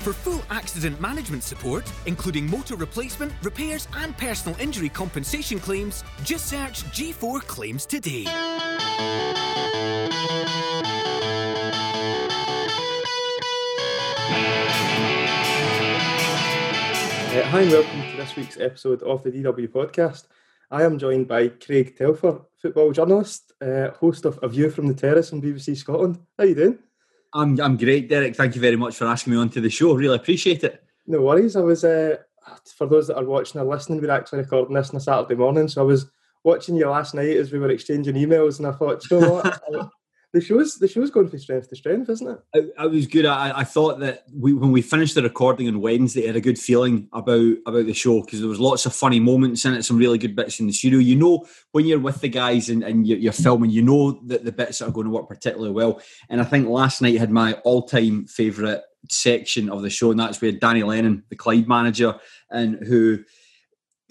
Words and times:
For 0.00 0.14
full 0.14 0.40
accident 0.48 0.98
management 0.98 1.42
support, 1.42 1.84
including 2.06 2.48
motor 2.48 2.74
replacement, 2.74 3.32
repairs, 3.42 3.86
and 3.96 4.16
personal 4.16 4.58
injury 4.58 4.88
compensation 4.88 5.58
claims, 5.58 6.04
just 6.24 6.46
search 6.46 6.84
G4 6.84 7.42
Claims 7.42 7.84
today. 7.84 8.24
Uh, 8.26 8.30
hi 17.44 17.60
and 17.60 17.70
welcome 17.70 18.00
to 18.10 18.16
this 18.16 18.34
week's 18.36 18.58
episode 18.58 19.02
of 19.02 19.22
the 19.22 19.30
DW 19.30 19.68
podcast. 19.68 20.28
I 20.70 20.84
am 20.84 20.98
joined 20.98 21.28
by 21.28 21.48
Craig 21.48 21.98
Telfer, 21.98 22.40
football 22.56 22.92
journalist, 22.92 23.52
uh, 23.60 23.90
host 23.90 24.24
of 24.24 24.38
A 24.42 24.48
View 24.48 24.70
from 24.70 24.86
the 24.86 24.94
Terrace 24.94 25.30
on 25.34 25.42
BBC 25.42 25.76
Scotland. 25.76 26.18
How 26.38 26.44
you 26.44 26.54
doing? 26.54 26.78
I'm 27.32 27.60
I'm 27.60 27.76
great, 27.76 28.08
Derek. 28.08 28.36
Thank 28.36 28.54
you 28.54 28.60
very 28.60 28.76
much 28.76 28.96
for 28.96 29.06
asking 29.06 29.32
me 29.32 29.38
onto 29.38 29.60
the 29.60 29.70
show. 29.70 29.94
Really 29.94 30.16
appreciate 30.16 30.64
it. 30.64 30.82
No 31.06 31.22
worries. 31.22 31.56
I 31.56 31.60
was 31.60 31.84
uh, 31.84 32.16
for 32.76 32.86
those 32.86 33.06
that 33.08 33.16
are 33.16 33.24
watching 33.24 33.60
or 33.60 33.64
listening, 33.64 34.00
we're 34.00 34.10
actually 34.10 34.40
recording 34.40 34.74
this 34.74 34.90
on 34.90 34.96
a 34.96 35.00
Saturday 35.00 35.34
morning, 35.34 35.68
so 35.68 35.82
I 35.82 35.84
was 35.84 36.10
watching 36.44 36.76
you 36.76 36.88
last 36.88 37.14
night 37.14 37.36
as 37.36 37.52
we 37.52 37.58
were 37.58 37.70
exchanging 37.70 38.16
emails, 38.16 38.58
and 38.58 38.66
I 38.66 38.72
thought, 38.72 39.08
you 39.10 39.20
know 39.20 39.32
what? 39.34 39.90
the 40.32 40.40
show's 40.40 40.76
the 40.76 40.86
show's 40.86 41.10
going 41.10 41.28
from 41.28 41.38
strength 41.40 41.68
to 41.68 41.76
strength, 41.76 42.08
isn't 42.08 42.28
it? 42.28 42.70
I, 42.78 42.84
I 42.84 42.86
was 42.86 43.06
good. 43.06 43.26
I, 43.26 43.60
I 43.60 43.64
thought 43.64 43.98
that 44.00 44.24
we, 44.32 44.52
when 44.52 44.70
we 44.70 44.80
finished 44.80 45.16
the 45.16 45.22
recording 45.22 45.66
on 45.66 45.80
Wednesday, 45.80 46.24
I 46.24 46.28
had 46.28 46.36
a 46.36 46.40
good 46.40 46.58
feeling 46.58 47.08
about 47.12 47.56
about 47.66 47.86
the 47.86 47.92
show 47.92 48.20
because 48.20 48.40
there 48.40 48.48
was 48.48 48.60
lots 48.60 48.86
of 48.86 48.94
funny 48.94 49.18
moments 49.18 49.64
in 49.64 49.74
it, 49.74 49.84
some 49.84 49.98
really 49.98 50.18
good 50.18 50.36
bits 50.36 50.60
in 50.60 50.68
the 50.68 50.72
studio. 50.72 51.00
You 51.00 51.16
know, 51.16 51.46
when 51.72 51.86
you're 51.86 51.98
with 51.98 52.20
the 52.20 52.28
guys 52.28 52.68
and, 52.68 52.84
and 52.84 53.06
you're, 53.06 53.18
you're 53.18 53.32
filming, 53.32 53.70
you 53.70 53.82
know 53.82 54.20
that 54.26 54.44
the 54.44 54.52
bits 54.52 54.80
are 54.80 54.90
going 54.90 55.06
to 55.06 55.12
work 55.12 55.28
particularly 55.28 55.72
well. 55.72 56.00
And 56.28 56.40
I 56.40 56.44
think 56.44 56.68
last 56.68 57.02
night 57.02 57.18
had 57.18 57.32
my 57.32 57.54
all 57.64 57.82
time 57.82 58.26
favourite 58.26 58.82
section 59.08 59.68
of 59.68 59.82
the 59.82 59.90
show, 59.90 60.12
and 60.12 60.20
that's 60.20 60.40
where 60.40 60.52
Danny 60.52 60.84
Lennon, 60.84 61.24
the 61.28 61.36
Clyde 61.36 61.66
manager, 61.66 62.20
and 62.50 62.86
who 62.86 63.24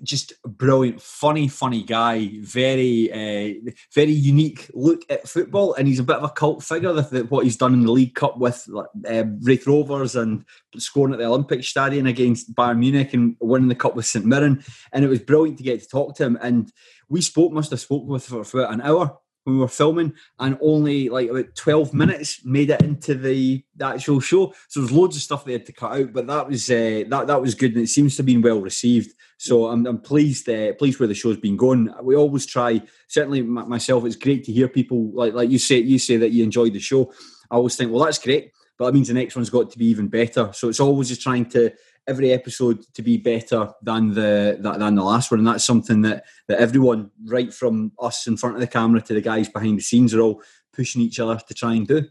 just 0.03 0.33
a 0.43 0.47
brilliant, 0.47 1.01
funny, 1.01 1.47
funny 1.47 1.83
guy. 1.83 2.29
Very, 2.41 3.11
uh, 3.11 3.71
very 3.93 4.11
unique 4.11 4.69
look 4.73 5.01
at 5.09 5.27
football, 5.27 5.73
and 5.73 5.87
he's 5.87 5.99
a 5.99 6.03
bit 6.03 6.17
of 6.17 6.23
a 6.23 6.29
cult 6.29 6.63
figure. 6.63 6.93
With 6.93 7.29
what 7.29 7.43
he's 7.43 7.57
done 7.57 7.73
in 7.73 7.85
the 7.85 7.91
League 7.91 8.15
Cup 8.15 8.37
with 8.37 8.67
uh, 8.75 9.23
Raith 9.41 9.67
Rovers 9.67 10.15
and 10.15 10.45
scoring 10.77 11.13
at 11.13 11.19
the 11.19 11.25
Olympic 11.25 11.63
Stadium 11.63 12.07
against 12.07 12.53
Bayern 12.55 12.79
Munich 12.79 13.13
and 13.13 13.35
winning 13.39 13.69
the 13.69 13.75
cup 13.75 13.95
with 13.95 14.05
St 14.05 14.25
Mirren, 14.25 14.63
and 14.91 15.05
it 15.05 15.09
was 15.09 15.19
brilliant 15.19 15.57
to 15.57 15.63
get 15.63 15.81
to 15.81 15.87
talk 15.87 16.15
to 16.15 16.25
him. 16.25 16.37
And 16.41 16.71
we 17.09 17.21
spoke, 17.21 17.51
must 17.51 17.71
have 17.71 17.79
spoke 17.79 18.05
with 18.05 18.25
for, 18.25 18.43
for 18.43 18.61
about 18.61 18.73
an 18.73 18.81
hour 18.81 19.17
when 19.43 19.55
we 19.55 19.61
were 19.61 19.67
filming, 19.67 20.13
and 20.39 20.57
only 20.61 21.09
like 21.09 21.29
about 21.29 21.55
twelve 21.55 21.93
minutes 21.93 22.45
made 22.45 22.69
it 22.69 22.81
into 22.81 23.15
the, 23.15 23.63
the 23.75 23.85
actual 23.85 24.19
show. 24.19 24.53
So 24.67 24.79
there's 24.79 24.91
loads 24.91 25.15
of 25.15 25.21
stuff 25.21 25.45
they 25.45 25.53
had 25.53 25.65
to 25.65 25.73
cut 25.73 25.99
out, 25.99 26.13
but 26.13 26.27
that 26.27 26.47
was 26.47 26.69
uh, 26.69 27.03
that 27.07 27.27
that 27.27 27.41
was 27.41 27.55
good, 27.55 27.73
and 27.73 27.83
it 27.83 27.87
seems 27.87 28.15
to 28.15 28.21
have 28.21 28.27
been 28.27 28.41
well 28.41 28.61
received. 28.61 29.13
So 29.37 29.67
I'm, 29.67 29.85
I'm 29.85 30.01
pleased 30.01 30.49
uh, 30.49 30.73
pleased 30.73 30.99
where 30.99 31.07
the 31.07 31.13
show's 31.15 31.37
been 31.37 31.57
going. 31.57 31.93
We 32.01 32.15
always 32.15 32.45
try. 32.45 32.81
Certainly 33.07 33.43
myself, 33.43 34.05
it's 34.05 34.15
great 34.15 34.43
to 34.45 34.51
hear 34.51 34.67
people 34.67 35.11
like 35.13 35.33
like 35.33 35.49
you 35.49 35.59
say 35.59 35.77
you 35.77 35.99
say 35.99 36.17
that 36.17 36.31
you 36.31 36.43
enjoyed 36.43 36.73
the 36.73 36.79
show. 36.79 37.13
I 37.49 37.55
always 37.55 37.75
think, 37.75 37.91
well, 37.91 38.03
that's 38.03 38.19
great, 38.19 38.51
but 38.77 38.85
that 38.85 38.93
means 38.93 39.07
the 39.07 39.13
next 39.13 39.35
one's 39.35 39.49
got 39.49 39.71
to 39.71 39.77
be 39.77 39.85
even 39.87 40.07
better. 40.07 40.51
So 40.53 40.69
it's 40.69 40.79
always 40.79 41.09
just 41.09 41.21
trying 41.21 41.49
to 41.49 41.71
every 42.09 42.31
episode 42.33 42.83
to 42.95 43.01
be 43.03 43.17
better 43.17 43.69
than 43.83 44.13
the 44.13 44.57
than 44.59 44.95
the 44.95 45.03
last 45.03 45.29
one, 45.29 45.39
and 45.39 45.47
that's 45.47 45.63
something 45.63 46.01
that 46.01 46.25
that 46.47 46.59
everyone, 46.59 47.11
right 47.25 47.53
from 47.53 47.91
us 48.01 48.27
in 48.27 48.35
front 48.35 48.55
of 48.55 48.61
the 48.61 48.67
camera 48.67 48.99
to 49.01 49.13
the 49.13 49.21
guys 49.21 49.47
behind 49.47 49.77
the 49.77 49.83
scenes, 49.83 50.13
are 50.13 50.21
all 50.21 50.41
pushing 50.73 51.01
each 51.01 51.19
other 51.19 51.39
to 51.47 51.53
try 51.53 51.73
and 51.75 51.87
do. 51.87 52.03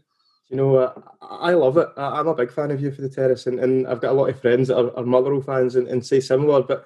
You 0.47 0.57
know, 0.57 0.77
uh, 0.77 0.93
I 1.21 1.53
love 1.53 1.77
it. 1.77 1.89
I'm 1.97 2.27
a 2.27 2.33
big 2.33 2.51
fan 2.51 2.71
of 2.71 2.79
View 2.79 2.91
from 2.91 3.03
the 3.03 3.09
Terrace, 3.09 3.45
and, 3.45 3.59
and 3.59 3.85
I've 3.87 4.01
got 4.01 4.13
a 4.13 4.19
lot 4.19 4.29
of 4.29 4.41
friends 4.41 4.69
that 4.69 4.79
are, 4.79 4.97
are 4.97 5.05
Motherwell 5.05 5.41
fans 5.41 5.75
and, 5.75 5.87
and 5.87 6.03
say 6.03 6.19
similar. 6.19 6.63
But 6.63 6.85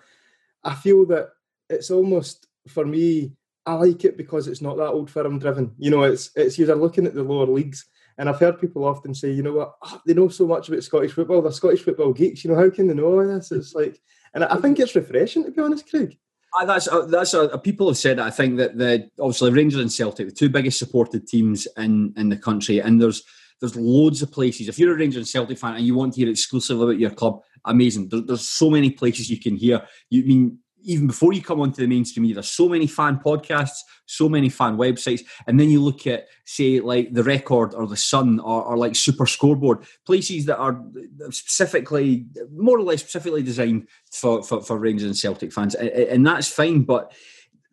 I 0.64 0.74
feel 0.74 1.06
that 1.06 1.30
it's 1.70 1.92
almost 1.92 2.48
for 2.68 2.86
me. 2.86 3.36
I 3.66 3.76
like 3.76 4.04
it 4.04 4.18
because 4.18 4.50
it's 4.50 4.62
not 4.62 4.76
that 4.78 4.90
old 4.90 5.10
firm 5.10 5.40
driven. 5.40 5.74
You 5.78 5.92
know, 5.92 6.04
it's 6.04 6.32
it's 6.36 6.58
you're 6.58 6.76
looking 6.76 7.06
at 7.06 7.14
the 7.14 7.24
lower 7.24 7.46
leagues 7.46 7.86
and 8.18 8.30
I've 8.30 8.40
heard 8.40 8.60
people 8.60 8.86
often 8.86 9.14
say, 9.14 9.32
you 9.32 9.44
know 9.44 9.54
what, 9.54 9.76
oh, 9.84 10.02
they 10.06 10.14
know 10.14 10.30
so 10.30 10.46
much 10.46 10.70
about 10.70 10.84
Scottish 10.84 11.14
football. 11.14 11.42
They're 11.42 11.52
Scottish 11.52 11.84
football 11.84 12.14
geeks. 12.14 12.44
You 12.44 12.52
know, 12.52 12.58
how 12.58 12.70
can 12.70 12.88
they 12.88 12.94
know 12.94 13.06
all 13.06 13.28
this? 13.28 13.52
It's 13.52 13.74
like, 13.74 14.00
and 14.34 14.44
I 14.44 14.58
think 14.58 14.80
it's 14.80 14.96
refreshing 14.96 15.44
to 15.46 15.52
be 15.52 15.62
honest, 15.62 15.90
Craig. 15.90 16.18
Uh, 16.60 16.66
that's 16.66 16.88
uh, 16.88 17.06
that's 17.06 17.34
uh, 17.34 17.58
people 17.58 17.88
have 17.88 17.98
said 17.98 18.18
that. 18.18 18.28
I 18.28 18.30
think 18.30 18.58
that 18.58 18.78
the 18.78 19.10
obviously 19.20 19.52
Rangers 19.52 19.82
and 19.82 19.92
Celtic, 19.92 20.28
the 20.28 20.34
two 20.34 20.50
biggest 20.50 20.78
supported 20.78 21.28
teams 21.28 21.68
in 21.78 22.14
in 22.16 22.30
the 22.30 22.38
country, 22.38 22.80
and 22.80 23.02
there's 23.02 23.24
there's 23.60 23.76
loads 23.76 24.22
of 24.22 24.32
places. 24.32 24.68
If 24.68 24.78
you're 24.78 24.94
a 24.94 24.98
Rangers 24.98 25.18
and 25.18 25.28
Celtic 25.28 25.58
fan 25.58 25.76
and 25.76 25.86
you 25.86 25.96
want 25.96 26.14
to 26.14 26.20
hear 26.20 26.30
exclusively 26.30 26.84
about 26.84 27.00
your 27.00 27.10
club, 27.12 27.42
amazing. 27.66 28.10
There, 28.10 28.22
there's 28.22 28.48
so 28.48 28.70
many 28.70 28.92
places 28.92 29.30
you 29.30 29.40
can 29.40 29.56
hear. 29.56 29.82
You 30.10 30.26
mean 30.26 30.60
even 30.84 31.08
before 31.08 31.34
you 31.34 31.42
come 31.42 31.62
onto 31.62 31.82
the 31.82 31.88
mainstream 31.88 32.24
media, 32.24 32.36
there's 32.36 32.52
so 32.52 32.70
many 32.70 32.88
fan 32.88 33.20
podcasts, 33.24 33.80
so 34.06 34.30
many 34.30 34.50
fan 34.50 34.78
websites, 34.78 35.22
and 35.48 35.60
then 35.60 35.70
you 35.70 35.82
look 35.82 36.06
at, 36.08 36.28
say, 36.46 36.80
like 36.80 37.14
the 37.14 37.24
Record 37.24 37.74
or 37.74 37.88
the 37.88 37.98
Sun 37.98 38.40
or, 38.40 38.64
or 38.64 38.78
like 38.78 38.96
Super 38.96 39.26
Scoreboard, 39.26 39.86
places 40.06 40.46
that 40.46 40.58
are 40.58 40.82
specifically, 41.30 42.26
more 42.56 42.78
or 42.78 42.84
less 42.84 43.02
specifically 43.02 43.44
designed 43.44 43.88
for, 44.12 44.44
for, 44.44 44.62
for 44.62 44.78
Rangers 44.78 45.08
and 45.08 45.18
Celtic 45.18 45.54
fans, 45.54 45.76
and, 45.76 45.90
and 45.90 46.28
that's 46.28 46.48
fine, 46.48 46.84
but 46.84 47.14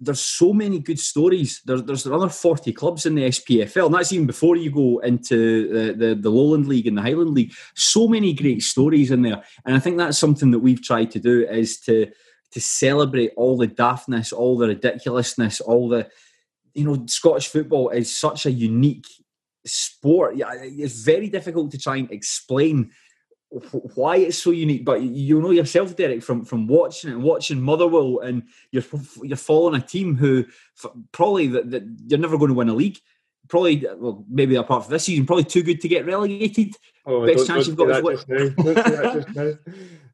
there's 0.00 0.20
so 0.20 0.52
many 0.52 0.78
good 0.78 0.98
stories. 0.98 1.60
There's 1.66 1.82
there's 1.82 2.06
another 2.06 2.30
40 2.30 2.72
clubs 2.72 3.04
in 3.04 3.14
the 3.14 3.24
SPFL, 3.28 3.86
and 3.86 3.94
that's 3.94 4.12
even 4.12 4.26
before 4.26 4.56
you 4.56 4.70
go 4.70 4.98
into 5.00 5.68
the, 5.68 5.92
the, 5.92 6.14
the, 6.14 6.30
Lowland 6.30 6.66
League 6.66 6.86
and 6.86 6.96
the 6.96 7.02
Highland 7.02 7.34
League. 7.34 7.52
So 7.74 8.08
many 8.08 8.32
great 8.32 8.62
stories 8.62 9.10
in 9.10 9.22
there. 9.22 9.42
And 9.66 9.76
I 9.76 9.78
think 9.78 9.98
that's 9.98 10.18
something 10.18 10.50
that 10.52 10.60
we've 10.60 10.82
tried 10.82 11.10
to 11.12 11.20
do 11.20 11.46
is 11.46 11.78
to 11.80 12.10
to 12.52 12.60
celebrate 12.60 13.32
all 13.36 13.56
the 13.56 13.68
daftness, 13.68 14.32
all 14.32 14.58
the 14.58 14.68
ridiculousness, 14.68 15.60
all 15.60 15.88
the 15.88 16.08
you 16.74 16.84
know, 16.84 17.04
Scottish 17.06 17.48
football 17.48 17.90
is 17.90 18.16
such 18.16 18.46
a 18.46 18.50
unique 18.50 19.06
sport. 19.66 20.34
It's 20.36 21.02
very 21.02 21.28
difficult 21.28 21.70
to 21.72 21.78
try 21.78 21.96
and 21.96 22.10
explain 22.10 22.92
why 23.94 24.16
it's 24.16 24.38
so 24.38 24.50
unique. 24.50 24.84
But 24.84 25.02
you 25.02 25.40
know 25.40 25.50
yourself, 25.50 25.96
Derek, 25.96 26.22
from 26.22 26.44
from 26.44 26.66
watching 26.66 27.10
and 27.10 27.22
watching 27.22 27.60
Motherwell, 27.60 28.20
and 28.20 28.44
you're 28.70 28.84
you're 29.22 29.36
following 29.36 29.80
a 29.80 29.84
team 29.84 30.16
who 30.16 30.44
probably 31.12 31.48
that 31.48 31.96
you're 32.06 32.18
never 32.18 32.38
going 32.38 32.50
to 32.50 32.54
win 32.54 32.68
a 32.68 32.74
league. 32.74 32.98
Probably, 33.50 33.84
well, 33.96 34.24
maybe 34.30 34.54
apart 34.54 34.84
from 34.84 34.92
this 34.92 35.04
season, 35.04 35.26
probably 35.26 35.44
too 35.44 35.64
good 35.64 35.80
to 35.80 35.88
get 35.88 36.06
relegated. 36.06 36.76
Oh, 37.04 37.26
Best 37.26 37.48
chance 37.48 37.66
you've 37.66 37.76
got 37.76 37.90
is 37.90 38.24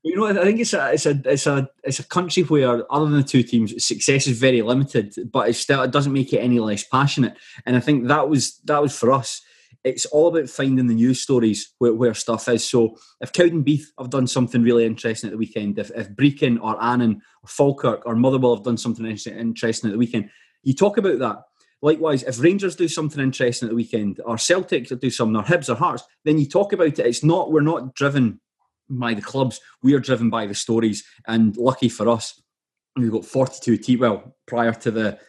you 0.02 0.16
know, 0.16 0.26
I 0.26 0.44
think 0.44 0.60
it's 0.60 0.72
a 0.72 0.92
it's 0.92 1.04
a 1.04 1.20
it's 1.24 1.46
a 1.46 1.68
it's 1.82 1.98
a 1.98 2.04
country 2.04 2.44
where 2.44 2.90
other 2.92 3.06
than 3.06 3.18
the 3.18 3.22
two 3.22 3.42
teams, 3.42 3.84
success 3.84 4.26
is 4.26 4.38
very 4.38 4.62
limited, 4.62 5.14
but 5.32 5.48
it 5.48 5.54
still 5.54 5.82
it 5.82 5.90
doesn't 5.90 6.12
make 6.12 6.32
it 6.32 6.38
any 6.38 6.60
less 6.60 6.84
passionate. 6.84 7.36
And 7.66 7.76
I 7.76 7.80
think 7.80 8.06
that 8.08 8.28
was 8.28 8.58
that 8.64 8.80
was 8.80 8.96
for 8.96 9.12
us. 9.12 9.42
It's 9.82 10.06
all 10.06 10.28
about 10.28 10.48
finding 10.48 10.86
the 10.86 10.94
news 10.94 11.20
stories 11.20 11.72
where, 11.78 11.92
where 11.92 12.14
stuff 12.14 12.48
is. 12.48 12.68
So 12.68 12.96
if 13.20 13.32
Cowdenbeath 13.32 13.84
have 13.98 14.10
done 14.10 14.26
something 14.26 14.62
really 14.62 14.84
interesting 14.84 15.28
at 15.28 15.32
the 15.32 15.38
weekend, 15.38 15.78
if, 15.78 15.90
if 15.94 16.10
Brechin 16.10 16.60
or 16.60 16.82
Annan 16.82 17.22
or 17.42 17.48
Falkirk 17.48 18.04
or 18.04 18.16
Motherwell 18.16 18.56
have 18.56 18.64
done 18.64 18.78
something 18.78 19.06
interesting 19.06 19.88
at 19.88 19.92
the 19.92 19.98
weekend, 19.98 20.30
you 20.64 20.74
talk 20.74 20.98
about 20.98 21.18
that. 21.20 21.42
Likewise, 21.86 22.24
if 22.24 22.40
Rangers 22.40 22.74
do 22.74 22.88
something 22.88 23.22
interesting 23.22 23.68
at 23.68 23.70
the 23.70 23.76
weekend, 23.76 24.20
or 24.24 24.36
Celtic 24.38 24.88
do 24.88 25.08
something, 25.08 25.36
or 25.36 25.44
Hibs 25.44 25.68
or 25.68 25.76
Hearts, 25.76 26.02
then 26.24 26.36
you 26.36 26.44
talk 26.44 26.72
about 26.72 26.98
it. 26.98 26.98
It's 26.98 27.22
not 27.22 27.52
we're 27.52 27.60
not 27.60 27.94
driven 27.94 28.40
by 28.90 29.14
the 29.14 29.22
clubs. 29.22 29.60
We 29.84 29.94
are 29.94 30.00
driven 30.00 30.28
by 30.28 30.46
the 30.46 30.54
stories, 30.56 31.04
and 31.28 31.56
lucky 31.56 31.88
for 31.88 32.08
us, 32.08 32.42
we've 32.96 33.12
got 33.12 33.24
42 33.24 33.76
teams. 33.76 34.00
Well, 34.00 34.34
prior 34.48 34.72
to 34.72 34.90
the 34.90 35.20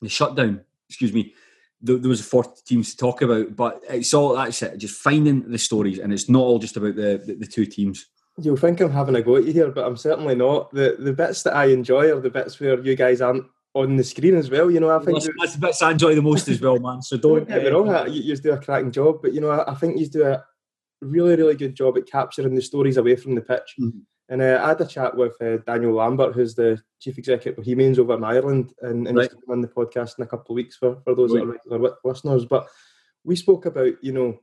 the 0.00 0.08
shutdown, 0.08 0.62
excuse 0.88 1.12
me, 1.12 1.34
there, 1.82 1.98
there 1.98 2.08
was 2.08 2.26
40 2.26 2.62
teams 2.64 2.92
to 2.92 2.96
talk 2.96 3.20
about. 3.20 3.54
But 3.54 3.82
it's 3.90 4.14
all 4.14 4.34
that's 4.34 4.62
it, 4.62 4.78
just 4.78 5.02
finding 5.02 5.50
the 5.50 5.58
stories, 5.58 5.98
and 5.98 6.14
it's 6.14 6.30
not 6.30 6.40
all 6.40 6.58
just 6.58 6.78
about 6.78 6.96
the, 6.96 7.22
the, 7.26 7.34
the 7.34 7.46
two 7.46 7.66
teams. 7.66 8.06
You'll 8.38 8.56
think 8.56 8.80
I'm 8.80 8.90
having 8.90 9.16
a 9.16 9.22
go 9.22 9.36
at 9.36 9.44
you 9.44 9.52
here, 9.52 9.70
but 9.70 9.86
I'm 9.86 9.98
certainly 9.98 10.34
not. 10.34 10.72
The 10.72 10.96
the 10.98 11.12
bits 11.12 11.42
that 11.42 11.54
I 11.54 11.66
enjoy 11.66 12.10
are 12.10 12.20
the 12.20 12.30
bits 12.30 12.58
where 12.58 12.80
you 12.80 12.96
guys 12.96 13.20
aren't 13.20 13.44
on 13.74 13.96
the 13.96 14.04
screen 14.04 14.36
as 14.36 14.48
well. 14.50 14.70
You 14.70 14.80
know, 14.80 14.90
I 14.90 15.04
think 15.04 15.20
that's, 15.20 15.28
that's 15.38 15.54
the 15.54 15.60
bits 15.60 15.82
I 15.82 15.90
enjoy 15.90 16.14
the 16.14 16.22
most 16.22 16.48
as 16.48 16.60
well, 16.60 16.78
man. 16.78 17.02
So 17.02 17.16
don't, 17.16 17.46
get 17.46 17.62
me 17.62 17.70
wrong. 17.70 18.08
You, 18.08 18.22
you 18.22 18.36
do 18.36 18.52
a 18.52 18.58
cracking 18.58 18.92
job, 18.92 19.18
but 19.20 19.32
you 19.32 19.40
know, 19.40 19.50
I, 19.50 19.72
I 19.72 19.74
think 19.74 19.98
you 19.98 20.06
do 20.06 20.24
a, 20.24 20.44
really, 21.04 21.36
really 21.36 21.54
good 21.54 21.74
job 21.74 21.96
at 21.96 22.06
capturing 22.06 22.54
the 22.54 22.62
stories 22.62 22.96
away 22.96 23.16
from 23.16 23.34
the 23.34 23.40
pitch. 23.40 23.74
Mm-hmm. 23.80 23.98
And 24.30 24.40
uh, 24.40 24.60
I 24.62 24.68
had 24.68 24.80
a 24.80 24.86
chat 24.86 25.14
with 25.14 25.36
uh, 25.42 25.58
Daniel 25.66 25.92
Lambert, 25.92 26.34
who's 26.34 26.54
the 26.54 26.80
chief 26.98 27.18
executive 27.18 27.58
of 27.58 27.64
Bohemians 27.64 27.98
over 27.98 28.14
in 28.14 28.24
Ireland, 28.24 28.72
and, 28.80 29.06
and 29.06 29.18
right. 29.18 29.30
he's 29.30 29.40
on 29.50 29.60
the 29.60 29.68
podcast 29.68 30.18
in 30.18 30.24
a 30.24 30.26
couple 30.26 30.54
of 30.54 30.56
weeks 30.56 30.76
for, 30.76 30.96
for 31.02 31.14
those 31.14 31.32
right. 31.32 31.44
that 31.44 31.74
are 31.74 31.78
regular 31.78 31.96
listeners. 32.04 32.46
But 32.46 32.66
we 33.22 33.36
spoke 33.36 33.66
about, 33.66 34.02
you 34.02 34.12
know, 34.12 34.40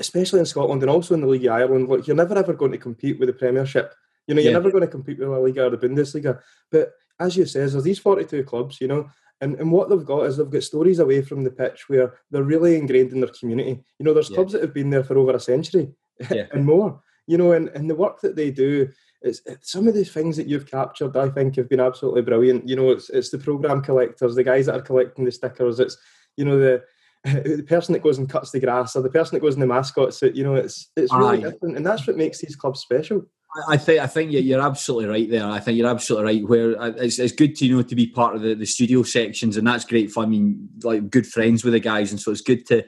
especially 0.00 0.40
in 0.40 0.46
Scotland 0.46 0.82
and 0.82 0.90
also 0.90 1.14
in 1.14 1.20
the 1.20 1.26
League 1.26 1.46
of 1.46 1.52
Ireland, 1.52 1.88
look, 1.88 2.06
you're 2.06 2.16
never 2.16 2.36
ever 2.36 2.52
going 2.52 2.72
to 2.72 2.78
compete 2.78 3.18
with 3.20 3.28
the 3.28 3.32
Premiership. 3.32 3.94
You 4.26 4.34
know, 4.34 4.42
you're 4.42 4.50
yeah. 4.50 4.58
never 4.58 4.72
going 4.72 4.82
to 4.82 4.88
compete 4.88 5.18
with 5.18 5.28
La 5.28 5.38
Liga 5.38 5.66
or 5.66 5.70
the 5.70 5.78
Bundesliga. 5.78 6.40
But 6.70 6.92
as 7.20 7.36
you 7.36 7.46
says, 7.46 7.72
there's 7.72 7.84
these 7.84 7.98
42 7.98 8.44
clubs, 8.44 8.80
you 8.80 8.88
know, 8.88 9.08
and, 9.40 9.54
and 9.56 9.70
what 9.70 9.88
they've 9.88 10.04
got 10.04 10.26
is 10.26 10.36
they've 10.36 10.50
got 10.50 10.62
stories 10.62 10.98
away 10.98 11.22
from 11.22 11.44
the 11.44 11.50
pitch 11.50 11.88
where 11.88 12.14
they're 12.30 12.42
really 12.42 12.76
ingrained 12.76 13.12
in 13.12 13.20
their 13.20 13.30
community. 13.30 13.80
You 13.98 14.04
know, 14.04 14.14
there's 14.14 14.30
yeah. 14.30 14.36
clubs 14.36 14.52
that 14.52 14.62
have 14.62 14.74
been 14.74 14.90
there 14.90 15.04
for 15.04 15.16
over 15.16 15.32
a 15.32 15.40
century 15.40 15.92
yeah. 16.30 16.46
and 16.52 16.64
more. 16.64 17.00
you 17.26 17.38
know, 17.38 17.52
and, 17.52 17.68
and 17.68 17.88
the 17.88 17.94
work 17.94 18.20
that 18.22 18.36
they 18.36 18.50
do, 18.50 18.88
it's, 19.22 19.40
it's, 19.46 19.70
some 19.70 19.86
of 19.86 19.94
the 19.94 20.04
things 20.04 20.36
that 20.36 20.46
you've 20.46 20.70
captured. 20.70 21.16
I 21.16 21.28
think 21.28 21.56
have 21.56 21.68
been 21.68 21.80
absolutely 21.80 22.22
brilliant. 22.22 22.68
You 22.68 22.76
know, 22.76 22.90
it's 22.90 23.10
it's 23.10 23.30
the 23.30 23.38
program 23.38 23.82
collectors, 23.82 24.34
the 24.34 24.44
guys 24.44 24.66
that 24.66 24.76
are 24.76 24.82
collecting 24.82 25.24
the 25.24 25.32
stickers. 25.32 25.80
It's 25.80 25.96
you 26.36 26.44
know 26.44 26.58
the 26.58 26.84
the 27.24 27.64
person 27.66 27.92
that 27.92 28.02
goes 28.02 28.18
and 28.18 28.30
cuts 28.30 28.52
the 28.52 28.60
grass 28.60 28.94
or 28.94 29.02
the 29.02 29.10
person 29.10 29.34
that 29.34 29.40
goes 29.40 29.54
in 29.54 29.60
the 29.60 29.66
mascot 29.66 30.14
suit. 30.14 30.36
You 30.36 30.44
know, 30.44 30.54
it's 30.54 30.90
it's 30.96 31.12
really 31.12 31.38
Aye. 31.38 31.50
different, 31.50 31.76
and 31.76 31.84
that's 31.84 32.06
what 32.06 32.16
makes 32.16 32.38
these 32.38 32.56
clubs 32.56 32.80
special. 32.80 33.26
I 33.66 33.76
think 33.76 34.00
I 34.00 34.06
think 34.06 34.32
you're 34.32 34.60
absolutely 34.60 35.08
right 35.08 35.30
there. 35.30 35.46
I 35.46 35.58
think 35.58 35.78
you're 35.78 35.88
absolutely 35.88 36.24
right. 36.26 36.48
Where 36.48 36.80
uh, 36.80 36.92
it's, 36.98 37.18
it's 37.18 37.32
good 37.32 37.56
to 37.56 37.66
you 37.66 37.76
know 37.76 37.82
to 37.82 37.94
be 37.94 38.06
part 38.06 38.36
of 38.36 38.42
the, 38.42 38.54
the 38.54 38.66
studio 38.66 39.02
sections, 39.02 39.56
and 39.56 39.66
that's 39.66 39.84
great 39.84 40.10
fun. 40.10 40.26
I 40.26 40.28
mean, 40.28 40.68
like 40.82 41.10
good 41.10 41.26
friends 41.26 41.64
with 41.64 41.72
the 41.72 41.80
guys, 41.80 42.10
and 42.10 42.20
so 42.20 42.30
it's 42.30 42.42
good 42.42 42.66
to 42.66 42.84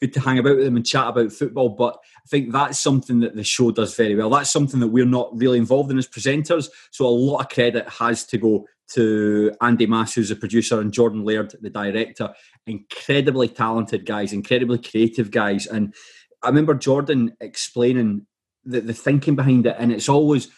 good 0.00 0.12
to 0.12 0.20
hang 0.20 0.38
about 0.38 0.56
with 0.56 0.64
them 0.64 0.76
and 0.76 0.86
chat 0.86 1.08
about 1.08 1.32
football. 1.32 1.70
But 1.70 1.96
I 1.96 2.28
think 2.28 2.52
that's 2.52 2.80
something 2.80 3.20
that 3.20 3.34
the 3.34 3.44
show 3.44 3.70
does 3.70 3.96
very 3.96 4.14
well. 4.14 4.30
That's 4.30 4.50
something 4.50 4.80
that 4.80 4.88
we're 4.88 5.04
not 5.04 5.36
really 5.36 5.58
involved 5.58 5.90
in 5.90 5.98
as 5.98 6.08
presenters. 6.08 6.68
So 6.90 7.06
a 7.06 7.08
lot 7.08 7.40
of 7.40 7.48
credit 7.48 7.88
has 7.88 8.24
to 8.26 8.38
go 8.38 8.66
to 8.92 9.52
Andy 9.60 9.86
Mass, 9.86 10.14
who's 10.14 10.28
the 10.28 10.36
producer, 10.36 10.80
and 10.80 10.92
Jordan 10.92 11.24
Laird, 11.24 11.54
the 11.60 11.70
director. 11.70 12.32
Incredibly 12.66 13.48
talented 13.48 14.06
guys, 14.06 14.32
incredibly 14.32 14.78
creative 14.78 15.30
guys. 15.30 15.66
And 15.66 15.94
I 16.42 16.48
remember 16.48 16.74
Jordan 16.74 17.34
explaining 17.40 18.26
the, 18.64 18.80
the 18.80 18.94
thinking 18.94 19.36
behind 19.36 19.66
it, 19.66 19.76
and 19.78 19.92
it's 19.92 20.08
always 20.08 20.48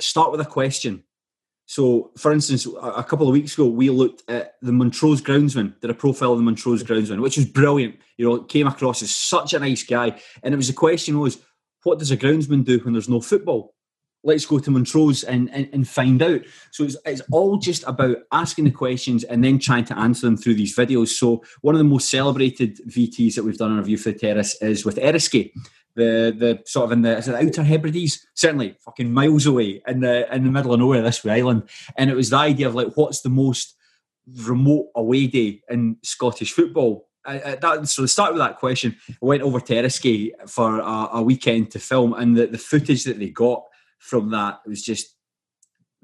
start 0.00 0.32
with 0.32 0.40
a 0.40 0.46
question. 0.46 1.04
So, 1.66 2.10
for 2.18 2.32
instance, 2.32 2.66
a 2.66 3.02
couple 3.04 3.26
of 3.26 3.32
weeks 3.32 3.54
ago, 3.54 3.66
we 3.66 3.88
looked 3.88 4.28
at 4.28 4.56
the 4.60 4.72
Montrose 4.72 5.22
groundsman, 5.22 5.78
did 5.80 5.90
a 5.90 5.94
profile 5.94 6.32
of 6.32 6.38
the 6.38 6.44
Montrose 6.44 6.82
groundsman, 6.82 7.22
which 7.22 7.36
was 7.36 7.46
brilliant. 7.46 7.96
You 8.18 8.28
know, 8.28 8.42
came 8.42 8.66
across 8.66 9.02
as 9.02 9.14
such 9.14 9.54
a 9.54 9.58
nice 9.58 9.82
guy. 9.82 10.20
And 10.42 10.52
it 10.52 10.56
was 10.56 10.66
the 10.66 10.74
question 10.74 11.18
was, 11.18 11.38
what 11.84 11.98
does 11.98 12.10
a 12.10 12.16
groundsman 12.16 12.64
do 12.64 12.78
when 12.80 12.92
there's 12.92 13.08
no 13.08 13.20
football? 13.20 13.74
Let's 14.24 14.44
go 14.44 14.58
to 14.58 14.70
Montrose 14.70 15.24
and, 15.24 15.50
and, 15.50 15.68
and 15.72 15.88
find 15.88 16.22
out. 16.22 16.42
So 16.72 16.84
it's, 16.84 16.96
it's 17.06 17.22
all 17.32 17.56
just 17.56 17.84
about 17.86 18.18
asking 18.30 18.66
the 18.66 18.70
questions 18.70 19.24
and 19.24 19.42
then 19.42 19.58
trying 19.58 19.84
to 19.86 19.98
answer 19.98 20.26
them 20.26 20.36
through 20.36 20.54
these 20.54 20.76
videos. 20.76 21.08
So 21.08 21.42
one 21.62 21.74
of 21.74 21.78
the 21.78 21.84
most 21.84 22.08
celebrated 22.08 22.78
VTs 22.86 23.34
that 23.34 23.44
we've 23.44 23.56
done 23.56 23.72
on 23.72 23.78
a 23.78 23.82
View 23.82 23.96
from 23.96 24.12
the 24.12 24.18
Terrace 24.18 24.60
is 24.60 24.84
with 24.84 24.96
Eriskay 24.96 25.52
the 25.94 26.34
the 26.36 26.62
sort 26.66 26.86
of 26.86 26.92
in 26.92 27.02
the 27.02 27.16
Outer 27.16 27.62
Hebrides, 27.62 28.26
certainly 28.34 28.76
fucking 28.84 29.12
miles 29.12 29.46
away 29.46 29.82
in 29.86 30.00
the 30.00 30.32
in 30.34 30.44
the 30.44 30.50
middle 30.50 30.72
of 30.72 30.80
nowhere, 30.80 31.02
this 31.02 31.24
way 31.24 31.40
island. 31.40 31.68
And 31.96 32.10
it 32.10 32.16
was 32.16 32.30
the 32.30 32.36
idea 32.36 32.68
of 32.68 32.74
like 32.74 32.96
what's 32.96 33.20
the 33.20 33.28
most 33.28 33.76
remote 34.26 34.88
away 34.94 35.26
day 35.26 35.62
in 35.68 35.96
Scottish 36.02 36.52
football. 36.52 37.08
I, 37.24 37.40
I, 37.40 37.54
that, 37.56 37.88
so 37.88 38.02
to 38.02 38.08
start 38.08 38.32
with 38.32 38.42
that 38.42 38.58
question, 38.58 38.96
I 39.10 39.14
went 39.20 39.42
over 39.42 39.60
to 39.60 40.32
for 40.46 40.80
a, 40.80 41.08
a 41.12 41.22
weekend 41.22 41.70
to 41.72 41.78
film, 41.78 42.14
and 42.14 42.36
the, 42.36 42.46
the 42.46 42.58
footage 42.58 43.04
that 43.04 43.18
they 43.18 43.28
got 43.28 43.64
from 43.98 44.30
that 44.30 44.60
was 44.66 44.82
just 44.82 45.14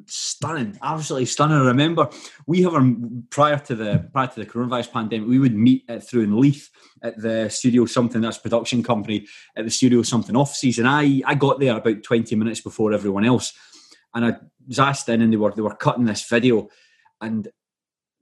stunning, 0.07 0.79
absolutely 0.83 1.27
stunning. 1.27 1.59
I 1.59 1.67
remember 1.67 2.09
we 2.47 2.63
have 2.63 2.75
our 2.75 2.87
prior 3.31 3.59
to 3.59 3.75
the 3.75 4.09
prior 4.13 4.29
to 4.29 4.41
the 4.41 4.47
coronavirus 4.47 4.93
pandemic, 4.93 5.29
we 5.29 5.39
would 5.39 5.55
meet 5.55 5.85
at, 5.89 6.09
through 6.09 6.23
in 6.23 6.41
Leith 6.41 6.71
at 7.03 7.21
the 7.21 7.49
Studio 7.49 7.87
Something, 7.87 8.21
that's 8.21 8.39
production 8.39 8.83
company 8.83 9.27
at 9.57 9.65
the 9.65 9.71
Studio 9.71 10.03
Something 10.03 10.37
offices, 10.37 10.79
and 10.79 10.89
I 10.89 11.23
I 11.27 11.35
got 11.35 11.61
there 11.61 11.77
about 11.77 12.03
twenty 12.03 12.37
minutes 12.37 12.61
before 12.61 12.93
everyone 12.93 13.25
else, 13.25 13.53
and 14.15 14.25
I 14.25 14.37
was 14.67 14.79
asked 14.79 15.09
in, 15.09 15.23
and 15.23 15.33
they 15.33 15.37
were 15.37 15.53
they 15.53 15.63
were 15.63 15.75
cutting 15.75 16.05
this 16.05 16.29
video, 16.29 16.69
and 17.21 17.49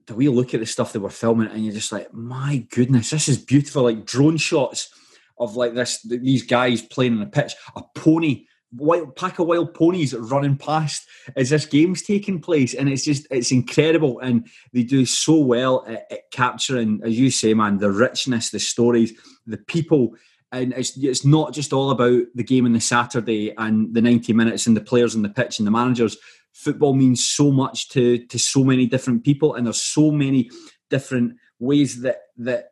the 0.07 0.13
look 0.15 0.53
at 0.53 0.61
the 0.61 0.65
stuff 0.65 0.93
they 0.93 0.99
were 0.99 1.09
filming, 1.09 1.49
and 1.49 1.63
you're 1.63 1.73
just 1.73 1.91
like, 1.91 2.13
my 2.13 2.65
goodness, 2.71 3.09
this 3.09 3.27
is 3.27 3.37
beautiful, 3.37 3.83
like 3.83 4.05
drone 4.05 4.37
shots 4.37 4.89
of 5.37 5.55
like 5.55 5.73
this 5.73 6.01
these 6.01 6.43
guys 6.43 6.81
playing 6.81 7.17
on 7.17 7.21
a 7.21 7.27
pitch, 7.27 7.53
a 7.75 7.83
pony 7.95 8.45
wild 8.75 9.15
pack 9.15 9.39
of 9.39 9.47
wild 9.47 9.73
ponies 9.73 10.13
running 10.13 10.57
past 10.57 11.07
as 11.35 11.49
this 11.49 11.65
game's 11.65 12.01
taking 12.01 12.41
place 12.41 12.73
and 12.73 12.89
it's 12.89 13.05
just 13.05 13.25
it's 13.31 13.51
incredible 13.51 14.19
and 14.19 14.45
they 14.73 14.83
do 14.83 15.05
so 15.05 15.37
well 15.37 15.85
at, 15.87 16.05
at, 16.11 16.31
capturing 16.31 16.99
as 17.03 17.17
you 17.17 17.31
say 17.31 17.53
man 17.53 17.77
the 17.77 17.89
richness 17.89 18.49
the 18.49 18.59
stories 18.59 19.13
the 19.45 19.57
people 19.57 20.13
and 20.51 20.73
it's 20.73 20.97
it's 20.97 21.25
not 21.25 21.53
just 21.53 21.73
all 21.73 21.91
about 21.91 22.23
the 22.35 22.43
game 22.43 22.65
on 22.65 22.73
the 22.73 22.79
Saturday 22.79 23.53
and 23.57 23.93
the 23.93 24.01
90 24.01 24.33
minutes 24.33 24.67
and 24.67 24.77
the 24.77 24.81
players 24.81 25.15
on 25.15 25.21
the 25.21 25.29
pitch 25.29 25.59
and 25.59 25.67
the 25.67 25.71
managers. 25.71 26.17
Football 26.53 26.93
means 26.93 27.23
so 27.23 27.51
much 27.51 27.89
to 27.89 28.25
to 28.27 28.39
so 28.39 28.63
many 28.63 28.85
different 28.85 29.23
people 29.23 29.55
and 29.55 29.65
there's 29.65 29.81
so 29.81 30.11
many 30.11 30.49
different 30.89 31.35
ways 31.59 32.01
that 32.01 32.21
that 32.37 32.71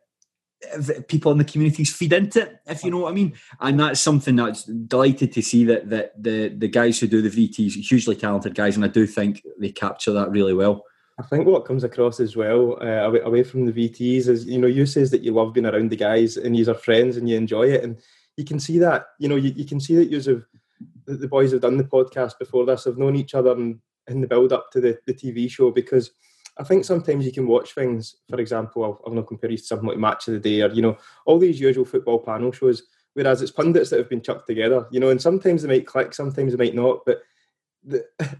people 1.08 1.32
in 1.32 1.38
the 1.38 1.44
communities 1.44 1.94
feed 1.94 2.12
into 2.12 2.42
it, 2.42 2.58
if 2.66 2.82
you 2.82 2.90
know 2.90 3.00
what 3.00 3.10
I 3.10 3.14
mean. 3.14 3.34
And 3.60 3.78
that's 3.78 4.00
something 4.00 4.36
that's 4.36 4.64
delighted 4.64 5.32
to 5.32 5.42
see 5.42 5.64
that 5.64 5.90
that 5.90 6.22
the 6.22 6.48
the 6.48 6.68
guys 6.68 6.98
who 6.98 7.06
do 7.06 7.22
the 7.22 7.30
VTs, 7.30 7.74
hugely 7.74 8.16
talented 8.16 8.54
guys, 8.54 8.76
and 8.76 8.84
I 8.84 8.88
do 8.88 9.06
think 9.06 9.42
they 9.58 9.70
capture 9.70 10.12
that 10.12 10.30
really 10.30 10.54
well. 10.54 10.84
I 11.18 11.22
think 11.22 11.46
what 11.46 11.64
comes 11.64 11.82
across 11.82 12.20
as 12.20 12.36
well, 12.36 12.78
uh, 12.82 13.06
away, 13.06 13.20
away 13.20 13.42
from 13.42 13.64
the 13.64 13.72
VTs, 13.72 14.28
is 14.28 14.46
you 14.46 14.58
know 14.58 14.66
you 14.66 14.86
says 14.86 15.10
that 15.10 15.22
you 15.22 15.32
love 15.32 15.54
being 15.54 15.66
around 15.66 15.90
the 15.90 15.96
guys 15.96 16.36
and 16.36 16.56
you 16.56 16.70
are 16.70 16.74
friends 16.74 17.16
and 17.16 17.28
you 17.28 17.36
enjoy 17.36 17.68
it, 17.68 17.84
and 17.84 17.98
you 18.36 18.44
can 18.44 18.60
see 18.60 18.78
that. 18.78 19.06
You 19.18 19.28
know, 19.28 19.36
you, 19.36 19.52
you 19.56 19.64
can 19.64 19.80
see 19.80 19.94
that 19.96 20.10
you 20.10 20.20
have 20.20 20.44
the 21.06 21.28
boys 21.28 21.52
have 21.52 21.62
done 21.62 21.76
the 21.76 21.84
podcast 21.84 22.38
before 22.38 22.66
this, 22.66 22.84
have 22.84 22.98
known 22.98 23.16
each 23.16 23.34
other 23.34 23.52
in, 23.52 23.80
in 24.08 24.20
the 24.20 24.26
build 24.26 24.52
up 24.52 24.70
to 24.72 24.80
the, 24.80 24.98
the 25.06 25.14
TV 25.14 25.50
show 25.50 25.70
because 25.70 26.10
I 26.58 26.64
think 26.64 26.84
sometimes 26.84 27.24
you 27.24 27.32
can 27.32 27.46
watch 27.46 27.74
things, 27.74 28.16
for 28.28 28.40
example, 28.40 28.84
I'll, 28.84 29.00
I'll 29.06 29.12
not 29.12 29.26
compare 29.26 29.50
you 29.50 29.58
to 29.58 29.62
something 29.62 29.88
like 29.88 29.98
Match 29.98 30.28
of 30.28 30.34
the 30.34 30.40
Day 30.40 30.62
or, 30.62 30.70
you 30.70 30.82
know, 30.82 30.96
all 31.26 31.38
these 31.38 31.60
usual 31.60 31.84
football 31.84 32.18
panel 32.18 32.50
shows, 32.52 32.84
whereas 33.14 33.42
it's 33.42 33.52
pundits 33.52 33.90
that 33.90 33.98
have 33.98 34.08
been 34.08 34.22
chucked 34.22 34.46
together, 34.46 34.86
you 34.90 35.00
know, 35.00 35.10
and 35.10 35.20
sometimes 35.20 35.62
they 35.62 35.68
might 35.68 35.86
click, 35.86 36.14
sometimes 36.14 36.52
they 36.52 36.64
might 36.64 36.74
not, 36.74 37.00
but 37.04 37.20
the, 37.84 38.04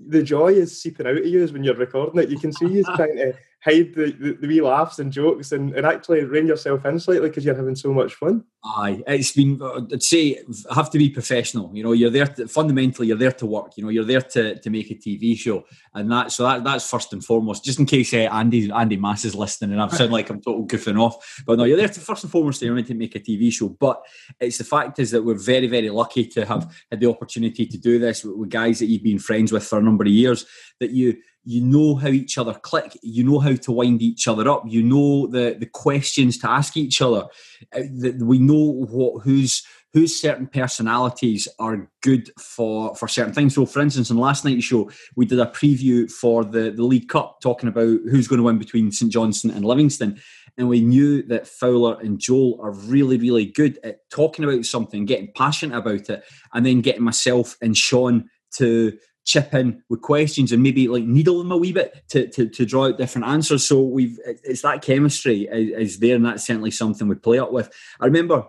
the 0.00 0.22
joy 0.22 0.48
is 0.48 0.80
seeping 0.80 1.06
out 1.06 1.18
of 1.18 1.26
you 1.26 1.42
as 1.42 1.52
when 1.52 1.64
you're 1.64 1.74
recording 1.74 2.22
it. 2.22 2.30
You 2.30 2.38
can 2.38 2.52
see 2.52 2.68
you 2.68 2.84
trying 2.96 3.16
to 3.16 3.34
hide 3.60 3.92
the, 3.94 4.12
the, 4.12 4.38
the, 4.40 4.46
wee 4.46 4.60
laughs 4.60 5.00
and 5.00 5.12
jokes 5.12 5.50
and, 5.50 5.74
and 5.74 5.84
actually 5.84 6.24
rein 6.24 6.46
yourself 6.46 6.84
in 6.84 6.98
slightly 6.98 7.28
because 7.28 7.44
you're 7.44 7.56
having 7.56 7.74
so 7.74 7.92
much 7.92 8.14
fun. 8.14 8.44
Aye, 8.64 9.02
it's 9.06 9.32
been, 9.32 9.60
I'd 9.62 10.02
say, 10.02 10.40
have 10.72 10.90
to 10.90 10.98
be 10.98 11.10
professional. 11.10 11.70
You 11.74 11.82
know, 11.82 11.92
you're 11.92 12.10
there 12.10 12.26
to, 12.26 12.46
fundamentally, 12.46 13.08
you're 13.08 13.16
there 13.16 13.32
to 13.32 13.46
work. 13.46 13.76
You 13.76 13.84
know, 13.84 13.90
you're 13.90 14.04
there 14.04 14.20
to, 14.20 14.58
to 14.60 14.70
make 14.70 14.90
a 14.90 14.94
TV 14.94 15.36
show. 15.36 15.64
And 15.94 16.10
that, 16.12 16.30
so 16.30 16.44
that, 16.44 16.62
that's 16.62 16.88
first 16.88 17.12
and 17.12 17.24
foremost, 17.24 17.64
just 17.64 17.80
in 17.80 17.86
case 17.86 18.14
uh, 18.14 18.28
Andy, 18.32 18.70
Andy 18.70 18.96
Mass 18.96 19.24
is 19.24 19.34
listening 19.34 19.72
and 19.72 19.82
I 19.82 19.88
sound 19.88 20.12
like 20.12 20.30
I'm 20.30 20.40
total 20.40 20.66
goofing 20.66 21.00
off. 21.00 21.42
But 21.44 21.58
no, 21.58 21.64
you're 21.64 21.76
there 21.76 21.88
to, 21.88 22.00
first 22.00 22.24
and 22.24 22.30
foremost, 22.30 22.62
you're 22.62 22.80
to 22.80 22.94
make 22.94 23.16
a 23.16 23.20
TV 23.20 23.52
show. 23.52 23.68
But 23.68 24.02
it's 24.38 24.58
the 24.58 24.64
fact 24.64 25.00
is 25.00 25.10
that 25.10 25.24
we're 25.24 25.38
very, 25.38 25.66
very 25.66 25.90
lucky 25.90 26.26
to 26.26 26.44
have 26.44 26.72
had 26.90 27.00
the 27.00 27.10
opportunity 27.10 27.66
to 27.66 27.78
do 27.78 27.98
this 27.98 28.24
with, 28.24 28.36
with 28.36 28.50
guys 28.50 28.78
that 28.78 28.86
you've 28.86 29.02
been 29.02 29.18
friends 29.18 29.50
with 29.50 29.64
for 29.64 29.78
a 29.78 29.82
number 29.82 30.04
of 30.04 30.10
years, 30.10 30.46
that 30.80 30.90
you, 30.90 31.16
you 31.48 31.62
know 31.62 31.94
how 31.94 32.08
each 32.08 32.36
other 32.36 32.52
click 32.52 32.98
you 33.02 33.24
know 33.24 33.38
how 33.38 33.54
to 33.54 33.72
wind 33.72 34.02
each 34.02 34.28
other 34.28 34.46
up 34.50 34.62
you 34.66 34.82
know 34.82 35.26
the 35.28 35.56
the 35.58 35.64
questions 35.64 36.36
to 36.36 36.50
ask 36.50 36.76
each 36.76 37.00
other. 37.00 37.26
Uh, 37.74 37.80
we 38.20 38.38
know 38.38 38.84
what 38.90 39.22
whose 39.22 39.62
whose 39.94 40.20
certain 40.20 40.46
personalities 40.46 41.48
are 41.58 41.88
good 42.02 42.30
for 42.38 42.94
for 42.96 43.08
certain 43.08 43.32
things. 43.32 43.54
So 43.54 43.64
for 43.64 43.80
instance 43.80 44.10
in 44.10 44.18
last 44.18 44.44
night's 44.44 44.64
show 44.64 44.90
we 45.16 45.24
did 45.24 45.40
a 45.40 45.46
preview 45.46 46.10
for 46.10 46.44
the 46.44 46.70
the 46.70 46.82
league 46.82 47.08
cup 47.08 47.40
talking 47.40 47.70
about 47.70 47.98
who's 48.10 48.28
going 48.28 48.36
to 48.36 48.44
win 48.44 48.58
between 48.58 48.92
st 48.92 49.10
johnstone 49.10 49.52
and 49.52 49.64
livingston. 49.64 50.20
And 50.58 50.68
we 50.68 50.80
knew 50.82 51.22
that 51.28 51.46
Fowler 51.46 51.98
and 52.00 52.18
Joel 52.18 52.58
are 52.60 52.72
really, 52.72 53.16
really 53.16 53.46
good 53.46 53.78
at 53.84 54.00
talking 54.10 54.44
about 54.44 54.64
something, 54.64 55.04
getting 55.04 55.32
passionate 55.32 55.78
about 55.78 56.10
it, 56.10 56.24
and 56.52 56.66
then 56.66 56.80
getting 56.80 57.04
myself 57.04 57.56
and 57.62 57.76
Sean 57.76 58.28
to 58.56 58.98
chip 59.28 59.52
in 59.52 59.82
with 59.90 60.00
questions 60.00 60.52
and 60.52 60.62
maybe 60.62 60.88
like 60.88 61.04
needle 61.04 61.38
them 61.38 61.52
a 61.52 61.56
wee 61.56 61.72
bit 61.72 62.02
to, 62.08 62.26
to, 62.28 62.48
to 62.48 62.64
draw 62.64 62.86
out 62.86 62.96
different 62.96 63.26
answers. 63.26 63.64
So 63.66 63.82
we've 63.82 64.18
it's 64.24 64.62
that 64.62 64.80
chemistry 64.80 65.42
is, 65.52 65.92
is, 65.92 65.98
there, 65.98 66.16
and 66.16 66.24
that's 66.24 66.46
certainly 66.46 66.70
something 66.70 67.06
we 67.06 67.14
play 67.14 67.38
up 67.38 67.52
with. 67.52 67.70
I 68.00 68.06
remember 68.06 68.46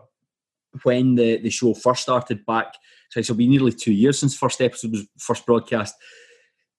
when 0.84 1.16
the, 1.16 1.38
the 1.38 1.50
show 1.50 1.74
first 1.74 2.04
started 2.04 2.46
back, 2.46 2.76
so 3.10 3.20
it'll 3.20 3.36
be 3.36 3.48
nearly 3.48 3.74
two 3.74 3.92
years 3.92 4.20
since 4.20 4.38
first 4.38 4.62
episode 4.62 4.92
was 4.92 5.06
first 5.18 5.46
broadcast. 5.46 5.96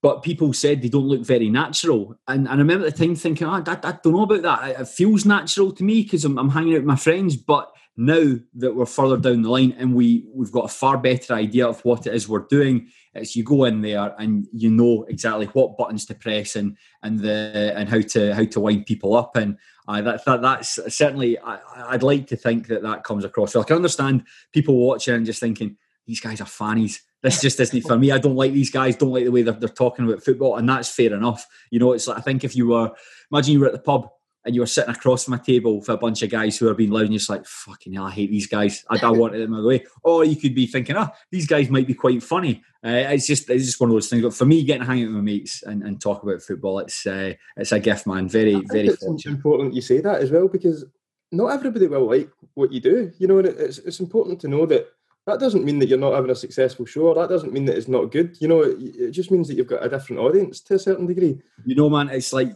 But 0.03 0.23
people 0.23 0.55
said 0.55 0.81
they 0.81 0.89
don't 0.89 1.09
look 1.09 1.27
very 1.27 1.51
natural, 1.51 2.19
and, 2.27 2.49
and 2.49 2.55
I 2.55 2.57
remember 2.57 2.87
at 2.87 2.97
the 2.97 3.07
time 3.07 3.15
thinking, 3.15 3.47
oh, 3.47 3.51
I, 3.51 3.59
I, 3.59 3.99
don't 4.03 4.07
know 4.07 4.23
about 4.23 4.43
that. 4.43 4.81
It 4.81 4.89
feels 4.89 5.27
natural 5.27 5.73
to 5.73 5.85
me 5.85 6.05
because 6.05 6.25
I'm, 6.25 6.39
I'm 6.39 6.49
hanging 6.49 6.73
out 6.73 6.79
with 6.79 6.87
my 6.87 6.97
friends, 6.97 7.37
but 7.37 7.71
now 8.01 8.35
that 8.55 8.75
we're 8.75 8.87
further 8.87 9.17
down 9.17 9.43
the 9.43 9.51
line 9.51 9.75
and 9.79 9.95
we 9.95 10.27
we've 10.35 10.53
got 10.53 10.65
a 10.65 10.69
far 10.69 10.97
better 10.99 11.35
idea 11.35 11.67
of 11.67 11.85
what 11.85 12.07
it 12.07 12.15
is 12.15 12.29
we're 12.29 12.47
doing 12.49 12.91
it's 13.15 13.35
you 13.35 13.43
go 13.43 13.65
in 13.65 13.81
there 13.83 14.15
and 14.19 14.47
you 14.53 14.71
know 14.71 15.05
exactly 15.09 15.47
what 15.47 15.77
buttons 15.77 16.07
to 16.07 16.15
press 16.15 16.55
and 16.55 16.77
and 17.03 17.19
the 17.19 17.73
and 17.77 17.89
how 17.89 18.01
to 18.01 18.35
how 18.35 18.45
to 18.45 18.61
wind 18.61 18.87
people 18.87 19.17
up. 19.17 19.37
And 19.37 19.59
that, 19.89 20.25
that 20.25 20.43
that's 20.43 20.79
certainly 20.95 21.37
I, 21.39 21.59
would 21.93 22.05
like 22.05 22.29
to 22.29 22.37
think 22.37 22.69
that 22.69 22.83
that 22.83 23.03
comes 23.03 23.25
across 23.25 23.55
well. 23.55 23.65
I 23.65 23.67
can 23.67 23.77
understand 23.77 24.25
people 24.53 24.77
watching 24.77 25.15
and 25.15 25.27
just 25.27 25.41
thinking 25.41 25.77
these 26.07 26.21
guys 26.21 26.41
are 26.41 26.47
fannies. 26.47 27.03
This 27.23 27.41
just 27.41 27.59
isn't 27.59 27.83
for 27.83 27.99
me. 27.99 28.13
I 28.13 28.19
don't 28.19 28.37
like 28.37 28.53
these 28.53 28.71
guys. 28.71 28.97
Don't 28.97 29.11
like 29.11 29.25
the 29.25 29.33
way 29.33 29.43
they're, 29.43 29.55
they're 29.55 29.69
talking 29.69 30.07
about 30.07 30.23
football. 30.23 30.57
And 30.57 30.69
that's 30.69 30.89
fair 30.89 31.13
enough. 31.13 31.47
You 31.71 31.81
know 31.81 31.93
it's 31.93 32.07
like 32.07 32.19
I 32.19 32.21
think 32.21 32.45
if 32.45 32.55
you 32.55 32.69
were 32.69 32.93
imagine 33.33 33.55
you 33.55 33.61
were 33.61 33.67
at 33.67 33.73
the 33.73 33.81
pub 33.81 34.09
and 34.45 34.55
you 34.55 34.61
were 34.61 34.67
sitting 34.67 34.95
across 34.95 35.25
from 35.25 35.35
a 35.35 35.39
table 35.39 35.83
for 35.83 35.93
a 35.93 35.99
bunch 35.99 36.23
of 36.23 36.31
guys 36.31 36.57
who 36.57 36.69
are 36.69 36.75
being 36.75 36.91
loud 36.91 37.03
and 37.03 37.13
you're 37.13 37.19
just 37.19 37.31
like, 37.31 37.45
fucking 37.47 37.93
hell, 37.93 38.07
I 38.07 38.11
hate 38.11 38.31
these 38.31 38.47
guys. 38.47 38.85
I, 38.89 38.99
I 39.03 39.11
wanted 39.11 39.43
them 39.43 39.55
away. 39.55 39.85
Or 40.03 40.25
you 40.25 40.37
could 40.37 40.55
be 40.55 40.67
thinking, 40.67 40.97
ah, 40.97 41.11
oh, 41.13 41.17
these 41.31 41.47
guys 41.47 41.69
might 41.69 41.87
be 41.87 41.95
quite 41.95 42.23
funny. 42.23 42.63
Uh, 42.85 43.05
it's 43.09 43.27
just 43.27 43.51
it's 43.51 43.67
just 43.67 43.81
one 43.81 43.91
of 43.91 43.95
those 43.95 44.09
things. 44.09 44.23
But 44.23 44.35
for 44.35 44.47
me, 44.47 44.65
getting 44.65 44.83
to 44.83 44.87
hang 44.87 45.03
out 45.03 45.09
with 45.09 45.17
my 45.17 45.21
mates 45.21 45.63
and, 45.63 45.83
and 45.83 46.01
talk 46.01 46.23
about 46.23 46.41
football, 46.41 46.79
it's 46.79 47.07
uh, 47.07 47.35
it's 47.57 47.73
a 47.73 47.81
gift, 47.81 48.07
man. 48.07 48.29
Very, 48.29 48.55
very 48.73 48.89
it's 48.89 49.27
important 49.27 49.75
you 49.75 49.83
say 49.83 50.01
that 50.01 50.23
as 50.23 50.31
well 50.31 50.49
because 50.49 50.87
not 51.33 51.49
everybody 51.49 51.87
will 51.87 52.07
like 52.07 52.31
what 52.55 52.73
you 52.73 52.81
do. 52.81 53.13
You 53.19 53.27
know, 53.27 53.39
it's, 53.39 53.79
it's 53.79 54.01
important 54.01 54.41
to 54.41 54.49
know 54.49 54.65
that 54.67 54.89
that 55.27 55.39
doesn't 55.39 55.65
mean 55.65 55.79
that 55.79 55.89
you're 55.89 55.99
not 55.99 56.15
having 56.15 56.31
a 56.31 56.35
successful 56.35 56.87
show. 56.87 57.09
or 57.09 57.15
That 57.15 57.29
doesn't 57.29 57.53
mean 57.53 57.67
that 57.67 57.77
it's 57.77 57.89
not 57.89 58.11
good. 58.11 58.37
You 58.41 58.49
know, 58.49 58.63
it, 58.63 58.79
it 58.81 59.11
just 59.11 59.31
means 59.31 59.49
that 59.49 59.55
you've 59.55 59.67
got 59.67 59.85
a 59.85 59.89
different 59.89 60.21
audience 60.21 60.61
to 60.63 60.75
a 60.75 60.79
certain 60.79 61.07
degree. 61.07 61.39
You 61.65 61.75
know, 61.75 61.91
man, 61.91 62.09
it's 62.09 62.33
like 62.33 62.53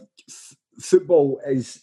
football 0.79 1.41
is 1.47 1.81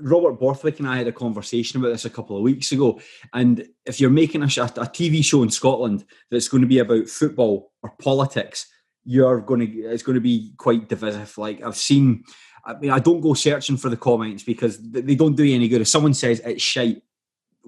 Robert 0.00 0.40
Borthwick 0.40 0.78
and 0.78 0.88
I 0.88 0.96
had 0.96 1.06
a 1.06 1.12
conversation 1.12 1.78
about 1.78 1.90
this 1.90 2.04
a 2.04 2.10
couple 2.10 2.36
of 2.36 2.42
weeks 2.42 2.72
ago. 2.72 3.00
And 3.32 3.66
if 3.86 4.00
you're 4.00 4.10
making 4.10 4.42
a, 4.42 4.46
a, 4.46 4.48
TV 4.48 5.24
show 5.24 5.42
in 5.42 5.50
Scotland 5.50 6.04
that's 6.30 6.48
going 6.48 6.62
to 6.62 6.66
be 6.66 6.78
about 6.78 7.08
football 7.08 7.72
or 7.82 7.90
politics, 8.00 8.66
you're 9.04 9.40
going 9.40 9.60
to 9.60 9.66
it's 9.66 10.02
going 10.02 10.14
to 10.14 10.20
be 10.20 10.52
quite 10.56 10.88
divisive. 10.88 11.36
Like 11.38 11.62
I've 11.62 11.76
seen, 11.76 12.24
I 12.64 12.74
mean, 12.74 12.90
I 12.90 12.98
don't 12.98 13.20
go 13.20 13.34
searching 13.34 13.76
for 13.76 13.88
the 13.88 13.96
comments 13.96 14.42
because 14.42 14.78
they 14.90 15.14
don't 15.14 15.36
do 15.36 15.44
you 15.44 15.54
any 15.54 15.68
good. 15.68 15.82
If 15.82 15.88
someone 15.88 16.14
says 16.14 16.40
it's 16.44 16.62
shite, 16.62 17.02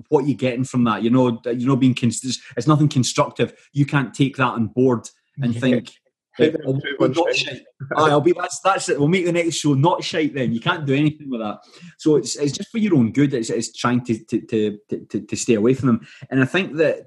what 0.09 0.25
are 0.25 0.29
you 0.29 0.35
getting 0.35 0.65
from 0.65 0.85
that? 0.85 1.03
You 1.03 1.11
know, 1.11 1.41
you 1.47 1.67
know, 1.67 1.77
being 1.77 1.97
it's 2.01 2.67
nothing 2.67 2.89
constructive. 2.89 3.55
You 3.73 3.87
can't 3.87 4.15
take 4.15 4.37
that 4.37 4.45
on 4.45 4.69
board 4.69 5.09
and 5.39 5.55
think 5.61 5.93
I'll, 6.39 7.09
not 7.09 7.35
shite. 7.35 7.63
I'll 7.97 8.21
be 8.21 8.33
that's 8.33 8.61
that's 8.61 8.89
it. 8.89 8.99
We'll 8.99 9.09
make 9.09 9.25
the 9.25 9.33
next 9.33 9.57
show 9.57 9.75
not 9.75 10.05
shite. 10.05 10.35
Then 10.35 10.53
you 10.53 10.61
can't 10.61 10.87
do 10.87 10.95
anything 10.95 11.31
with 11.31 11.41
that. 11.41 11.61
So 11.99 12.17
it's, 12.17 12.37
it's 12.37 12.53
just 12.53 12.71
for 12.71 12.79
your 12.79 12.95
own 12.95 13.13
good. 13.13 13.33
It's, 13.33 13.51
it's 13.51 13.73
trying 13.73 14.05
to 14.05 14.19
to, 14.25 14.41
to 14.41 14.79
to 15.09 15.21
to 15.21 15.37
stay 15.37 15.55
away 15.55 15.75
from 15.75 15.89
them. 15.89 16.07
And 16.31 16.43
I 16.43 16.45
think 16.45 16.77
that 16.77 17.07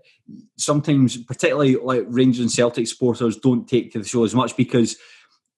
sometimes, 0.57 1.17
particularly 1.17 1.75
like 1.75 2.05
Rangers 2.07 2.41
and 2.41 2.51
Celtic 2.51 2.87
supporters, 2.87 3.37
don't 3.37 3.67
take 3.67 3.91
to 3.93 3.99
the 3.99 4.07
show 4.07 4.23
as 4.23 4.35
much 4.35 4.57
because 4.57 4.97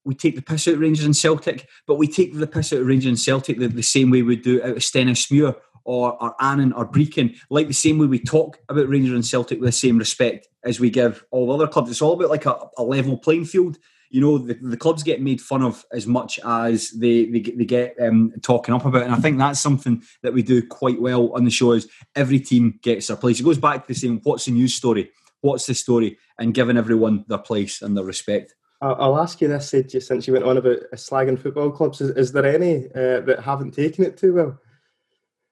we 0.04 0.16
take 0.16 0.36
the 0.36 0.42
piss 0.42 0.68
out 0.68 0.75
of 0.75 0.80
Rangers 0.80 1.06
and 1.06 1.16
Celtic, 1.16 1.68
but 1.86 1.96
we 1.96 2.08
take 2.08 2.34
the 2.34 2.48
piss 2.48 2.74
out 2.74 2.82
of 2.82 2.88
Rangers 2.88 3.10
and 3.10 3.20
Celtic 3.20 3.60
the, 3.60 3.68
the 3.68 3.84
same 3.84 4.10
way 4.10 4.22
we 4.22 4.36
do 4.36 4.62
out 4.63 4.72
of 4.72 4.78
Stenhousemuir 4.78 5.56
or, 5.83 6.21
or 6.21 6.35
Annan 6.39 6.73
or 6.73 6.85
Brechin, 6.85 7.38
like 7.50 7.67
the 7.67 7.73
same 7.73 7.97
way 7.97 8.07
we 8.07 8.19
talk 8.19 8.59
about 8.69 8.89
Rangers 8.89 9.13
and 9.13 9.25
Celtic 9.25 9.59
with 9.59 9.67
the 9.67 9.73
same 9.73 9.97
respect 9.97 10.47
as 10.63 10.79
we 10.79 10.89
give 10.89 11.23
all 11.31 11.47
the 11.47 11.53
other 11.53 11.67
clubs. 11.67 11.89
It's 11.89 12.01
all 12.01 12.13
about 12.13 12.29
like 12.29 12.45
a, 12.45 12.57
a 12.77 12.83
level 12.83 13.17
playing 13.17 13.45
field. 13.45 13.77
You 14.09 14.21
know, 14.21 14.38
the, 14.38 14.55
the, 14.55 14.75
clubs 14.75 15.03
get 15.03 15.21
made 15.21 15.39
fun 15.39 15.63
of 15.63 15.85
as 15.93 16.05
much 16.05 16.38
as 16.45 16.91
they 16.91 17.25
they, 17.27 17.39
they 17.39 17.63
get 17.63 17.95
um, 18.01 18.33
talking 18.41 18.75
up 18.75 18.85
about, 18.85 19.03
and 19.03 19.13
I 19.13 19.19
think 19.19 19.38
that's 19.38 19.61
something 19.61 20.03
that 20.21 20.33
we 20.33 20.43
do 20.43 20.67
quite 20.67 21.01
well 21.01 21.31
on 21.31 21.45
the 21.45 21.50
show. 21.50 21.71
Is 21.71 21.88
every 22.13 22.41
team 22.41 22.77
gets 22.83 23.07
their 23.07 23.15
place. 23.15 23.39
It 23.39 23.43
goes 23.43 23.57
back 23.57 23.88
to 23.88 23.93
the 23.93 23.97
same: 23.97 24.19
what's 24.23 24.45
the 24.45 24.51
news 24.51 24.73
story? 24.73 25.11
What's 25.39 25.65
the 25.65 25.73
story? 25.73 26.17
And 26.38 26.53
giving 26.53 26.77
everyone 26.77 27.23
their 27.29 27.38
place 27.38 27.81
and 27.81 27.95
their 27.95 28.03
respect. 28.03 28.53
I'll 28.81 29.19
ask 29.19 29.39
you 29.41 29.47
this, 29.47 29.69
since 29.69 30.25
you 30.25 30.33
went 30.33 30.45
on 30.45 30.57
about 30.57 30.79
slagging 30.95 31.39
football 31.39 31.69
clubs. 31.69 32.01
Is, 32.01 32.09
is 32.11 32.31
there 32.31 32.45
any 32.45 32.88
uh, 32.88 33.21
that 33.21 33.41
haven't 33.43 33.71
taken 33.71 34.03
it 34.03 34.17
too 34.17 34.33
well? 34.33 34.59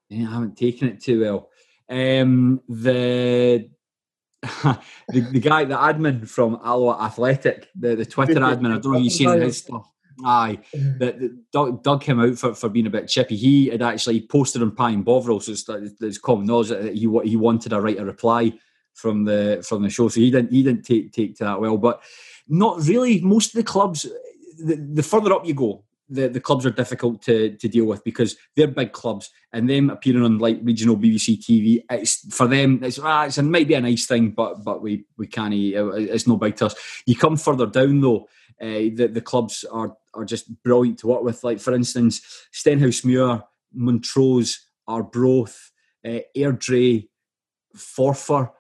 Yeah, 0.10 0.28
I 0.28 0.34
haven't 0.34 0.58
taken 0.58 0.88
it 0.88 1.02
too 1.02 1.22
well. 1.22 1.50
Um, 1.90 2.62
the, 2.68 3.70
the 4.42 5.22
the 5.32 5.40
guy, 5.40 5.66
the 5.66 5.76
admin 5.76 6.28
from 6.28 6.60
Alloa 6.64 7.02
Athletic, 7.02 7.70
the, 7.76 7.96
the 7.96 8.06
Twitter 8.06 8.34
admin. 8.40 8.72
I 8.72 8.80
don't 8.80 8.94
know 8.94 8.98
if 8.98 9.04
you've 9.04 9.14
seen 9.14 9.42
his 9.42 9.58
stuff. 9.58 9.90
Aye, 10.26 10.60
that 10.74 11.46
dug, 11.52 11.84
dug 11.84 12.04
him 12.04 12.20
out 12.20 12.38
for, 12.38 12.54
for 12.54 12.70
being 12.70 12.88
a 12.88 12.92
bit 12.92 13.08
chippy. 13.08 13.36
He 13.36 13.68
had 13.68 13.82
actually 13.82 14.28
posted 14.28 14.62
on 14.62 14.76
Pie 14.76 14.92
and 14.92 15.06
Bovril, 15.06 15.40
so 15.40 15.52
it's, 15.52 15.70
it's 16.02 16.18
common 16.18 16.46
knowledge 16.46 16.70
that 16.70 16.94
he 16.94 17.08
he 17.24 17.36
wanted 17.36 17.70
to 17.70 17.82
write 17.82 18.00
a 18.00 18.06
reply 18.06 18.54
from 18.94 19.26
the 19.26 19.66
from 19.68 19.84
the 19.84 19.90
show. 19.90 20.10
So 20.10 20.20
he 20.20 20.32
didn't 20.32 20.52
he 20.52 20.64
didn't 20.64 20.84
take 20.84 21.12
take 21.14 21.38
to 21.38 21.44
that 21.46 21.62
well, 21.62 21.78
but 21.78 22.02
not 22.48 22.82
really. 22.86 23.22
Most 23.22 23.54
of 23.54 23.60
the 23.60 23.64
clubs, 23.64 24.08
the, 24.58 24.76
the 24.76 25.04
further 25.04 25.34
up 25.34 25.46
you 25.46 25.54
go, 25.54 25.84
the, 26.10 26.28
the 26.28 26.40
clubs 26.40 26.66
are 26.66 26.72
difficult 26.72 27.22
to, 27.24 27.56
to 27.56 27.68
deal 27.68 27.86
with 27.86 28.04
because 28.04 28.36
they're 28.56 28.68
big 28.68 28.92
clubs 28.92 29.30
and 29.54 29.70
them 29.70 29.90
appearing 29.90 30.24
on 30.24 30.40
like 30.40 30.60
regional 30.64 30.98
BBC 30.98 31.40
TV, 31.40 31.84
it's 31.90 32.36
for 32.36 32.48
them. 32.48 32.84
It's, 32.84 33.00
ah, 33.00 33.26
it's 33.26 33.38
it 33.38 33.44
might 33.44 33.68
be 33.68 33.74
a 33.76 33.82
nice 33.82 34.06
thing, 34.06 34.32
but 34.32 34.64
but 34.64 34.82
we 34.82 35.06
we 35.18 35.28
can't. 35.28 35.54
It's 35.54 36.28
no 36.28 36.38
big 36.38 36.56
to 36.58 36.68
us. 36.68 36.76
You 37.06 37.16
come 37.16 37.38
further 37.38 37.66
down 37.66 38.02
though, 38.02 38.28
uh, 38.62 38.90
the 38.96 39.10
the 39.12 39.22
clubs 39.22 39.64
are 39.72 39.96
are 40.14 40.26
just 40.26 40.64
brilliant 40.64 41.00
to 41.00 41.08
work 41.08 41.24
with. 41.24 41.44
Like 41.44 41.60
for 41.60 41.74
instance, 41.74 42.48
Stenhousemuir, 42.54 43.44
Montrose, 43.74 44.68
Arbroath, 44.88 45.72
uh, 46.06 46.20
Airdrie, 46.36 47.08
Forfar 47.76 48.52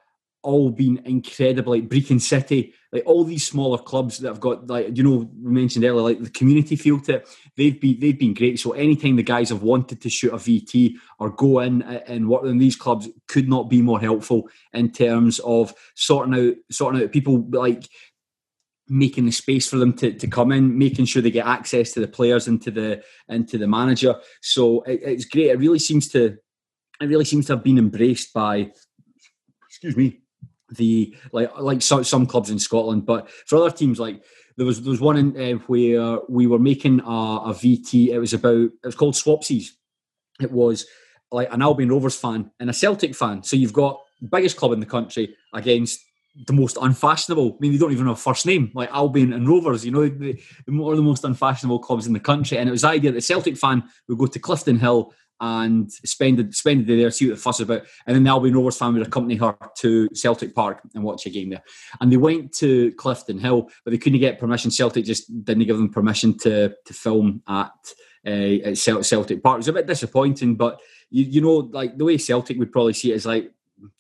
all 0.42 0.72
been 0.72 1.02
incredible. 1.06 1.74
Like 1.74 1.90
Brechin 1.90 2.22
City, 2.22 2.74
like 2.92 3.04
all 3.06 3.24
these 3.24 3.46
smaller 3.46 3.78
clubs 3.78 4.20
that 4.20 4.28
have 4.30 4.40
got 4.40 4.68
like 4.68 4.96
you 4.96 5.04
know 5.04 5.30
we 5.42 5.52
mentioned 5.52 5.86
earlier, 5.86 6.02
like 6.02 6.24
the 6.24 6.30
community 6.30 6.76
feel 6.76 7.00
to 7.02 7.16
it. 7.16 7.30
They've 7.58 7.80
been 7.80 8.00
they've 8.00 8.18
been 8.18 8.34
great. 8.34 8.60
So 8.60 8.72
anytime 8.72 9.16
the 9.16 9.24
guys 9.24 9.50
have 9.50 9.64
wanted 9.64 10.02
to 10.02 10.10
shoot 10.10 10.34
a 10.34 10.38
VT 10.38 10.96
or 11.20 11.30
go 11.32 11.60
in 11.60 11.84
uh, 11.84 12.02
and 12.08 12.30
work 12.30 12.46
in 12.46 12.58
these 12.58 12.76
clubs 12.76 13.10
could 13.28 13.50
not 13.50 13.70
be 13.70 13.82
more 13.82 14.00
helpful 14.00 14.50
in 14.74 14.92
terms 14.92 15.40
of 15.40 15.74
sorting 15.96 16.34
out 16.34 16.56
sorting 16.72 17.04
out 17.04 17.12
people 17.12 17.46
like 17.52 17.88
making 18.88 19.26
the 19.26 19.32
space 19.32 19.70
for 19.70 19.78
them 19.78 19.94
to, 19.94 20.12
to 20.14 20.28
come 20.28 20.52
in, 20.52 20.76
making 20.76 21.06
sure 21.06 21.22
they 21.22 21.30
get 21.30 21.46
access 21.46 21.92
to 21.92 22.00
the 22.00 22.08
players 22.08 22.48
and 22.48 22.60
to 22.64 22.72
the 22.72 23.04
and 23.28 23.48
to 23.48 23.58
the 23.58 23.68
manager. 23.68 24.16
So 24.42 24.82
it, 24.82 25.02
it's 25.04 25.26
great. 25.26 25.52
It 25.52 25.60
really 25.60 25.80
seems 25.80 26.08
to 26.10 26.38
it 27.02 27.06
really 27.06 27.26
seems 27.26 27.46
to 27.48 27.54
have 27.54 27.64
been 27.64 27.78
embraced 27.78 28.34
by 28.34 28.72
excuse 29.70 29.96
me 29.96 30.22
the 30.72 31.16
like 31.32 31.52
like 31.60 31.82
some, 31.82 32.04
some 32.04 32.26
clubs 32.26 32.50
in 32.50 32.60
Scotland, 32.60 33.06
but 33.06 33.30
for 33.46 33.58
other 33.58 33.72
teams 33.72 34.00
like 34.00 34.24
there 34.58 34.66
was 34.66 34.82
there 34.82 34.92
was 34.92 35.02
one 35.02 35.18
in 35.18 35.38
uh, 35.38 35.58
where 35.68 36.20
we 36.28 36.46
were 36.46 36.60
making 36.60 37.00
a, 37.00 37.04
a, 37.04 37.54
VT. 37.54 38.10
It 38.10 38.20
was 38.20 38.34
about 38.34 38.70
it 38.84 38.86
was 38.86 38.96
called 38.96 39.14
Swapsies. 39.14 39.70
It 40.42 40.52
was 40.52 40.86
like 41.32 41.52
an 41.54 41.62
Albion 41.62 41.90
Rovers 41.90 42.18
fan 42.18 42.52
and 42.60 42.70
a 42.70 42.74
Celtic 42.74 43.16
fan. 43.16 43.42
So 43.44 43.56
you've 43.56 43.74
got 43.74 44.02
biggest 44.30 44.58
club 44.58 44.74
in 44.74 44.82
the 44.82 44.86
country 44.86 45.36
against 45.54 46.02
the 46.46 46.54
most 46.54 46.78
unfashionable. 46.82 47.54
I 47.54 47.58
mean, 47.60 47.72
they 47.72 47.78
don't 47.78 47.92
even 47.92 48.08
have 48.08 48.18
a 48.18 48.20
first 48.20 48.46
name 48.46 48.72
like 48.74 48.92
Albion 48.92 49.32
and 49.34 49.48
Rovers. 49.48 49.86
You 49.86 49.92
know, 49.92 50.08
the, 50.08 50.34
the 50.34 50.42
the 50.68 51.02
most 51.02 51.24
unfashionable 51.24 51.80
clubs 51.80 52.06
in 52.06 52.14
the 52.14 52.20
country. 52.20 52.58
And 52.58 52.68
it 52.68 52.72
was 52.72 52.82
the 52.82 52.90
idea 52.90 53.12
that 53.12 53.16
the 53.16 53.22
Celtic 53.22 53.58
fan 53.58 53.84
would 54.08 54.18
go 54.18 54.26
to 54.26 54.40
Cliftonhill 54.40 55.12
and 55.42 55.92
spend 55.92 56.38
the, 56.38 56.52
spend 56.54 56.82
the 56.82 56.86
day 56.86 57.02
there, 57.02 57.12
see 57.12 57.28
what 57.28 57.36
the 57.36 57.42
fuss 57.42 57.60
about. 57.60 57.84
And 58.06 58.16
then 58.16 58.24
the 58.24 58.30
Albion 58.30 58.56
Rovers 58.56 58.78
fan 58.78 58.94
would 58.94 59.08
accompany 59.08 59.36
her 59.36 59.56
to 59.78 60.10
Celtic 60.14 60.54
Park 60.54 60.82
and 60.94 61.04
watch 61.04 61.26
a 61.26 61.30
game 61.30 61.50
there. 61.50 61.64
And 62.02 62.12
they 62.12 62.18
went 62.18 62.54
to 62.56 62.92
Clifton 62.94 63.40
Hill, 63.40 63.70
but 63.84 63.92
they 63.92 63.98
couldn't 63.98 64.20
get 64.20 64.40
permission. 64.40 64.72
Celtic 64.72 65.06
just 65.06 65.46
didn't 65.46 65.66
give 65.66 65.78
them 65.78 65.90
permission 65.90 66.38
to 66.40 66.76
to 66.86 66.94
film 66.94 67.42
at, 67.48 67.72
uh, 68.26 68.30
at 68.30 68.78
Celtic 68.78 69.44
Park. 69.44 69.56
It 69.56 69.60
was 69.60 69.68
a 69.70 69.74
bit 69.74 69.88
disappointing, 69.88 70.56
but 70.56 70.80
you, 71.10 71.26
you 71.26 71.42
know, 71.42 71.70
like 71.72 71.98
the 71.98 72.06
way 72.06 72.18
Celtic 72.18 72.58
would 72.58 72.72
probably 72.72 72.94
see 72.94 73.12
it 73.12 73.16
is 73.16 73.26
like 73.26 73.52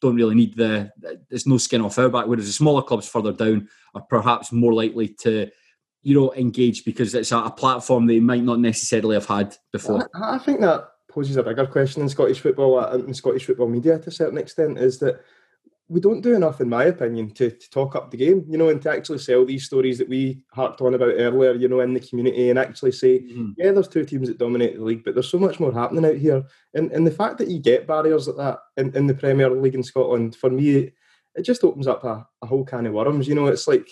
don't 0.01 0.15
really 0.15 0.36
need 0.36 0.55
the 0.55 0.91
there's 1.29 1.48
no 1.48 1.58
skin 1.58 1.81
off 1.81 1.98
our 1.98 2.10
back. 2.10 2.27
Whereas 2.27 2.46
the 2.46 2.51
smaller 2.51 2.81
clubs 2.81 3.08
further 3.08 3.31
down 3.31 3.69
are 3.96 4.01
perhaps 4.01 4.51
more 4.51 4.74
likely 4.74 5.10
to 5.22 5.50
you 6.01 6.19
know 6.19 6.34
engage 6.34 6.86
because 6.86 7.13
it's 7.15 7.31
a, 7.31 7.38
a 7.38 7.51
platform 7.51 8.08
they 8.08 8.19
might 8.19 8.43
not 8.43 8.60
necessarily 8.60 9.15
have 9.15 9.25
had 9.25 9.55
before. 9.72 10.10
I, 10.13 10.36
I 10.36 10.39
think 10.39 10.62
that 10.62 10.89
poses 11.10 11.38
a 11.38 11.44
bigger 11.44 11.66
question 11.66 12.01
in 12.01 12.10
Scottish 12.10 12.39
football 12.39 12.80
and 12.80 13.10
uh, 13.10 13.13
Scottish 13.13 13.46
football 13.46 13.68
media 13.68 14.00
to 14.00 14.10
a 14.10 14.12
certain 14.12 14.38
extent 14.38 14.78
is 14.78 15.00
that 15.00 15.22
we 15.89 16.00
don't 16.00 16.22
do 16.22 16.36
enough, 16.36 16.62
in 16.62 16.70
my 16.70 16.84
opinion, 16.84 17.32
to, 17.32 17.50
to 17.50 17.70
talk 17.72 17.96
up 17.96 18.12
the 18.12 18.18
game, 18.18 18.46
you 18.48 18.60
know, 18.60 18.70
and 18.70 18.80
to 18.84 18.92
actually 18.92 19.18
sell 19.18 19.44
these 19.44 19.66
stories 19.66 19.98
that 19.98 20.08
we 20.08 20.44
harped 20.54 20.82
on 20.82 20.94
about 20.94 21.16
earlier, 21.18 21.54
you 21.54 21.68
know, 21.68 21.80
in 21.80 21.96
the 21.96 22.00
community 22.00 22.51
and 22.51 22.60
actually 22.60 22.92
say, 22.92 23.20
mm-hmm. 23.20 23.51
yeah, 23.58 23.72
there's 23.72 23.88
two 23.88 24.06
teams 24.06 24.28
that 24.28 24.38
dominate 24.38 24.75
the 24.75 24.84
league, 24.84 25.04
but 25.04 25.16
there's 25.16 25.28
so 25.30 25.39
much 25.39 25.60
more 25.60 25.74
happening 25.74 26.06
out 26.06 26.16
here. 26.16 26.44
And, 26.75 26.92
and 26.92 27.08
the 27.08 27.12
fact 27.12 27.39
that 27.39 27.48
you 27.48 27.58
get 27.58 27.88
barriers 27.88 28.28
like 28.28 28.38
that 28.38 28.60
in, 28.78 28.96
in 28.96 29.08
the 29.08 29.16
Premier 29.16 29.50
League 29.50 29.74
in 29.74 29.82
Scotland, 29.82 30.36
for 30.36 30.51
me, 30.51 30.92
it 31.34 31.42
just 31.42 31.63
opens 31.63 31.88
up 31.88 32.04
a, 32.04 32.25
a 32.44 32.46
whole 32.46 32.63
can 32.63 32.86
of 32.86 32.94
worms. 32.94 33.28
You 33.28 33.34
know, 33.34 33.48
it's 33.48 33.68
like 33.68 33.89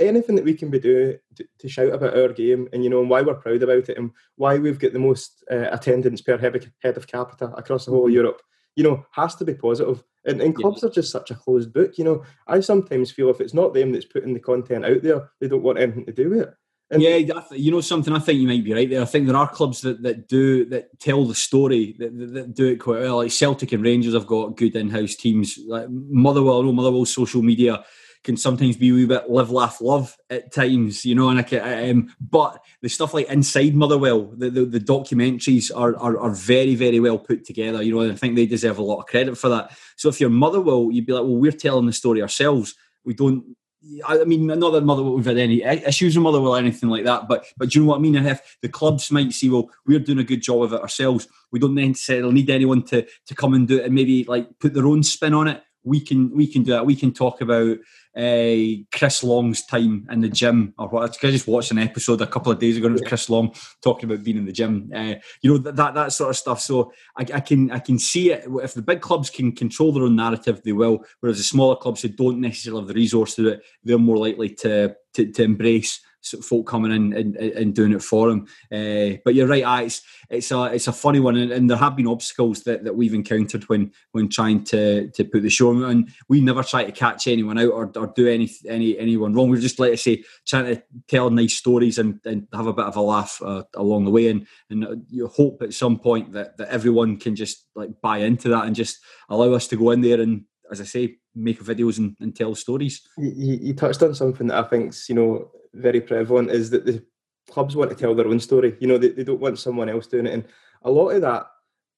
anything 0.00 0.34
that 0.36 0.44
we 0.44 0.54
can 0.54 0.70
be 0.70 0.78
doing 0.78 1.18
to, 1.36 1.44
to, 1.58 1.68
shout 1.68 1.92
about 1.92 2.16
our 2.16 2.28
game 2.32 2.68
and 2.72 2.82
you 2.82 2.90
know 2.90 3.00
and 3.00 3.08
why 3.08 3.22
we're 3.22 3.34
proud 3.34 3.62
about 3.62 3.88
it 3.88 3.96
and 3.96 4.10
why 4.36 4.58
we've 4.58 4.78
got 4.78 4.92
the 4.92 4.98
most 4.98 5.44
uh, 5.50 5.68
attendance 5.70 6.20
per 6.20 6.36
head, 6.36 6.96
of 6.96 7.06
capita 7.06 7.46
across 7.52 7.84
the 7.84 7.92
whole 7.92 8.00
of 8.00 8.06
mm-hmm. 8.06 8.14
Europe, 8.14 8.42
you 8.74 8.82
know, 8.82 9.04
has 9.12 9.34
to 9.36 9.44
be 9.44 9.54
positive. 9.54 10.02
And, 10.24 10.40
and 10.40 10.54
clubs 10.54 10.80
yeah. 10.82 10.88
are 10.88 10.92
just 10.92 11.12
such 11.12 11.30
a 11.30 11.36
closed 11.36 11.72
book. 11.72 11.96
You 11.96 12.04
know, 12.04 12.24
I 12.48 12.58
sometimes 12.58 13.12
feel 13.12 13.30
if 13.30 13.40
it's 13.40 13.54
not 13.54 13.72
them 13.72 13.92
that's 13.92 14.04
putting 14.04 14.34
the 14.34 14.40
content 14.40 14.84
out 14.84 15.02
there, 15.02 15.30
they 15.40 15.46
don't 15.46 15.62
want 15.62 15.78
anything 15.78 16.06
to 16.06 16.12
do 16.12 16.30
with 16.30 16.40
it. 16.40 16.54
And 16.90 17.02
yeah, 17.02 17.16
you 17.50 17.72
know 17.72 17.80
something. 17.80 18.14
I 18.14 18.20
think 18.20 18.40
you 18.40 18.46
might 18.46 18.64
be 18.64 18.72
right 18.72 18.88
there. 18.88 19.02
I 19.02 19.06
think 19.06 19.26
there 19.26 19.36
are 19.36 19.48
clubs 19.48 19.80
that, 19.80 20.02
that 20.02 20.28
do 20.28 20.64
that 20.66 21.00
tell 21.00 21.24
the 21.24 21.34
story 21.34 21.96
that, 21.98 22.16
that, 22.16 22.34
that 22.34 22.54
do 22.54 22.66
it 22.66 22.76
quite 22.76 23.00
well. 23.00 23.16
Like 23.16 23.32
Celtic 23.32 23.72
and 23.72 23.82
Rangers 23.82 24.14
have 24.14 24.26
got 24.26 24.56
good 24.56 24.76
in-house 24.76 25.16
teams. 25.16 25.58
Like 25.66 25.88
Motherwell, 25.90 26.60
I 26.60 26.64
know 26.64 26.72
Motherwell 26.72 27.04
social 27.04 27.42
media 27.42 27.84
can 28.26 28.36
sometimes 28.36 28.76
be 28.76 28.90
a 28.90 28.92
wee 28.92 29.06
bit 29.06 29.30
live, 29.30 29.50
laugh, 29.50 29.80
love 29.80 30.16
at 30.28 30.52
times, 30.52 31.04
you 31.04 31.14
know. 31.14 31.30
And 31.30 31.38
I 31.38 31.42
can, 31.42 31.90
um, 31.90 32.14
but 32.20 32.62
the 32.82 32.88
stuff 32.88 33.14
like 33.14 33.28
inside 33.28 33.74
Motherwell, 33.74 34.32
the, 34.36 34.50
the, 34.50 34.64
the 34.66 34.80
documentaries 34.80 35.70
are, 35.74 35.96
are, 35.96 36.18
are 36.18 36.34
very 36.34 36.74
very 36.74 37.00
well 37.00 37.18
put 37.18 37.46
together, 37.46 37.82
you 37.82 37.94
know. 37.94 38.00
And 38.00 38.12
I 38.12 38.16
think 38.16 38.36
they 38.36 38.46
deserve 38.46 38.78
a 38.78 38.82
lot 38.82 38.98
of 38.98 39.06
credit 39.06 39.38
for 39.38 39.48
that. 39.48 39.70
So 39.96 40.10
if 40.10 40.20
you're 40.20 40.28
Motherwell, 40.28 40.90
you'd 40.90 41.06
be 41.06 41.14
like, 41.14 41.22
well, 41.22 41.36
we're 41.36 41.52
telling 41.52 41.86
the 41.86 41.92
story 41.92 42.20
ourselves. 42.20 42.74
We 43.04 43.14
don't 43.14 43.56
I 44.04 44.24
mean, 44.24 44.46
not 44.46 44.70
that 44.72 44.84
Motherwell 44.84 45.14
we've 45.14 45.24
had 45.24 45.38
any 45.38 45.62
issues 45.62 46.16
with 46.16 46.24
Motherwell 46.24 46.56
or 46.56 46.58
anything 46.58 46.88
like 46.88 47.04
that, 47.04 47.28
but 47.28 47.46
but 47.56 47.70
do 47.70 47.78
you 47.78 47.84
know 47.84 47.90
what 47.90 47.98
I 47.98 48.00
mean? 48.00 48.16
And 48.16 48.26
if 48.26 48.58
the 48.60 48.68
clubs 48.68 49.12
might 49.12 49.32
see, 49.32 49.48
well, 49.48 49.70
we're 49.86 50.00
doing 50.00 50.18
a 50.18 50.24
good 50.24 50.42
job 50.42 50.62
of 50.62 50.72
it 50.72 50.80
ourselves, 50.80 51.28
we 51.52 51.60
don't 51.60 51.74
necessarily 51.74 52.34
need 52.34 52.50
anyone 52.50 52.82
to 52.84 53.06
to 53.26 53.34
come 53.34 53.54
and 53.54 53.68
do 53.68 53.78
it 53.78 53.84
and 53.84 53.94
maybe 53.94 54.24
like 54.24 54.48
put 54.58 54.74
their 54.74 54.86
own 54.86 55.02
spin 55.02 55.34
on 55.34 55.46
it. 55.46 55.62
We 55.86 56.00
can 56.00 56.30
we 56.34 56.46
can 56.46 56.64
do 56.64 56.72
that. 56.72 56.84
We 56.84 56.96
can 56.96 57.12
talk 57.12 57.40
about 57.40 57.78
uh, 58.16 58.82
Chris 58.92 59.22
Long's 59.22 59.64
time 59.64 60.06
in 60.10 60.20
the 60.20 60.28
gym 60.28 60.74
or 60.78 60.88
what. 60.88 61.16
I 61.22 61.30
just 61.30 61.46
watched 61.46 61.70
an 61.70 61.78
episode 61.78 62.20
a 62.20 62.26
couple 62.26 62.50
of 62.50 62.58
days 62.58 62.76
ago. 62.76 62.86
And 62.86 62.96
it 62.96 63.00
was 63.00 63.08
Chris 63.08 63.30
Long 63.30 63.54
talking 63.82 64.10
about 64.10 64.24
being 64.24 64.36
in 64.36 64.46
the 64.46 64.52
gym. 64.52 64.90
Uh, 64.94 65.14
you 65.42 65.52
know 65.52 65.58
that, 65.58 65.76
that 65.76 65.94
that 65.94 66.12
sort 66.12 66.30
of 66.30 66.36
stuff. 66.36 66.60
So 66.60 66.92
I, 67.16 67.22
I, 67.34 67.40
can 67.40 67.70
I 67.70 67.78
can 67.78 67.98
see 67.98 68.32
it. 68.32 68.44
If 68.62 68.74
the 68.74 68.82
big 68.82 69.00
clubs 69.00 69.30
can 69.30 69.52
control 69.52 69.92
their 69.92 70.02
own 70.02 70.16
narrative, 70.16 70.62
they 70.64 70.72
will. 70.72 71.04
Whereas 71.20 71.38
the 71.38 71.44
smaller 71.44 71.76
clubs 71.76 72.02
who 72.02 72.08
don't 72.08 72.40
necessarily 72.40 72.82
have 72.82 72.88
the 72.88 72.94
resource 72.94 73.36
to 73.36 73.42
do 73.42 73.48
it, 73.48 73.62
they're 73.84 73.98
more 73.98 74.18
likely 74.18 74.50
to 74.56 74.94
to, 75.14 75.32
to 75.32 75.42
embrace 75.42 76.00
folk 76.42 76.66
coming 76.66 76.92
in 76.92 77.12
and, 77.12 77.36
and 77.36 77.74
doing 77.74 77.92
it 77.92 78.02
for 78.02 78.30
him. 78.30 78.46
Uh, 78.72 79.18
but 79.24 79.34
you're 79.34 79.46
right, 79.46 79.64
ah, 79.64 79.80
it's 79.80 80.02
it's 80.30 80.50
a 80.50 80.64
it's 80.64 80.88
a 80.88 80.92
funny 80.92 81.20
one, 81.20 81.36
and, 81.36 81.52
and, 81.52 81.70
there 81.70 81.76
have 81.76 81.96
been 81.96 82.06
obstacles 82.06 82.62
that, 82.62 82.84
that 82.84 82.96
we've 82.96 83.14
encountered 83.14 83.64
when 83.64 83.92
when 84.12 84.28
trying 84.28 84.64
to 84.64 85.08
to 85.10 85.24
put 85.24 85.42
the 85.42 85.50
show 85.50 85.70
on. 85.70 86.06
We 86.28 86.40
never 86.40 86.62
try 86.62 86.84
to 86.84 86.92
catch 86.92 87.26
anyone 87.26 87.58
out 87.58 87.70
or, 87.70 87.92
or 87.96 88.12
do 88.14 88.28
any 88.28 88.50
any 88.68 88.98
anyone 88.98 89.34
wrong. 89.34 89.50
We're 89.50 89.60
just 89.60 89.80
I 89.80 89.94
say, 89.94 90.24
trying 90.46 90.66
to 90.66 90.82
tell 91.08 91.30
nice 91.30 91.54
stories 91.54 91.98
and, 91.98 92.20
and 92.24 92.46
have 92.52 92.66
a 92.66 92.72
bit 92.72 92.86
of 92.86 92.96
a 92.96 93.00
laugh 93.00 93.40
uh, 93.44 93.64
along 93.74 94.04
the 94.04 94.10
way. 94.10 94.28
And 94.28 94.46
and 94.70 95.04
you 95.08 95.28
hope 95.28 95.62
at 95.62 95.74
some 95.74 95.98
point 95.98 96.32
that 96.32 96.56
that 96.56 96.68
everyone 96.68 97.18
can 97.18 97.36
just 97.36 97.66
like 97.74 98.00
buy 98.00 98.18
into 98.18 98.48
that 98.48 98.64
and 98.64 98.74
just 98.74 98.98
allow 99.28 99.52
us 99.52 99.66
to 99.68 99.76
go 99.76 99.90
in 99.90 100.00
there 100.00 100.20
and 100.20 100.44
as 100.70 100.80
I 100.80 100.84
say, 100.84 101.16
make 101.34 101.62
videos 101.62 101.98
and, 101.98 102.16
and 102.20 102.34
tell 102.34 102.54
stories. 102.54 103.06
You, 103.18 103.58
you, 103.60 103.74
touched 103.74 104.02
on 104.02 104.14
something 104.14 104.46
that 104.48 104.64
I 104.64 104.68
think's 104.68 105.08
you 105.08 105.14
know 105.14 105.50
very 105.76 106.00
prevalent 106.00 106.50
is 106.50 106.70
that 106.70 106.84
the 106.84 107.02
clubs 107.50 107.76
want 107.76 107.90
to 107.90 107.96
tell 107.96 108.14
their 108.14 108.28
own 108.28 108.40
story. 108.40 108.76
You 108.80 108.88
know, 108.88 108.98
they, 108.98 109.08
they 109.08 109.24
don't 109.24 109.40
want 109.40 109.58
someone 109.58 109.88
else 109.88 110.06
doing 110.06 110.26
it, 110.26 110.34
and 110.34 110.44
a 110.82 110.90
lot 110.90 111.10
of 111.10 111.22
that, 111.22 111.46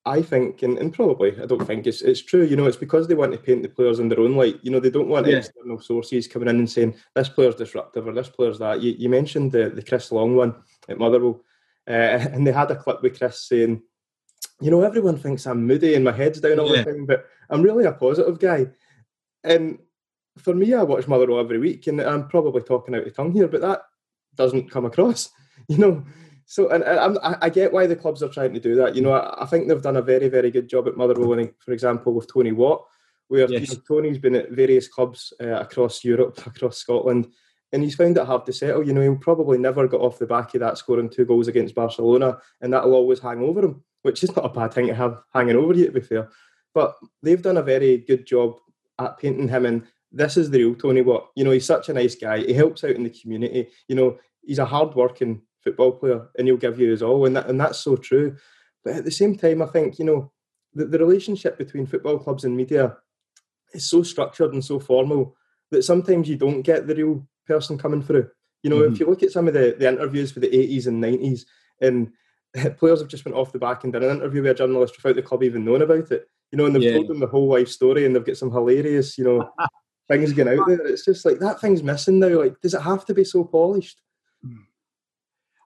I 0.05 0.23
think, 0.23 0.63
and, 0.63 0.79
and 0.79 0.93
probably 0.93 1.41
I 1.41 1.47
don't 1.47 1.67
think 1.67 1.87
it's 1.87 2.03
it's 2.03 2.23
true. 2.23 2.45
You 2.45 2.57
know, 2.57 2.67
it's 2.67 2.77
because 2.77 3.09
they 3.09 3.15
want 3.15 3.33
to 3.33 3.39
paint 3.39 3.63
the 3.63 3.69
players 3.69 3.99
in 3.99 4.09
their 4.09 4.21
own 4.21 4.37
light. 4.37 4.59
You 4.63 4.71
know, 4.71 4.81
they 4.81 4.91
don't 4.91 5.09
want 5.09 5.27
yeah. 5.27 5.37
external 5.37 5.81
sources 5.81 6.29
coming 6.29 6.49
in 6.49 6.59
and 6.59 6.71
saying 6.71 6.95
this 7.15 7.29
player's 7.29 7.55
disruptive 7.55 8.07
or 8.07 8.13
this 8.13 8.29
player's 8.29 8.59
that. 8.59 8.83
You, 8.83 8.93
you 8.99 9.09
mentioned 9.09 9.53
the 9.53 9.71
the 9.71 9.83
Chris 9.83 10.13
Long 10.13 10.37
one 10.37 10.55
at 10.89 10.99
Motherwell, 10.99 11.43
uh, 11.87 11.91
and 12.33 12.47
they 12.47 12.53
had 12.53 12.71
a 12.71 12.77
clip 12.77 13.03
with 13.03 13.19
Chris 13.19 13.47
saying 13.49 13.83
you 14.61 14.71
know, 14.71 14.83
everyone 14.83 15.17
thinks 15.17 15.47
I'm 15.47 15.67
moody 15.67 15.95
and 15.95 16.05
my 16.05 16.13
head's 16.13 16.41
down 16.41 16.59
all 16.59 16.75
yeah. 16.75 16.83
the 16.83 16.93
time, 16.93 17.07
but 17.07 17.27
I'm 17.49 17.63
really 17.63 17.85
a 17.85 17.93
positive 17.93 18.39
guy. 18.39 18.67
And 19.45 19.79
for 20.41 20.55
me, 20.55 20.75
I 20.75 20.83
watch 20.83 21.09
Motherwell 21.09 21.41
every 21.41 21.59
week, 21.59 21.87
and 21.87 22.01
I'm 22.01 22.29
probably 22.29 22.63
talking 22.63 22.95
out 22.95 23.07
of 23.07 23.15
tongue 23.15 23.33
here, 23.33 23.49
but 23.49 23.61
that 23.61 23.83
doesn't 24.37 24.71
come 24.71 24.85
across, 24.85 25.31
you 25.69 25.79
know. 25.79 26.05
So, 26.47 26.71
and, 26.71 26.83
and 26.83 27.19
I, 27.23 27.37
I 27.43 27.51
get 27.51 27.73
why 27.73 27.87
the 27.87 27.97
clubs 27.97 28.23
are 28.23 28.31
trying 28.31 28.55
to 28.55 28.61
do 28.61 28.75
that. 28.77 28.97
You 28.97 29.03
know, 29.03 29.13
I, 29.13 29.43
I 29.43 29.47
think 29.47 29.69
they've 29.69 29.83
done 29.83 29.99
a 29.99 30.03
very, 30.03 30.29
very 30.29 30.51
good 30.51 30.69
job 30.69 30.89
at 30.89 30.97
Motherwell, 30.97 31.47
for 31.59 31.73
example, 31.73 32.15
with 32.15 32.33
Tony 32.33 32.53
Watt, 32.53 32.85
where 33.29 33.51
yes. 33.51 33.69
you 33.69 33.77
know, 33.77 33.83
Tony's 33.87 34.19
been 34.19 34.37
at 34.37 34.51
various 34.51 34.89
clubs 34.89 35.33
uh, 35.43 35.61
across 35.61 36.03
Europe, 36.05 36.41
across 36.47 36.79
Scotland, 36.79 37.29
and 37.73 37.83
he's 37.83 37.97
found 37.97 38.17
it 38.17 38.25
hard 38.25 38.47
to 38.47 38.53
settle. 38.53 38.87
You 38.87 38.95
know, 38.95 39.03
he'll 39.03 39.17
probably 39.17 39.59
never 39.59 39.87
got 39.87 40.01
off 40.01 40.19
the 40.19 40.27
back 40.27 40.55
of 40.55 40.61
that 40.61 40.79
scoring 40.79 41.11
two 41.11 41.27
goals 41.27 41.49
against 41.49 41.75
Barcelona, 41.75 42.39
and 42.63 42.73
that'll 42.73 42.95
always 42.95 43.21
hang 43.21 43.43
over 43.43 43.65
him 43.65 43.85
which 44.03 44.23
is 44.23 44.35
not 44.35 44.45
a 44.45 44.49
bad 44.49 44.73
thing 44.73 44.87
to 44.87 44.95
have 44.95 45.23
hanging 45.35 45.57
over 45.57 45.75
you, 45.75 45.87
to 45.87 45.93
be 45.93 46.01
fair. 46.01 46.31
But 46.75 46.97
they've 47.23 47.43
done 47.43 47.57
a 47.57 47.63
very 47.63 47.99
good 47.99 48.27
job 48.27 48.59
at 48.99 49.19
painting 49.19 49.49
him 49.49 49.67
and 49.67 49.87
this 50.11 50.37
is 50.37 50.51
the 50.51 50.59
real 50.59 50.75
Tony 50.75 51.03
Watt. 51.03 51.29
You 51.37 51.45
know, 51.45 51.51
he's 51.51 51.67
such 51.67 51.89
a 51.89 51.95
nice 51.95 52.15
guy. 52.15 52.39
He 52.39 52.53
helps 52.53 52.85
out 52.85 52.93
in 52.93 53.05
the 53.05 53.11
community. 53.11 53.69
You 53.89 53.97
know, 53.97 54.19
he's 54.45 54.59
a 54.59 54.65
hard-working 54.65 55.43
football 55.63 55.93
player 55.93 56.29
and 56.39 56.47
he'll 56.47 56.57
give 56.57 56.81
you 56.81 56.91
his 56.91 57.03
all, 57.03 57.27
and 57.27 57.37
that 57.37 57.49
and 57.49 57.61
that's 57.61 57.81
so 57.81 57.97
true. 57.97 58.37
But 58.85 58.97
at 58.97 59.05
the 59.05 59.11
same 59.11 59.37
time, 59.37 59.63
I 59.63 59.67
think 59.67 59.99
you 59.99 60.05
know 60.05 60.33
the, 60.75 60.87
the 60.87 60.99
relationship 60.99 61.59
between 61.59 61.87
football 61.87 62.19
clubs 62.19 62.45
and 62.45 62.57
media 62.57 62.97
is 63.75 63.89
so 63.89 64.03
structured 64.03 64.53
and 64.53 64.65
so 64.65 64.79
formal 64.79 65.37
that 65.71 65.85
sometimes 65.85 66.29
you 66.29 66.37
don't 66.37 66.63
get 66.63 66.87
the 66.87 66.95
real 66.95 67.27
person 67.47 67.77
coming 67.77 68.03
through. 68.03 68.29
You 68.63 68.71
know, 68.71 68.77
mm-hmm. 68.77 68.95
if 68.95 69.01
you 69.01 69.07
look 69.07 69.23
at 69.23 69.33
some 69.33 69.47
of 69.47 69.55
the, 69.55 69.77
the 69.79 69.89
interviews 69.89 70.33
for 70.33 70.41
the 70.41 70.49
80s 70.49 70.87
and 70.87 71.03
90s, 71.03 71.43
and 71.81 72.13
players 72.79 73.01
have 73.01 73.09
just 73.09 73.25
went 73.25 73.37
off 73.37 73.53
the 73.53 73.59
back 73.59 73.85
and 73.85 73.93
done 73.93 74.03
an 74.03 74.17
interview 74.17 74.43
with 74.43 74.53
a 74.53 74.55
journalist 74.55 74.97
without 74.97 75.17
the 75.17 75.23
club 75.23 75.43
even 75.43 75.65
knowing 75.65 75.83
about 75.83 76.11
it. 76.11 76.29
You 76.51 76.57
know, 76.57 76.65
and 76.65 76.75
they've 76.75 76.83
yeah. 76.83 76.95
told 76.95 77.09
them 77.09 77.21
the 77.21 77.27
whole 77.27 77.49
life 77.49 77.69
story 77.69 78.07
and 78.07 78.17
they've 78.17 78.25
got 78.25 78.39
some 78.39 78.51
hilarious, 78.51 79.19
you 79.19 79.25
know, 79.25 79.51
things 80.09 80.33
going 80.33 80.59
out 80.59 80.67
there. 80.67 80.87
It's 80.87 81.05
just 81.05 81.25
like 81.25 81.39
that 81.39 81.61
thing's 81.61 81.83
missing 81.83 82.19
now. 82.19 82.41
Like, 82.41 82.61
does 82.61 82.75
it 82.75 82.83
have 82.83 83.05
to 83.07 83.15
be 83.15 83.25
so 83.25 83.45
polished? 83.45 84.01
Hmm. 84.43 84.63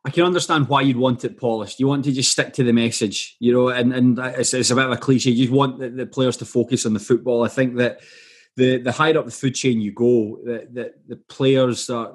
I 0.04 0.10
can 0.10 0.24
understand 0.24 0.68
why 0.68 0.80
you'd 0.82 0.96
want 0.96 1.24
it 1.24 1.38
polished. 1.38 1.78
You 1.78 1.86
want 1.86 2.04
to 2.04 2.12
just 2.12 2.32
stick 2.32 2.52
to 2.54 2.64
the 2.64 2.72
message, 2.72 3.36
you 3.38 3.52
know, 3.52 3.68
and, 3.68 3.92
and 3.92 4.18
it's, 4.18 4.52
it's 4.52 4.70
a 4.70 4.74
bit 4.74 4.86
of 4.86 4.90
a 4.90 4.96
cliche. 4.96 5.30
You 5.30 5.52
want 5.52 5.78
the, 5.78 5.90
the, 5.90 6.06
players 6.06 6.36
to 6.38 6.44
focus 6.44 6.84
on 6.84 6.92
the 6.92 7.00
football. 7.00 7.44
I 7.44 7.48
think 7.48 7.76
that 7.76 8.00
the, 8.56 8.78
the 8.78 8.90
higher 8.90 9.16
up 9.16 9.26
the 9.26 9.30
food 9.30 9.54
chain 9.54 9.80
you 9.80 9.92
go, 9.92 10.40
the, 10.44 10.68
the, 10.70 10.94
the 11.06 11.16
players 11.16 11.88
are. 11.88 12.14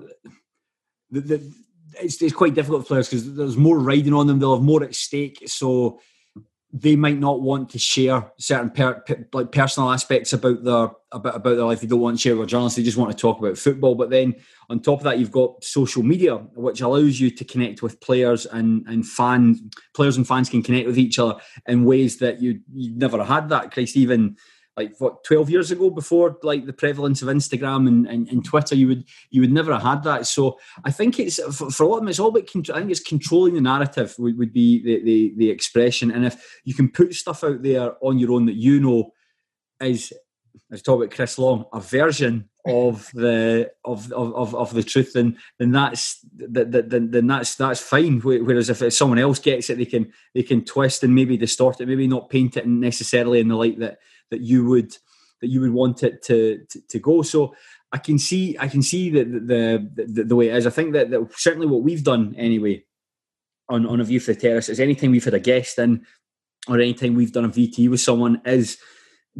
The, 1.11 1.21
the, 1.21 1.53
it's, 2.01 2.21
it's 2.21 2.35
quite 2.35 2.53
difficult 2.53 2.83
for 2.83 2.87
players 2.89 3.09
because 3.09 3.33
there's 3.35 3.55
more 3.55 3.79
riding 3.79 4.13
on 4.13 4.27
them. 4.27 4.39
They'll 4.39 4.57
have 4.57 4.63
more 4.63 4.83
at 4.83 4.93
stake, 4.93 5.43
so 5.47 6.01
they 6.79 6.95
might 6.95 7.17
not 7.17 7.41
want 7.41 7.69
to 7.69 7.79
share 7.79 8.31
certain 8.37 8.69
per, 8.69 8.95
per, 9.01 9.27
like 9.33 9.51
personal 9.51 9.89
aspects 9.89 10.33
about 10.33 10.63
their 10.63 10.89
about, 11.11 11.35
about 11.35 11.55
their 11.55 11.65
life. 11.65 11.81
They 11.81 11.87
don't 11.87 12.01
want 12.01 12.17
to 12.17 12.21
share 12.21 12.35
with 12.35 12.49
journalists. 12.49 12.77
They 12.77 12.83
just 12.83 12.97
want 12.97 13.11
to 13.11 13.17
talk 13.17 13.39
about 13.39 13.57
football. 13.57 13.95
But 13.95 14.09
then 14.09 14.35
on 14.69 14.81
top 14.81 14.99
of 14.99 15.03
that, 15.05 15.17
you've 15.17 15.31
got 15.31 15.63
social 15.63 16.03
media, 16.03 16.35
which 16.55 16.81
allows 16.81 17.19
you 17.19 17.31
to 17.31 17.45
connect 17.45 17.81
with 17.81 17.99
players 18.01 18.45
and 18.45 18.85
and 18.87 19.07
fans. 19.07 19.61
Players 19.95 20.17
and 20.17 20.27
fans 20.27 20.49
can 20.49 20.61
connect 20.61 20.87
with 20.87 20.99
each 20.99 21.17
other 21.17 21.39
in 21.67 21.85
ways 21.85 22.17
that 22.19 22.41
you 22.41 22.59
you 22.73 22.91
never 22.95 23.23
had 23.23 23.49
that. 23.49 23.71
Christ, 23.71 23.97
even 23.97 24.37
like 24.77 24.93
what 24.99 25.23
12 25.23 25.49
years 25.49 25.71
ago 25.71 25.89
before 25.89 26.37
like 26.43 26.65
the 26.65 26.73
prevalence 26.73 27.21
of 27.21 27.27
instagram 27.27 27.87
and, 27.87 28.07
and, 28.07 28.27
and, 28.29 28.45
twitter 28.45 28.75
you 28.75 28.87
would 28.87 29.03
you 29.31 29.41
would 29.41 29.51
never 29.51 29.73
have 29.73 29.81
had 29.81 30.03
that. 30.03 30.27
So 30.27 30.59
i 30.85 30.91
think 30.91 31.19
it's 31.19 31.39
for, 31.55 31.71
for 31.71 31.83
a 31.83 31.87
lot 31.87 31.95
of 31.95 32.01
them 32.01 32.09
it's 32.09 32.19
all 32.19 32.29
about 32.29 32.43
i 32.73 32.79
think 32.79 32.91
it's 32.91 32.99
controlling 32.99 33.55
the 33.55 33.61
narrative 33.61 34.15
would, 34.19 34.37
would 34.37 34.53
be 34.53 34.81
the, 34.83 35.03
the, 35.03 35.33
the 35.37 35.49
expression. 35.49 36.11
And 36.11 36.25
if 36.25 36.61
you 36.63 36.73
can 36.73 36.89
put 36.89 37.13
stuff 37.13 37.43
out 37.43 37.63
there 37.63 37.93
on 38.01 38.19
your 38.19 38.31
own 38.31 38.45
that 38.45 38.55
you 38.55 38.79
know 38.79 39.11
is 39.81 40.13
as 40.71 40.81
talk 40.81 40.97
about 41.01 41.15
chris 41.15 41.37
long 41.37 41.65
a 41.73 41.79
version 41.79 42.47
of 42.67 43.09
the 43.13 43.71
of, 43.85 44.11
of, 44.11 44.53
of 44.53 44.73
the 44.73 44.83
truth 44.83 45.13
then 45.13 45.37
then 45.57 45.71
that's 45.71 46.19
then, 46.33 47.09
then 47.11 47.27
that's 47.27 47.55
that's 47.55 47.79
fine. 47.79 48.19
Whereas 48.19 48.69
if 48.69 48.93
someone 48.93 49.19
else 49.19 49.39
gets 49.39 49.69
it 49.69 49.77
they 49.77 49.85
can 49.85 50.11
they 50.33 50.43
can 50.43 50.65
twist 50.65 51.03
and 51.03 51.15
maybe 51.15 51.37
distort 51.37 51.79
it 51.79 51.87
maybe 51.87 52.07
not 52.07 52.29
paint 52.29 52.57
it 52.57 52.67
necessarily 52.67 53.39
in 53.39 53.47
the 53.47 53.55
light 53.55 53.79
that 53.79 53.99
that 54.31 54.41
you 54.41 54.65
would 54.65 54.95
that 55.41 55.47
you 55.47 55.61
would 55.61 55.71
want 55.71 56.03
it 56.03 56.23
to 56.23 56.65
to, 56.69 56.81
to 56.89 56.99
go. 56.99 57.21
So 57.21 57.55
I 57.91 57.97
can 57.97 58.19
see 58.19 58.57
I 58.59 58.67
can 58.67 58.81
see 58.81 59.09
the 59.09 59.23
the, 59.23 60.05
the, 60.05 60.23
the 60.23 60.35
way 60.35 60.49
it 60.49 60.55
is. 60.55 60.67
I 60.67 60.71
think 60.71 60.93
that, 60.93 61.09
that 61.11 61.27
certainly 61.35 61.67
what 61.67 61.83
we've 61.83 62.03
done 62.03 62.35
anyway 62.37 62.83
on, 63.69 63.85
on 63.85 63.99
a 63.99 64.03
view 64.03 64.19
from 64.19 64.35
the 64.35 64.39
terrace 64.39 64.69
is 64.69 64.79
anytime 64.79 65.11
we've 65.11 65.23
had 65.23 65.33
a 65.33 65.39
guest 65.39 65.77
in 65.79 66.05
or 66.67 66.79
anytime 66.79 67.15
we've 67.15 67.31
done 67.31 67.45
a 67.45 67.49
VT 67.49 67.89
with 67.89 68.01
someone 68.01 68.41
is 68.45 68.77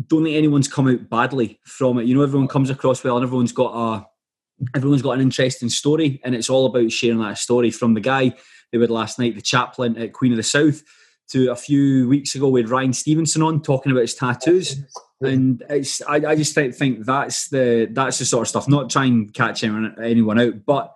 don't 0.07 0.23
think 0.23 0.35
anyone's 0.35 0.67
come 0.67 0.87
out 0.87 1.09
badly 1.09 1.59
from 1.65 1.97
it. 1.97 2.05
You 2.05 2.15
know, 2.15 2.21
everyone 2.21 2.47
comes 2.47 2.69
across 2.69 3.03
well 3.03 3.17
and 3.17 3.25
everyone's 3.25 3.51
got 3.51 3.73
a 3.73 4.05
everyone's 4.75 5.01
got 5.01 5.11
an 5.11 5.21
interesting 5.21 5.69
story 5.69 6.19
and 6.23 6.33
it's 6.33 6.49
all 6.49 6.65
about 6.65 6.91
sharing 6.91 7.19
that 7.19 7.37
story 7.37 7.71
from 7.71 7.93
the 7.93 8.01
guy 8.01 8.33
they 8.71 8.77
were 8.77 8.87
last 8.87 9.19
night, 9.19 9.35
the 9.35 9.41
chaplain 9.41 9.97
at 9.97 10.13
Queen 10.13 10.33
of 10.33 10.37
the 10.37 10.43
South, 10.43 10.81
to 11.29 11.51
a 11.51 11.55
few 11.55 12.07
weeks 12.07 12.35
ago 12.35 12.49
with 12.49 12.69
Ryan 12.69 12.93
Stevenson 12.93 13.41
on 13.41 13.61
talking 13.61 13.91
about 13.91 14.01
his 14.01 14.15
tattoos. 14.15 14.81
And 15.21 15.63
it's 15.69 16.01
I, 16.03 16.15
I 16.15 16.35
just 16.35 16.53
think 16.53 17.05
that's 17.05 17.49
the 17.49 17.89
that's 17.91 18.19
the 18.19 18.25
sort 18.25 18.43
of 18.43 18.47
stuff. 18.49 18.67
Not 18.67 18.89
trying 18.89 19.27
to 19.27 19.33
catch 19.33 19.63
anyone, 19.63 19.95
anyone 20.01 20.39
out, 20.39 20.65
but 20.65 20.93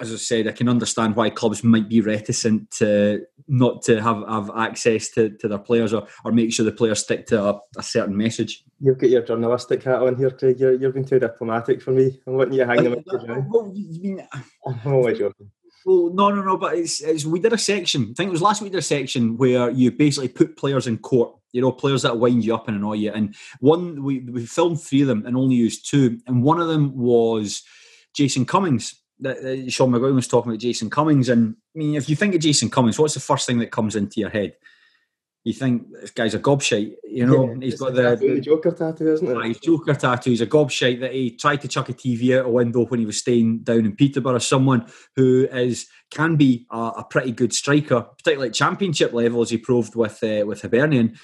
as 0.00 0.12
I 0.12 0.16
said, 0.16 0.46
I 0.46 0.52
can 0.52 0.68
understand 0.68 1.16
why 1.16 1.30
clubs 1.30 1.64
might 1.64 1.88
be 1.88 2.00
reticent 2.00 2.70
to 2.72 3.26
not 3.48 3.82
to 3.82 4.00
have, 4.00 4.22
have 4.28 4.50
access 4.56 5.08
to, 5.10 5.30
to 5.30 5.48
their 5.48 5.58
players 5.58 5.92
or, 5.92 6.06
or 6.24 6.32
make 6.32 6.52
sure 6.52 6.64
the 6.64 6.72
players 6.72 7.00
stick 7.00 7.26
to 7.26 7.42
a, 7.42 7.60
a 7.76 7.82
certain 7.82 8.16
message. 8.16 8.64
You've 8.80 8.98
got 8.98 9.10
your 9.10 9.22
journalistic 9.22 9.82
hat 9.82 10.02
on 10.02 10.16
here, 10.16 10.30
Craig. 10.30 10.60
You're, 10.60 10.74
you've 10.74 10.94
been 10.94 11.04
too 11.04 11.18
diplomatic 11.18 11.82
for 11.82 11.90
me. 11.92 12.20
I'm 12.26 12.34
wanting 12.34 12.54
you 12.54 12.60
to 12.60 12.66
hang 12.66 12.84
them 12.84 12.92
out. 12.92 13.44
Well, 13.48 13.72
you 13.74 14.00
mean, 14.00 14.28
I'm 14.66 14.92
always 14.92 15.18
joking. 15.18 15.50
Well, 15.84 16.10
no, 16.12 16.30
no, 16.30 16.42
no. 16.42 16.56
But 16.56 16.76
it's, 16.76 17.00
it's 17.00 17.24
we 17.24 17.40
did 17.40 17.52
a 17.52 17.58
section. 17.58 18.02
I 18.02 18.14
think 18.14 18.28
it 18.28 18.32
was 18.32 18.42
last 18.42 18.60
week. 18.60 18.70
We 18.70 18.76
did 18.76 18.80
a 18.80 18.82
section 18.82 19.36
where 19.36 19.70
you 19.70 19.90
basically 19.90 20.28
put 20.28 20.56
players 20.56 20.86
in 20.86 20.98
court. 20.98 21.34
You 21.52 21.62
know, 21.62 21.72
players 21.72 22.02
that 22.02 22.18
wind 22.18 22.44
you 22.44 22.54
up 22.54 22.68
and 22.68 22.76
annoy 22.76 22.94
you. 22.94 23.10
And 23.10 23.34
one 23.60 24.02
we 24.02 24.20
we 24.20 24.44
filmed 24.44 24.80
three 24.80 25.02
of 25.02 25.08
them 25.08 25.24
and 25.24 25.36
only 25.36 25.56
used 25.56 25.88
two. 25.88 26.18
And 26.26 26.42
one 26.42 26.60
of 26.60 26.68
them 26.68 26.96
was 26.96 27.62
Jason 28.14 28.44
Cummings. 28.44 28.94
That, 29.20 29.42
that 29.42 29.72
Sean 29.72 29.90
McGuigan 29.90 30.14
was 30.14 30.28
talking 30.28 30.52
about 30.52 30.60
Jason 30.60 30.90
Cummings. 30.90 31.28
And 31.28 31.56
I 31.74 31.78
mean, 31.78 31.94
if 31.94 32.08
you 32.08 32.16
think 32.16 32.34
of 32.34 32.40
Jason 32.40 32.70
Cummings, 32.70 32.98
what's 32.98 33.14
the 33.14 33.20
first 33.20 33.46
thing 33.46 33.58
that 33.58 33.72
comes 33.72 33.96
into 33.96 34.20
your 34.20 34.30
head? 34.30 34.54
You 35.48 35.54
think 35.54 35.90
this 35.92 36.10
guy's 36.10 36.34
a 36.34 36.38
gobshite, 36.38 36.92
you 37.04 37.24
know. 37.24 37.48
Yeah, 37.48 37.56
he's 37.62 37.80
got 37.80 37.94
the, 37.94 38.16
the, 38.16 38.38
Joker 38.38 38.70
tattoo, 38.70 39.10
isn't 39.14 39.26
it? 39.26 39.46
His 39.46 39.58
Joker 39.58 39.94
tattoo. 39.94 40.28
He's 40.28 40.42
a 40.42 40.46
gobshite 40.46 41.00
that 41.00 41.14
he 41.14 41.30
tried 41.30 41.62
to 41.62 41.68
chuck 41.68 41.88
a 41.88 41.94
TV 41.94 42.38
out 42.38 42.44
a 42.44 42.50
window 42.50 42.84
when 42.84 43.00
he 43.00 43.06
was 43.06 43.18
staying 43.18 43.60
down 43.60 43.86
in 43.86 43.96
Peterborough. 43.96 44.40
Someone 44.40 44.86
who 45.16 45.48
is 45.50 45.86
can 46.10 46.36
be 46.36 46.66
a, 46.70 46.76
a 46.98 47.06
pretty 47.08 47.32
good 47.32 47.54
striker, 47.54 48.02
particularly 48.02 48.48
at 48.48 48.54
championship 48.54 49.14
level, 49.14 49.40
as 49.40 49.48
he 49.48 49.56
proved 49.56 49.96
with 49.96 50.22
uh, 50.22 50.44
with 50.44 50.60
Hibernian 50.60 51.16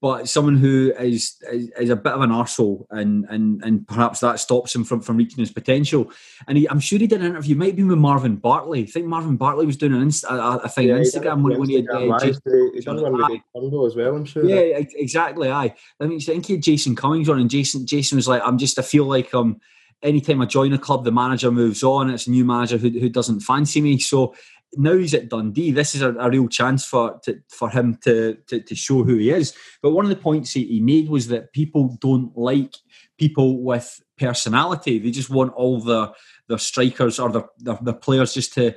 but 0.00 0.28
someone 0.28 0.56
who 0.56 0.92
is, 0.98 1.36
is, 1.52 1.70
is 1.78 1.90
a 1.90 1.96
bit 1.96 2.12
of 2.12 2.22
an 2.22 2.30
arsehole 2.30 2.86
and, 2.90 3.26
and 3.28 3.62
and 3.62 3.86
perhaps 3.86 4.20
that 4.20 4.40
stops 4.40 4.74
him 4.74 4.82
from, 4.82 5.00
from 5.00 5.16
reaching 5.16 5.38
his 5.38 5.52
potential. 5.52 6.10
And 6.48 6.56
he, 6.56 6.68
I'm 6.68 6.80
sure 6.80 6.98
he 6.98 7.06
did 7.06 7.20
an 7.20 7.26
interview, 7.26 7.54
might 7.54 7.76
be 7.76 7.82
with 7.82 7.98
Marvin 7.98 8.36
Bartley. 8.36 8.82
I 8.82 8.86
think 8.86 9.06
Marvin 9.06 9.36
Bartley 9.36 9.66
was 9.66 9.76
doing 9.76 9.92
an 9.92 10.06
Insta, 10.06 10.30
a, 10.30 10.58
a 10.64 10.68
thing 10.68 10.88
yeah, 10.88 10.94
on 10.94 11.00
Instagram 11.00 11.42
when, 11.42 11.58
when 11.58 11.68
he 11.68 11.76
had 11.76 11.90
uh, 11.90 12.18
Jason, 12.18 12.70
he's 12.74 12.84
done 12.84 13.00
one 13.00 13.40
with 13.54 13.90
as 13.90 13.96
well, 13.96 14.16
I'm 14.16 14.24
sure. 14.24 14.44
Yeah, 14.44 14.82
exactly. 14.94 15.50
Aye. 15.50 15.74
I 16.00 16.06
mean, 16.06 16.18
I 16.18 16.24
think 16.24 16.46
he 16.46 16.54
had 16.54 16.62
Jason 16.62 16.96
Cummings 16.96 17.28
on, 17.28 17.38
and 17.38 17.50
Jason 17.50 17.86
Jason 17.86 18.16
was 18.16 18.28
like, 18.28 18.42
I'm 18.44 18.58
just, 18.58 18.78
I 18.78 18.82
feel 18.82 19.04
like 19.04 19.34
um 19.34 19.60
anytime 20.02 20.40
I 20.40 20.46
join 20.46 20.72
a 20.72 20.78
club, 20.78 21.04
the 21.04 21.12
manager 21.12 21.50
moves 21.50 21.82
on. 21.82 22.10
It's 22.10 22.26
a 22.26 22.30
new 22.30 22.44
manager 22.44 22.78
who, 22.78 22.88
who 22.88 23.08
doesn't 23.08 23.40
fancy 23.40 23.80
me. 23.80 23.98
So 23.98 24.34
now 24.76 24.96
he's 24.96 25.14
at 25.14 25.28
Dundee. 25.28 25.72
This 25.72 25.94
is 25.94 26.02
a, 26.02 26.14
a 26.14 26.30
real 26.30 26.48
chance 26.48 26.84
for 26.84 27.18
to, 27.24 27.40
for 27.48 27.70
him 27.70 27.98
to, 28.04 28.36
to, 28.46 28.60
to 28.60 28.74
show 28.74 29.02
who 29.02 29.16
he 29.16 29.30
is. 29.30 29.54
But 29.82 29.90
one 29.90 30.04
of 30.04 30.10
the 30.10 30.16
points 30.16 30.52
he, 30.52 30.64
he 30.64 30.80
made 30.80 31.08
was 31.08 31.28
that 31.28 31.52
people 31.52 31.98
don't 32.00 32.36
like 32.36 32.76
people 33.18 33.62
with 33.62 34.00
personality. 34.18 34.98
They 34.98 35.10
just 35.10 35.30
want 35.30 35.52
all 35.54 35.80
the 35.80 36.12
the 36.46 36.58
strikers 36.58 37.18
or 37.20 37.30
the, 37.30 37.44
the, 37.58 37.92
players 37.92 38.34
just 38.34 38.52
to 38.54 38.74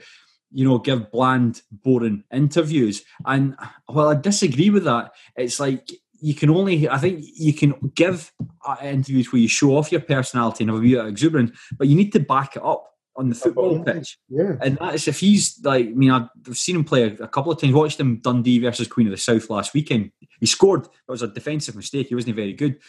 you 0.51 0.63
know 0.67 0.77
give 0.77 1.12
bland, 1.12 1.62
boring 1.71 2.23
interviews. 2.32 3.03
And 3.25 3.56
well, 3.88 4.10
I 4.10 4.15
disagree 4.15 4.69
with 4.69 4.84
that. 4.86 5.12
It's 5.36 5.60
like 5.60 5.89
you 6.19 6.34
can 6.34 6.49
only 6.49 6.88
I 6.88 6.97
think 6.97 7.23
you 7.36 7.53
can 7.53 7.73
give 7.95 8.32
uh, 8.65 8.77
interviews 8.82 9.32
where 9.32 9.41
you 9.41 9.47
show 9.47 9.77
off 9.77 9.91
your 9.91 10.01
personality 10.01 10.63
and 10.63 10.71
have 10.71 10.79
a 10.79 10.84
bit 10.84 10.99
of 10.99 11.08
exuberance, 11.08 11.58
but 11.77 11.88
you 11.88 11.95
need 11.95 12.13
to 12.13 12.19
back 12.19 12.56
it 12.56 12.63
up 12.63 12.92
on 13.15 13.30
the 13.30 13.36
football 13.36 13.84
pitch. 13.84 14.17
Yeah. 14.30 14.56
And 14.62 14.78
that's 14.78 15.08
if 15.08 15.19
he's 15.19 15.60
like, 15.63 15.88
I 15.88 15.89
mean, 15.89 16.12
I've 16.12 16.30
seen 16.58 16.76
him 16.76 16.84
play 16.84 17.04
a, 17.04 17.28
couple 17.28 17.52
of 17.52 17.60
times, 17.60 17.73
watched 17.73 17.99
him 17.99 18.17
Dundee 18.17 18.60
versus 18.60 18.88
Queen 18.88 19.08
of 19.08 19.12
the 19.12 19.17
South 19.17 19.49
last 19.49 19.73
weekend. 19.73 20.12
He 20.39 20.45
scored. 20.45 20.86
It 20.86 21.12
was 21.12 21.21
a 21.21 21.28
defensive 21.28 21.76
mistake. 21.76 22.08
He 22.08 22.15
wasn't 22.15 22.36
very 22.36 22.54
good. 22.54 22.80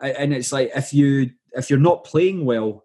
And 0.00 0.32
it's 0.32 0.52
like 0.52 0.70
if 0.74 0.92
you 0.92 1.30
if 1.52 1.70
you're 1.70 1.78
not 1.78 2.04
playing 2.04 2.44
well, 2.44 2.84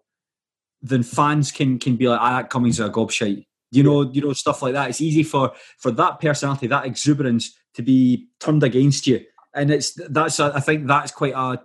then 0.80 1.02
fans 1.02 1.52
can 1.52 1.78
can 1.78 1.96
be 1.96 2.08
like, 2.08 2.20
ah, 2.20 2.38
that 2.38 2.50
Cummings 2.50 2.80
a 2.80 2.88
gobshite. 2.88 3.46
You 3.70 3.82
know, 3.82 4.10
you 4.10 4.20
know, 4.20 4.32
stuff 4.32 4.62
like 4.62 4.72
that. 4.72 4.90
It's 4.90 5.00
easy 5.00 5.22
for 5.22 5.52
for 5.78 5.90
that 5.92 6.20
personality, 6.20 6.66
that 6.68 6.86
exuberance 6.86 7.54
to 7.74 7.82
be 7.82 8.28
turned 8.40 8.62
against 8.62 9.06
you. 9.06 9.24
And 9.54 9.70
it's 9.70 9.92
that's 10.08 10.40
a, 10.40 10.52
I 10.54 10.60
think 10.60 10.86
that's 10.86 11.12
quite 11.12 11.34
a 11.34 11.62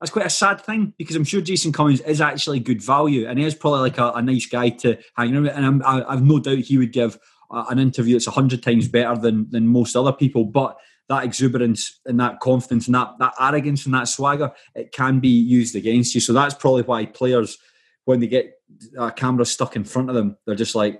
that's 0.00 0.10
quite 0.10 0.26
a 0.26 0.30
sad 0.30 0.62
thing 0.62 0.94
because 0.96 1.14
I'm 1.14 1.24
sure 1.24 1.42
Jason 1.42 1.72
Cummings 1.72 2.00
is 2.00 2.22
actually 2.22 2.58
good 2.60 2.82
value 2.82 3.28
and 3.28 3.38
he 3.38 3.44
is 3.44 3.54
probably 3.54 3.80
like 3.80 3.98
a, 3.98 4.12
a 4.12 4.22
nice 4.22 4.46
guy 4.46 4.70
to 4.70 4.98
hang 5.14 5.34
around 5.34 5.42
with. 5.44 5.54
And 5.54 5.66
I'm, 5.66 5.82
I, 5.84 6.14
have 6.14 6.24
no 6.24 6.38
doubt 6.38 6.58
he 6.58 6.78
would 6.78 6.92
give 6.92 7.18
a, 7.50 7.66
an 7.68 7.78
interview 7.78 8.14
that's 8.14 8.26
a 8.26 8.32
hundred 8.32 8.62
times 8.62 8.88
better 8.88 9.14
than 9.16 9.50
than 9.50 9.66
most 9.66 9.96
other 9.96 10.12
people. 10.12 10.44
But 10.44 10.78
that 11.10 11.24
exuberance 11.24 12.00
and 12.06 12.18
that 12.18 12.40
confidence 12.40 12.86
and 12.86 12.94
that 12.94 13.10
that 13.18 13.34
arrogance 13.38 13.84
and 13.84 13.94
that 13.94 14.08
swagger, 14.08 14.52
it 14.74 14.92
can 14.92 15.20
be 15.20 15.28
used 15.28 15.76
against 15.76 16.14
you. 16.14 16.20
So 16.22 16.32
that's 16.32 16.54
probably 16.54 16.82
why 16.82 17.04
players, 17.04 17.58
when 18.06 18.20
they 18.20 18.26
get 18.26 18.54
a 18.98 19.12
camera 19.12 19.44
stuck 19.44 19.76
in 19.76 19.84
front 19.84 20.08
of 20.08 20.14
them, 20.14 20.38
they're 20.46 20.54
just 20.54 20.74
like 20.74 20.98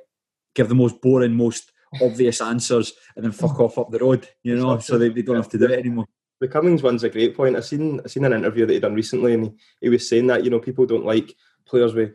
give 0.54 0.68
the 0.68 0.74
most 0.74 1.00
boring, 1.00 1.34
most 1.34 1.72
obvious 2.02 2.42
answers 2.42 2.92
and 3.16 3.24
then 3.24 3.32
fuck 3.32 3.58
off 3.60 3.78
up 3.78 3.90
the 3.90 3.98
road. 3.98 4.28
You 4.42 4.56
know, 4.56 4.78
so 4.78 4.98
they, 4.98 5.08
they 5.08 5.22
don't 5.22 5.36
have 5.36 5.48
to 5.48 5.58
do 5.58 5.64
it 5.64 5.78
anymore 5.78 6.06
the 6.40 6.48
Cummings 6.48 6.82
one's 6.82 7.04
a 7.04 7.10
great 7.10 7.36
point. 7.36 7.56
I 7.56 7.60
seen 7.60 8.00
I 8.04 8.08
seen 8.08 8.24
an 8.24 8.32
interview 8.32 8.66
that 8.66 8.72
he 8.72 8.80
done 8.80 8.94
recently, 8.94 9.34
and 9.34 9.44
he, 9.44 9.52
he 9.82 9.88
was 9.88 10.08
saying 10.08 10.26
that 10.28 10.44
you 10.44 10.50
know 10.50 10.58
people 10.58 10.86
don't 10.86 11.04
like 11.04 11.34
players 11.66 11.94
with 11.94 12.12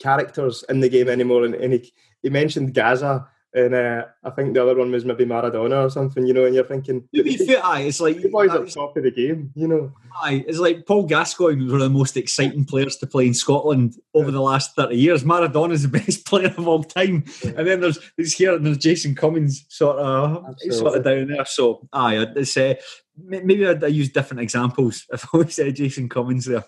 characters 0.00 0.64
in 0.68 0.80
the 0.80 0.88
game 0.88 1.08
anymore, 1.08 1.44
and, 1.44 1.54
and 1.54 1.72
he 1.72 1.92
he 2.22 2.28
mentioned 2.28 2.74
Gaza. 2.74 3.28
and 3.54 3.74
uh, 3.74 4.04
I 4.24 4.30
think 4.30 4.52
the 4.52 4.62
other 4.62 4.76
one 4.76 4.90
was 4.90 5.04
maybe 5.04 5.24
Maradona 5.24 5.86
or 5.86 5.90
something, 5.90 6.26
you 6.26 6.34
know, 6.34 6.44
and 6.44 6.54
you're 6.54 6.64
thinking, 6.64 7.08
to 7.14 7.22
be 7.22 7.36
fair, 7.36 7.64
aye, 7.64 7.82
it's 7.82 8.00
like 8.00 8.16
the 8.22 8.28
boys 8.28 8.50
at 8.50 8.68
top 8.68 8.96
of 8.96 9.04
the 9.04 9.10
game, 9.10 9.52
you 9.54 9.66
know. 9.66 9.92
Aye, 10.22 10.44
it's 10.46 10.58
like 10.58 10.84
Paul 10.84 11.04
Gascoigne 11.04 11.62
was 11.62 11.72
one 11.72 11.80
of 11.80 11.90
the 11.90 11.98
most 11.98 12.16
exciting 12.16 12.64
players 12.64 12.96
to 12.96 13.06
play 13.06 13.26
in 13.26 13.34
Scotland 13.34 13.94
over 14.12 14.30
the 14.30 14.42
last 14.42 14.74
30 14.74 14.96
years. 14.96 15.24
Maradona's 15.24 15.82
the 15.82 15.88
best 16.00 16.26
player 16.26 16.54
of 16.58 16.68
all 16.68 16.84
time. 16.84 17.24
Yeah. 17.42 17.52
And 17.56 17.66
then 17.66 17.80
there's, 17.80 17.98
there's 18.16 18.34
here 18.34 18.54
and 18.54 18.66
there's 18.66 18.78
Jason 18.78 19.14
Cummings 19.14 19.64
sort 19.68 19.96
of 19.98 20.44
sort 20.70 20.96
of 20.96 21.04
down 21.04 21.28
there. 21.28 21.44
So 21.46 21.88
aye, 21.92 22.26
it's 22.36 22.56
uh, 22.56 22.74
maybe 23.22 23.66
I'd, 23.66 23.82
I'd 23.82 23.92
use 23.92 24.10
different 24.10 24.40
examples 24.40 25.06
if 25.12 25.26
I 25.34 25.44
said 25.46 25.76
Jason 25.76 26.08
Cummings 26.08 26.46
there. 26.46 26.64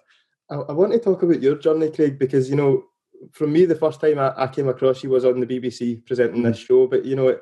I, 0.51 0.57
I 0.57 0.73
want 0.73 0.93
to 0.93 0.99
talk 0.99 1.23
about 1.23 1.43
your 1.43 1.57
journey, 1.57 1.91
Craig, 1.91 2.19
because 2.19 2.51
you 2.51 2.57
know 2.57 2.85
from 3.33 3.53
me, 3.53 3.65
the 3.65 3.75
first 3.75 4.01
time 4.01 4.19
I, 4.19 4.33
I, 4.37 4.47
came 4.47 4.69
across 4.69 5.03
you 5.03 5.11
was 5.11 5.25
on 5.25 5.41
the 5.41 5.47
BBC 5.47 6.05
presenting 6.07 6.43
this 6.43 6.63
mm. 6.63 6.67
show. 6.67 6.87
But 6.87 7.05
you 7.05 7.17
know, 7.17 7.39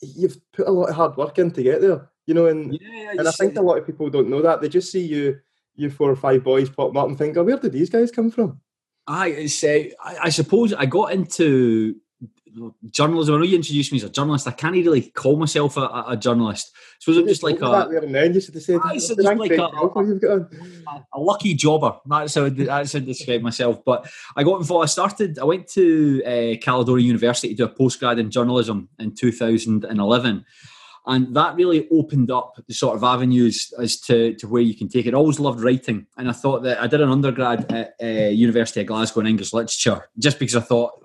you've 0.00 0.38
put 0.52 0.68
a 0.68 0.70
lot 0.70 0.88
of 0.88 0.94
hard 0.94 1.16
work 1.16 1.38
in 1.38 1.50
to 1.52 1.62
get 1.62 1.80
there. 1.80 2.08
You 2.26 2.34
know, 2.34 2.46
and 2.46 2.78
yeah, 2.80 3.12
and 3.12 3.26
I 3.26 3.30
think 3.32 3.56
a 3.56 3.62
lot 3.62 3.78
of 3.78 3.86
people 3.86 4.10
don't 4.10 4.28
know 4.28 4.42
that. 4.42 4.60
They 4.60 4.68
just 4.68 4.92
see 4.92 5.04
you, 5.06 5.38
you 5.76 5.90
four 5.90 6.10
or 6.10 6.16
five 6.16 6.44
boys 6.44 6.68
pop 6.68 6.94
up 6.96 7.08
and 7.08 7.16
think, 7.16 7.36
"Oh, 7.36 7.44
where 7.44 7.56
did 7.56 7.72
these 7.72 7.90
guys 7.90 8.10
come 8.10 8.30
from?" 8.30 8.60
I 9.06 9.46
say, 9.46 9.94
I, 10.02 10.18
I 10.24 10.28
suppose 10.28 10.74
I 10.74 10.84
got 10.84 11.12
into 11.12 11.96
journalism. 12.90 13.34
I 13.34 13.38
know 13.38 13.44
you 13.44 13.56
introduced 13.56 13.92
me 13.92 13.98
as 13.98 14.04
a 14.04 14.10
journalist. 14.10 14.46
I 14.48 14.52
can't 14.52 14.74
really 14.74 15.02
call 15.10 15.36
myself 15.36 15.76
a, 15.76 16.04
a 16.08 16.16
journalist. 16.16 16.72
So 16.98 17.12
I'm 17.12 17.26
just 17.26 17.42
like 17.42 17.56
a. 17.56 17.88
There 17.90 17.98
and 18.04 18.14
then 18.14 18.34
you 18.34 18.40
should 18.40 18.54
have 18.54 18.62
said, 18.62 18.80
just 18.94 19.18
like 19.18 19.52
a, 19.52 19.62
a, 19.62 20.48
a, 21.14 21.20
lucky 21.20 21.54
jobber. 21.54 21.96
That's 22.06 22.34
how 22.34 22.48
that's 22.48 22.92
how 22.92 22.98
I 22.98 23.02
describe 23.02 23.42
myself. 23.42 23.84
But 23.84 24.10
I 24.36 24.42
got 24.42 24.60
involved. 24.60 24.84
I 24.84 24.86
started. 24.86 25.38
I 25.38 25.44
went 25.44 25.68
to 25.68 26.22
uh, 26.24 26.56
Caledonian 26.62 27.06
University 27.06 27.48
to 27.48 27.54
do 27.54 27.64
a 27.64 27.68
postgrad 27.68 28.18
in 28.18 28.30
journalism 28.30 28.88
in 28.98 29.14
2011. 29.14 30.44
And 31.08 31.34
that 31.34 31.54
really 31.56 31.88
opened 31.90 32.30
up 32.30 32.54
the 32.66 32.74
sort 32.74 32.94
of 32.94 33.02
avenues 33.02 33.72
as 33.78 33.98
to, 34.02 34.34
to 34.34 34.46
where 34.46 34.60
you 34.60 34.76
can 34.76 34.88
take 34.88 35.06
it. 35.06 35.14
I 35.14 35.16
always 35.16 35.40
loved 35.40 35.62
writing, 35.62 36.06
and 36.18 36.28
I 36.28 36.32
thought 36.32 36.64
that 36.64 36.82
I 36.82 36.86
did 36.86 37.00
an 37.00 37.08
undergrad 37.08 37.72
at 37.72 37.94
uh, 38.02 38.28
University 38.28 38.82
of 38.82 38.88
Glasgow 38.88 39.20
in 39.20 39.26
English 39.26 39.54
literature 39.54 40.06
just 40.18 40.38
because 40.38 40.54
I 40.54 40.60
thought, 40.60 41.02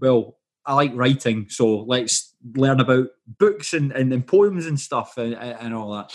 well, 0.00 0.36
I 0.66 0.74
like 0.74 0.92
writing, 0.94 1.46
so 1.48 1.80
let's 1.80 2.34
learn 2.54 2.80
about 2.80 3.08
books 3.38 3.72
and, 3.72 3.92
and, 3.92 4.12
and 4.12 4.26
poems 4.26 4.66
and 4.66 4.78
stuff 4.78 5.16
and, 5.16 5.34
and 5.34 5.74
all 5.74 5.92
that. 5.92 6.12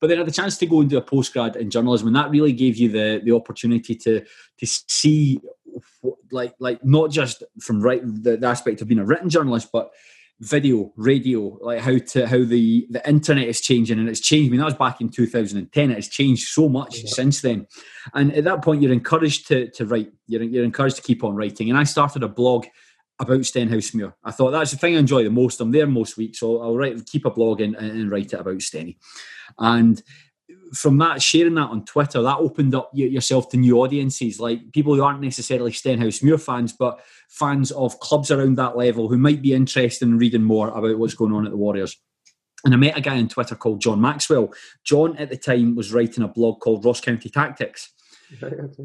But 0.00 0.08
then 0.08 0.18
I 0.18 0.20
had 0.20 0.28
the 0.28 0.32
chance 0.32 0.58
to 0.58 0.66
go 0.66 0.80
and 0.80 0.88
do 0.88 0.98
a 0.98 1.02
postgrad 1.02 1.56
in 1.56 1.70
journalism, 1.70 2.06
and 2.06 2.16
that 2.16 2.30
really 2.30 2.52
gave 2.52 2.76
you 2.76 2.88
the 2.88 3.20
the 3.24 3.34
opportunity 3.34 3.96
to 3.96 4.20
to 4.20 4.66
see, 4.66 5.40
like 6.30 6.54
like 6.60 6.84
not 6.84 7.10
just 7.10 7.42
from 7.60 7.80
right 7.80 8.00
the, 8.04 8.36
the 8.36 8.46
aspect 8.46 8.80
of 8.80 8.88
being 8.88 9.00
a 9.00 9.04
written 9.04 9.28
journalist, 9.28 9.70
but 9.72 9.90
video, 10.40 10.92
radio, 10.96 11.58
like 11.60 11.80
how 11.80 11.98
to 11.98 12.28
how 12.28 12.44
the 12.44 12.86
the 12.90 13.08
internet 13.08 13.48
is 13.48 13.60
changing, 13.60 13.98
and 13.98 14.08
it's 14.08 14.20
changed. 14.20 14.48
I 14.48 14.50
mean, 14.50 14.60
that 14.60 14.66
was 14.66 14.74
back 14.74 15.00
in 15.00 15.08
2010. 15.08 15.90
It 15.90 15.94
has 15.94 16.08
changed 16.08 16.48
so 16.48 16.68
much 16.68 16.98
yeah. 16.98 17.10
since 17.10 17.40
then, 17.40 17.66
and 18.14 18.32
at 18.34 18.44
that 18.44 18.62
point, 18.62 18.82
you're 18.82 18.92
encouraged 18.92 19.48
to 19.48 19.68
to 19.72 19.84
write. 19.84 20.12
You're 20.26 20.44
you're 20.44 20.64
encouraged 20.64 20.96
to 20.96 21.02
keep 21.02 21.24
on 21.24 21.34
writing. 21.34 21.70
And 21.70 21.78
I 21.78 21.82
started 21.82 22.22
a 22.22 22.28
blog 22.28 22.66
about 23.20 23.40
Stenhousemuir. 23.40 24.14
I 24.24 24.30
thought 24.30 24.52
that's 24.52 24.70
the 24.70 24.76
thing 24.76 24.94
I 24.94 24.98
enjoy 24.98 25.24
the 25.24 25.30
most. 25.30 25.60
I'm 25.60 25.72
there 25.72 25.86
most 25.86 26.16
weeks, 26.16 26.40
so 26.40 26.62
I'll 26.62 26.76
write, 26.76 27.04
keep 27.06 27.24
a 27.24 27.30
blog 27.30 27.60
and, 27.60 27.74
and 27.74 28.10
write 28.10 28.32
it 28.32 28.40
about 28.40 28.58
Steny. 28.58 28.96
And 29.58 30.00
from 30.72 30.98
that, 30.98 31.22
sharing 31.22 31.54
that 31.54 31.70
on 31.70 31.84
Twitter, 31.84 32.22
that 32.22 32.38
opened 32.38 32.74
up 32.74 32.90
yourself 32.92 33.48
to 33.50 33.56
new 33.56 33.80
audiences, 33.80 34.38
like 34.38 34.72
people 34.72 34.94
who 34.94 35.02
aren't 35.02 35.20
necessarily 35.20 35.72
Stenhousemuir 35.72 36.40
fans, 36.40 36.72
but 36.72 37.00
fans 37.28 37.70
of 37.72 37.98
clubs 38.00 38.30
around 38.30 38.56
that 38.56 38.76
level 38.76 39.08
who 39.08 39.18
might 39.18 39.42
be 39.42 39.54
interested 39.54 40.06
in 40.06 40.18
reading 40.18 40.42
more 40.42 40.68
about 40.68 40.98
what's 40.98 41.14
going 41.14 41.32
on 41.32 41.44
at 41.44 41.50
the 41.50 41.56
Warriors. 41.56 41.96
And 42.64 42.74
I 42.74 42.76
met 42.76 42.98
a 42.98 43.00
guy 43.00 43.18
on 43.18 43.28
Twitter 43.28 43.54
called 43.54 43.80
John 43.80 44.00
Maxwell. 44.00 44.52
John 44.84 45.16
at 45.16 45.30
the 45.30 45.36
time 45.36 45.74
was 45.74 45.92
writing 45.92 46.24
a 46.24 46.28
blog 46.28 46.60
called 46.60 46.84
Ross 46.84 47.00
County 47.00 47.28
Tactics. 47.28 47.92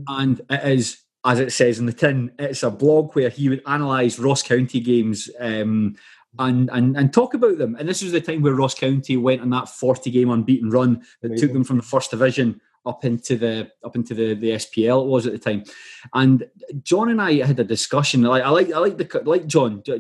and 0.08 0.42
it 0.50 0.72
is 0.72 1.03
as 1.26 1.40
it 1.40 1.52
says 1.52 1.80
in 1.80 1.86
the 1.86 1.94
tin, 1.94 2.32
it's 2.38 2.64
a 2.64 2.72
blog 2.72 3.14
where 3.14 3.30
he 3.30 3.50
would 3.50 3.62
analyse 3.66 4.20
Ross 4.20 4.44
County 4.44 4.80
games 4.80 5.30
um, 5.40 5.96
and, 6.40 6.70
and 6.72 6.98
and 6.98 7.14
talk 7.14 7.34
about 7.34 7.58
them. 7.58 7.76
And 7.80 7.88
this 7.88 8.02
was 8.02 8.12
the 8.12 8.22
time 8.22 8.42
where 8.42 8.54
Ross 8.54 8.74
County 8.74 9.18
went 9.18 9.42
on 9.42 9.50
that 9.52 9.70
40 9.70 10.12
game 10.12 10.30
unbeaten 10.30 10.70
run 10.70 11.04
that 11.22 11.28
Amazing. 11.28 11.48
took 11.48 11.54
them 11.54 11.64
from 11.64 11.78
the 11.78 11.84
first 11.84 12.12
division 12.12 12.60
up 12.86 13.06
into 13.06 13.38
the 13.38 13.72
up 13.84 13.96
into 13.96 14.14
the, 14.14 14.34
the 14.34 14.52
SPL 14.52 15.04
it 15.04 15.08
was 15.08 15.26
at 15.26 15.34
the 15.34 15.40
time. 15.40 15.64
And 16.14 16.46
John 16.82 17.10
and 17.10 17.22
I 17.22 17.46
had 17.46 17.60
a 17.60 17.64
discussion. 17.64 18.24
Like 18.24 18.44
I 18.44 18.50
like 18.50 18.72
I 18.72 18.80
like 18.80 18.98
the 18.98 19.22
like 19.26 19.48
John, 19.48 19.82
uh, 19.88 20.00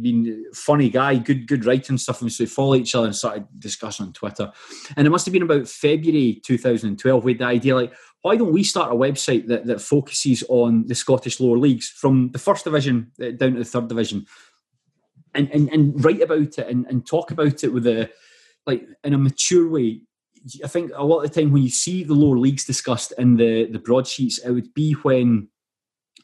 being 0.00 0.44
funny 0.54 0.88
guy, 0.88 1.16
good 1.16 1.46
good 1.46 1.64
writing 1.64 1.98
stuff, 1.98 2.22
and 2.22 2.32
so 2.32 2.44
we 2.44 2.48
follow 2.48 2.74
each 2.74 2.94
other 2.94 3.06
and 3.06 3.16
started 3.16 3.46
discussing 3.58 4.06
on 4.06 4.12
Twitter. 4.12 4.50
And 4.96 5.06
it 5.06 5.10
must 5.10 5.26
have 5.26 5.32
been 5.32 5.42
about 5.42 5.68
February 5.68 6.40
2012 6.44 7.24
with 7.24 7.38
the 7.38 7.44
idea 7.44 7.76
like, 7.76 7.92
why 8.22 8.36
don't 8.36 8.52
we 8.52 8.64
start 8.64 8.92
a 8.92 8.96
website 8.96 9.48
that 9.48 9.66
that 9.66 9.80
focuses 9.80 10.42
on 10.48 10.86
the 10.86 10.94
Scottish 10.94 11.40
lower 11.40 11.58
leagues 11.58 11.88
from 11.88 12.30
the 12.32 12.38
first 12.38 12.64
division 12.64 13.12
uh, 13.20 13.30
down 13.32 13.52
to 13.52 13.58
the 13.58 13.64
third 13.64 13.88
division, 13.88 14.26
and 15.34 15.50
and, 15.50 15.68
and 15.70 16.02
write 16.02 16.22
about 16.22 16.58
it 16.58 16.68
and, 16.68 16.86
and 16.86 17.06
talk 17.06 17.30
about 17.30 17.62
it 17.64 17.72
with 17.72 17.86
a 17.86 18.10
like 18.66 18.86
in 19.04 19.12
a 19.12 19.18
mature 19.18 19.68
way 19.68 20.02
I 20.64 20.68
think 20.68 20.92
a 20.94 21.04
lot 21.04 21.22
of 21.22 21.32
the 21.32 21.40
time 21.40 21.52
when 21.52 21.62
you 21.62 21.70
see 21.70 22.04
the 22.04 22.14
lower 22.14 22.38
leagues 22.38 22.64
discussed 22.64 23.12
in 23.18 23.36
the 23.36 23.66
the 23.66 23.78
broadsheets, 23.78 24.38
it 24.38 24.50
would 24.50 24.74
be 24.74 24.92
when 24.92 25.48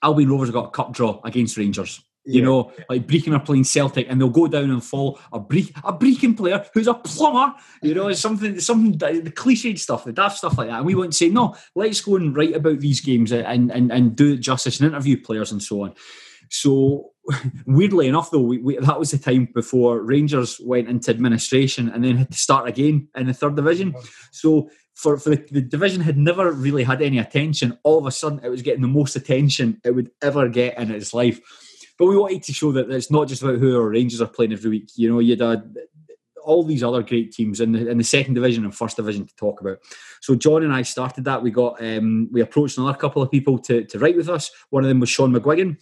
Albion 0.03 0.31
Rovers 0.31 0.51
got 0.51 0.67
a 0.67 0.71
cup 0.71 0.93
draw 0.93 1.21
against 1.25 1.57
Rangers. 1.57 2.03
You 2.25 2.41
yeah. 2.41 2.45
know, 2.45 2.73
like 2.91 3.07
Brechin 3.07 3.35
are 3.35 3.41
playing 3.41 3.65
Celtic, 3.65 4.07
and 4.09 4.21
they'll 4.21 4.29
go 4.29 4.49
down 4.49 4.71
and 4.71 4.85
fall 4.85 5.19
a 5.33 5.41
Bre- 5.41 5.73
a 5.83 5.95
Brechin 5.95 6.37
player 6.37 6.67
who's 6.75 6.87
a 6.87 6.95
plumber. 6.95 7.55
You 7.83 7.95
know, 7.95 8.13
something 8.13 8.61
something 8.61 8.99
the 8.99 9.33
cliched 9.35 9.79
stuff, 9.79 10.05
the 10.05 10.13
daft 10.13 10.37
stuff 10.37 10.59
like 10.59 10.69
that. 10.69 10.79
And 10.79 10.87
we 10.87 10.95
want 10.95 11.13
to 11.13 11.17
say, 11.17 11.31
no, 11.31 11.57
let's 11.75 12.03
go 12.03 12.17
and 12.17 12.37
write 12.37 12.55
about 12.55 12.81
these 12.81 13.01
games 13.01 13.33
and 13.33 13.73
and 13.73 13.91
and 13.91 14.15
do 14.15 14.35
it 14.35 14.41
justice 14.41 14.79
and 14.79 14.91
interview 14.91 15.21
players 15.23 15.53
and 15.53 15.63
so 15.63 15.85
on. 15.85 15.95
So 16.51 17.13
weirdly 17.67 18.09
enough, 18.09 18.31
though, 18.31 18.41
we, 18.41 18.59
we, 18.59 18.77
that 18.79 18.99
was 18.99 19.11
the 19.11 19.19
time 19.19 19.49
before 19.55 20.01
Rangers 20.01 20.61
went 20.65 20.89
into 20.89 21.11
administration 21.11 21.89
and 21.89 22.05
then 22.05 22.17
had 22.17 22.31
to 22.31 22.39
start 22.39 22.69
again 22.69 23.09
in 23.17 23.27
the 23.27 23.35
third 23.35 23.57
division. 23.57 23.95
So 24.31 24.71
for, 24.95 25.17
for 25.17 25.31
the, 25.31 25.47
the, 25.51 25.61
division 25.61 26.01
had 26.01 26.19
never 26.19 26.51
really 26.53 26.85
had 26.85 27.03
any 27.03 27.19
attention. 27.19 27.79
All 27.85 27.99
of 27.99 28.07
a 28.07 28.11
sudden, 28.11 28.41
it 28.43 28.49
was 28.49 28.63
getting 28.63 28.83
the 28.83 28.89
most 28.89 29.17
attention 29.17 29.81
it 29.85 29.93
would 29.93 30.11
ever 30.23 30.49
get 30.49 30.79
in 30.79 30.91
its 30.91 31.15
life. 31.15 31.41
But 31.99 32.07
we 32.07 32.17
wanted 32.17 32.43
to 32.45 32.53
show 32.53 32.73
that 32.73 32.91
it's 32.91 33.11
not 33.11 33.29
just 33.29 33.43
about 33.43 33.59
who 33.59 33.77
our 33.77 33.89
Rangers 33.89 34.21
are 34.21 34.29
playing 34.29 34.53
every 34.53 34.71
week. 34.71 34.91
You 34.97 35.13
know, 35.13 35.19
you'd 35.19 35.41
had 35.41 35.75
all 36.45 36.63
these 36.63 36.83
other 36.83 37.03
great 37.03 37.33
teams 37.33 37.61
in 37.61 37.73
the, 37.73 37.89
in 37.89 37.99
the 37.99 38.05
second 38.05 38.35
division 38.35 38.65
and 38.65 38.75
first 38.75 38.97
division 38.97 39.27
to 39.27 39.37
talk 39.37 39.61
about. 39.61 39.79
So 40.21 40.35
John 40.35 40.63
and 40.63 40.73
I 40.73 40.83
started 40.83 41.25
that. 41.25 41.43
We 41.43 41.51
got 41.51 41.83
um, 41.85 42.29
we 42.33 42.41
approached 42.41 42.79
another 42.79 42.97
couple 42.97 43.21
of 43.21 43.31
people 43.31 43.59
to, 43.61 43.85
to 43.85 43.99
write 43.99 44.17
with 44.17 44.29
us. 44.29 44.51
One 44.71 44.83
of 44.83 44.89
them 44.89 45.01
was 45.01 45.11
Sean 45.11 45.33
McGuigan 45.33 45.77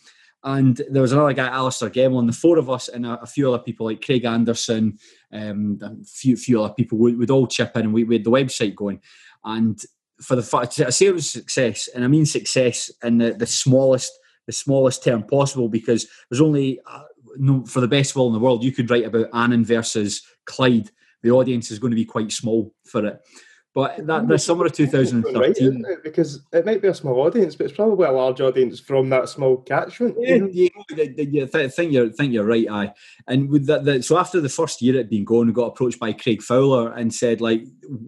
and 0.46 0.80
there 0.88 1.02
was 1.02 1.10
another 1.12 1.32
guy, 1.32 1.48
Alistair 1.48 1.90
Gemlin, 1.90 2.28
the 2.28 2.32
four 2.32 2.56
of 2.56 2.70
us, 2.70 2.88
and 2.88 3.04
a, 3.04 3.20
a 3.20 3.26
few 3.26 3.52
other 3.52 3.62
people 3.62 3.86
like 3.86 4.00
Craig 4.00 4.24
Anderson, 4.24 4.96
um, 5.32 5.78
a 5.82 5.92
few, 6.04 6.36
few 6.36 6.62
other 6.62 6.72
people 6.72 6.98
would, 6.98 7.18
would 7.18 7.32
all 7.32 7.48
chip 7.48 7.76
in, 7.76 7.82
and 7.82 7.92
we, 7.92 8.04
we 8.04 8.14
had 8.14 8.24
the 8.24 8.30
website 8.30 8.76
going. 8.76 9.00
And 9.44 9.78
for 10.20 10.36
the 10.36 10.44
fact, 10.44 10.78
I 10.78 10.90
say 10.90 11.06
it 11.06 11.14
was 11.14 11.28
success, 11.28 11.88
and 11.88 12.04
I 12.04 12.06
mean 12.06 12.24
success 12.24 12.92
in 13.02 13.18
the, 13.18 13.32
the 13.32 13.46
smallest 13.46 14.12
the 14.46 14.52
smallest 14.52 15.02
term 15.02 15.24
possible 15.24 15.68
because 15.68 16.06
there's 16.30 16.40
only 16.40 16.78
uh, 16.86 17.02
no, 17.36 17.66
for 17.66 17.80
the 17.80 17.88
best 17.88 18.16
all 18.16 18.28
in 18.28 18.32
the 18.32 18.38
world 18.38 18.62
you 18.62 18.70
could 18.70 18.88
write 18.88 19.04
about 19.04 19.28
Annan 19.34 19.64
versus 19.64 20.22
Clyde. 20.44 20.90
The 21.24 21.32
audience 21.32 21.72
is 21.72 21.80
going 21.80 21.90
to 21.90 21.96
be 21.96 22.04
quite 22.04 22.30
small 22.30 22.72
for 22.84 23.04
it. 23.04 23.20
But 23.76 24.06
that 24.06 24.26
the 24.26 24.38
summer 24.38 24.64
of 24.64 24.72
2013, 24.72 25.82
right, 25.82 26.02
because 26.02 26.40
it 26.50 26.64
might 26.64 26.80
be 26.80 26.88
a 26.88 26.94
small 26.94 27.20
audience, 27.20 27.54
but 27.54 27.66
it's 27.66 27.76
probably 27.76 28.06
a 28.06 28.10
large 28.10 28.40
audience 28.40 28.80
from 28.80 29.10
that 29.10 29.28
small 29.28 29.58
catchment. 29.58 30.16
Yeah, 30.18 30.36
you 30.50 30.70
know? 30.74 31.46
think 31.68 31.92
you're 31.92 32.08
think 32.08 32.32
you're 32.32 32.46
right. 32.46 32.66
I 32.70 32.94
and 33.26 33.50
with 33.50 33.66
that, 33.66 33.84
the, 33.84 34.02
so 34.02 34.16
after 34.16 34.40
the 34.40 34.48
first 34.48 34.80
year 34.80 34.94
it 34.94 34.96
had 34.96 35.10
been 35.10 35.26
going, 35.26 35.48
we 35.48 35.52
got 35.52 35.66
approached 35.66 36.00
by 36.00 36.14
Craig 36.14 36.40
Fowler 36.40 36.90
and 36.94 37.12
said 37.12 37.42
like 37.42 37.64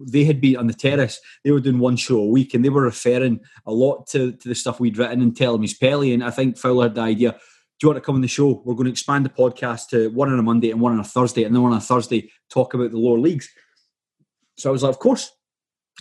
they 0.07 0.23
had 0.23 0.41
been 0.41 0.57
on 0.57 0.65
the 0.65 0.73
terrace, 0.73 1.21
they 1.43 1.51
were 1.51 1.59
doing 1.59 1.77
one 1.77 1.97
show 1.97 2.17
a 2.17 2.25
week, 2.25 2.55
and 2.55 2.65
they 2.65 2.69
were 2.69 2.81
referring 2.81 3.39
a 3.67 3.71
lot 3.71 4.07
to, 4.07 4.31
to 4.31 4.49
the 4.49 4.55
stuff 4.55 4.79
we'd 4.79 4.97
written 4.97 5.21
and 5.21 5.37
telling 5.37 5.61
me 5.61 5.71
Pelly. 5.79 6.15
And 6.15 6.23
I 6.23 6.31
think 6.31 6.57
Fowler 6.57 6.85
had 6.85 6.95
the 6.95 7.01
idea. 7.01 7.33
Do 7.33 7.37
you 7.83 7.89
want 7.89 7.97
to 7.97 8.01
come 8.01 8.15
on 8.15 8.21
the 8.21 8.27
show? 8.27 8.63
We're 8.65 8.73
going 8.73 8.85
to 8.85 8.91
expand 8.91 9.23
the 9.23 9.29
podcast 9.29 9.89
to 9.89 10.09
one 10.09 10.33
on 10.33 10.39
a 10.39 10.41
Monday 10.41 10.71
and 10.71 10.81
one 10.81 10.93
on 10.93 10.99
a 10.99 11.03
Thursday, 11.03 11.43
and 11.43 11.53
then 11.53 11.61
one 11.61 11.73
on 11.73 11.77
a 11.77 11.81
Thursday 11.81 12.31
talk 12.49 12.73
about 12.73 12.89
the 12.89 12.97
lower 12.97 13.19
leagues. 13.19 13.47
So 14.57 14.69
I 14.69 14.71
was 14.71 14.81
like, 14.81 14.89
of 14.89 14.97
course, 14.97 15.31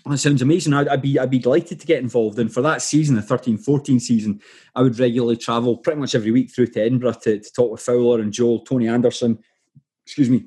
that 0.06 0.18
sounds 0.18 0.42
amazing. 0.42 0.72
I'd, 0.74 0.88
I'd, 0.88 1.02
be 1.02 1.18
I'd 1.18 1.30
be 1.30 1.38
delighted 1.38 1.80
to 1.80 1.86
get 1.86 2.02
involved. 2.02 2.38
And 2.38 2.52
for 2.52 2.62
that 2.62 2.82
season, 2.82 3.16
the 3.16 3.22
13-14 3.22 4.00
season, 4.00 4.40
I 4.74 4.82
would 4.82 4.98
regularly 4.98 5.36
travel 5.36 5.78
pretty 5.78 6.00
much 6.00 6.14
every 6.14 6.30
week 6.30 6.50
through 6.50 6.68
to 6.68 6.80
Edinburgh 6.80 7.14
to, 7.22 7.40
to 7.40 7.52
talk 7.52 7.72
with 7.72 7.80
Fowler 7.80 8.20
and 8.20 8.32
Joel, 8.32 8.60
Tony 8.60 8.88
Anderson, 8.88 9.38
excuse 10.06 10.30
me, 10.30 10.46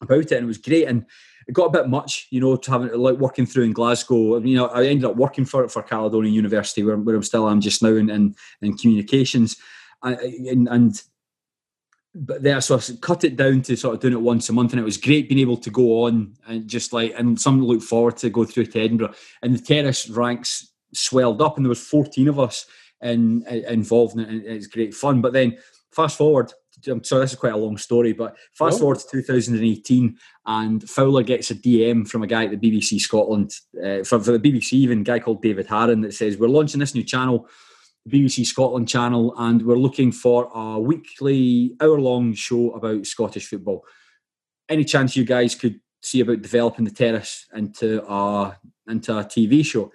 about 0.00 0.18
it. 0.18 0.32
And 0.32 0.44
it 0.44 0.46
was 0.46 0.58
great. 0.58 0.88
And 0.88 1.06
it 1.46 1.52
got 1.52 1.66
a 1.66 1.70
bit 1.70 1.88
much, 1.88 2.28
you 2.30 2.40
know, 2.40 2.56
to 2.56 2.70
having 2.70 2.92
like 2.92 3.18
working 3.18 3.46
through 3.46 3.64
in 3.64 3.72
Glasgow. 3.72 4.36
I 4.36 4.40
mean, 4.40 4.48
you 4.48 4.56
know, 4.56 4.66
I 4.66 4.84
ended 4.84 5.04
up 5.04 5.16
working 5.16 5.44
for 5.44 5.68
for 5.68 5.82
Caledonian 5.82 6.34
University, 6.34 6.82
where, 6.82 6.96
where 6.96 7.16
I'm 7.16 7.22
still 7.22 7.48
am 7.48 7.60
just 7.60 7.82
now 7.82 7.94
in, 7.94 8.10
in, 8.10 8.34
in 8.62 8.76
communications. 8.76 9.56
and, 10.02 10.68
and 10.68 11.02
but 12.20 12.42
there, 12.42 12.60
so 12.60 12.76
I 12.76 12.80
cut 13.00 13.24
it 13.24 13.36
down 13.36 13.62
to 13.62 13.76
sort 13.76 13.94
of 13.94 14.00
doing 14.00 14.12
it 14.12 14.20
once 14.20 14.48
a 14.48 14.52
month, 14.52 14.72
and 14.72 14.80
it 14.80 14.84
was 14.84 14.96
great 14.96 15.28
being 15.28 15.40
able 15.40 15.56
to 15.58 15.70
go 15.70 16.04
on 16.04 16.34
and 16.46 16.66
just 16.66 16.92
like 16.92 17.14
and 17.16 17.40
something 17.40 17.62
to 17.62 17.66
look 17.66 17.82
forward 17.82 18.16
to 18.18 18.30
go 18.30 18.44
through 18.44 18.66
to 18.66 18.80
Edinburgh. 18.80 19.14
And 19.42 19.54
the 19.54 19.62
terrace 19.62 20.08
ranks 20.08 20.72
swelled 20.92 21.40
up, 21.40 21.56
and 21.56 21.64
there 21.64 21.70
was 21.70 21.84
fourteen 21.84 22.28
of 22.28 22.40
us 22.40 22.66
in, 23.02 23.44
involved, 23.46 24.16
and 24.16 24.42
it's 24.44 24.66
great 24.66 24.94
fun. 24.94 25.20
But 25.20 25.32
then 25.32 25.58
fast 25.92 26.18
forward, 26.18 26.52
I'm 26.86 27.04
sorry, 27.04 27.22
this 27.22 27.32
is 27.32 27.38
quite 27.38 27.52
a 27.52 27.56
long 27.58 27.76
story, 27.76 28.12
but 28.12 28.36
fast 28.52 28.76
oh. 28.76 28.80
forward 28.80 28.98
to 28.98 29.08
2018, 29.10 30.18
and 30.46 30.88
Fowler 30.88 31.22
gets 31.22 31.50
a 31.50 31.54
DM 31.54 32.06
from 32.08 32.22
a 32.22 32.26
guy 32.26 32.46
at 32.46 32.50
the 32.50 32.56
BBC 32.56 33.00
Scotland, 33.00 33.52
uh, 33.82 34.02
from 34.02 34.22
for 34.22 34.36
the 34.36 34.40
BBC, 34.40 34.72
even 34.74 35.00
a 35.00 35.04
guy 35.04 35.18
called 35.20 35.42
David 35.42 35.68
Harron, 35.68 36.02
that 36.02 36.14
says 36.14 36.36
we're 36.36 36.48
launching 36.48 36.80
this 36.80 36.94
new 36.94 37.04
channel 37.04 37.48
BBC 38.08 38.46
Scotland 38.46 38.88
channel, 38.88 39.34
and 39.38 39.62
we're 39.62 39.76
looking 39.76 40.12
for 40.12 40.50
a 40.54 40.78
weekly 40.78 41.76
hour 41.80 42.00
long 42.00 42.34
show 42.34 42.70
about 42.72 43.06
Scottish 43.06 43.48
football. 43.48 43.84
Any 44.68 44.84
chance 44.84 45.16
you 45.16 45.24
guys 45.24 45.54
could 45.54 45.80
see 46.02 46.20
about 46.20 46.42
developing 46.42 46.84
the 46.84 46.90
terrace 46.90 47.46
into 47.54 48.04
a 48.10 48.58
into 48.88 49.16
a 49.16 49.24
TV 49.24 49.64
show? 49.64 49.92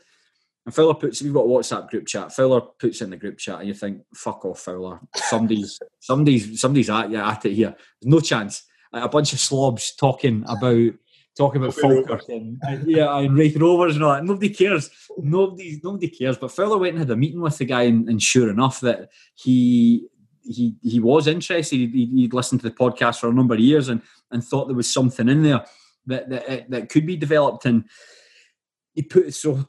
And 0.66 0.74
Fowler 0.74 0.94
puts 0.94 1.22
we've 1.22 1.34
got 1.34 1.42
a 1.42 1.48
WhatsApp 1.48 1.90
group 1.90 2.08
chat. 2.08 2.34
Fowler 2.34 2.62
puts 2.80 3.02
in 3.02 3.10
the 3.10 3.18
group 3.18 3.38
chat, 3.38 3.60
and 3.60 3.68
you 3.68 3.74
think, 3.74 4.02
"Fuck 4.16 4.46
off, 4.46 4.62
Fowler! 4.62 5.00
Somebody's 5.16 5.80
somebody's 6.00 6.60
somebody's 6.62 6.90
at 6.90 7.12
you 7.12 7.18
at 7.18 7.46
it 7.46 7.54
here. 7.54 7.76
There's 8.02 8.14
no 8.14 8.20
chance." 8.20 8.64
a 8.94 9.10
bunch 9.10 9.34
of 9.34 9.40
slobs 9.40 9.96
talking 9.96 10.44
about 10.48 10.94
talking 11.38 11.62
about 11.62 11.76
Falkirk 11.76 12.28
and, 12.30 12.60
and, 12.62 12.90
yeah, 12.90 13.18
and 13.18 13.38
Raith 13.38 13.58
Rovers 13.58 13.96
and 13.96 14.04
all 14.04 14.14
that. 14.14 14.24
Nobody 14.24 14.50
cares. 14.50 14.90
Nobody, 15.18 15.80
nobody 15.84 16.10
cares. 16.10 16.38
But 16.38 16.52
Fowler 16.52 16.78
went 16.78 16.92
and 16.92 17.00
had 17.00 17.10
a 17.10 17.16
meeting 17.16 17.42
with 17.42 17.58
the 17.58 17.66
guy, 17.66 17.84
and, 17.84 18.08
and 18.08 18.22
sure 18.22 18.50
enough, 18.50 18.80
that 18.82 19.10
he 19.36 20.08
he 20.44 20.76
he 20.82 21.00
was 21.00 21.28
interested. 21.28 21.78
He'd, 21.78 22.10
he'd, 22.10 22.34
listened 22.34 22.62
to 22.62 22.70
the 22.70 22.76
podcast 22.76 23.20
for 23.20 23.30
a 23.30 23.34
number 23.34 23.54
of 23.54 23.60
years 23.60 23.90
and 23.90 24.02
and 24.32 24.44
thought 24.44 24.68
there 24.68 24.76
was 24.76 24.92
something 24.92 25.30
in 25.30 25.44
there 25.44 25.66
that 26.08 26.30
that, 26.30 26.70
that 26.70 26.90
could 26.90 27.06
be 27.06 27.16
developed. 27.16 27.66
And 27.66 27.86
he 28.94 29.02
put 29.02 29.34
so 29.34 29.68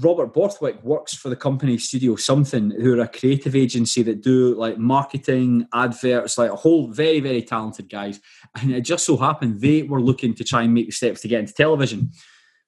Robert 0.00 0.34
Borthwick 0.34 0.82
works 0.82 1.14
for 1.14 1.30
the 1.30 1.36
company 1.36 1.78
Studio 1.78 2.16
Something, 2.16 2.70
who 2.70 2.98
are 2.98 3.02
a 3.02 3.08
creative 3.08 3.56
agency 3.56 4.02
that 4.02 4.20
do 4.20 4.54
like 4.54 4.76
marketing, 4.76 5.66
adverts, 5.72 6.36
like 6.36 6.50
a 6.50 6.56
whole 6.56 6.88
very 6.88 7.20
very 7.20 7.42
talented 7.42 7.88
guys. 7.88 8.20
And 8.60 8.72
it 8.72 8.82
just 8.82 9.06
so 9.06 9.16
happened 9.16 9.60
they 9.60 9.82
were 9.82 10.02
looking 10.02 10.34
to 10.34 10.44
try 10.44 10.62
and 10.62 10.74
make 10.74 10.86
the 10.86 10.92
steps 10.92 11.22
to 11.22 11.28
get 11.28 11.40
into 11.40 11.54
television. 11.54 12.10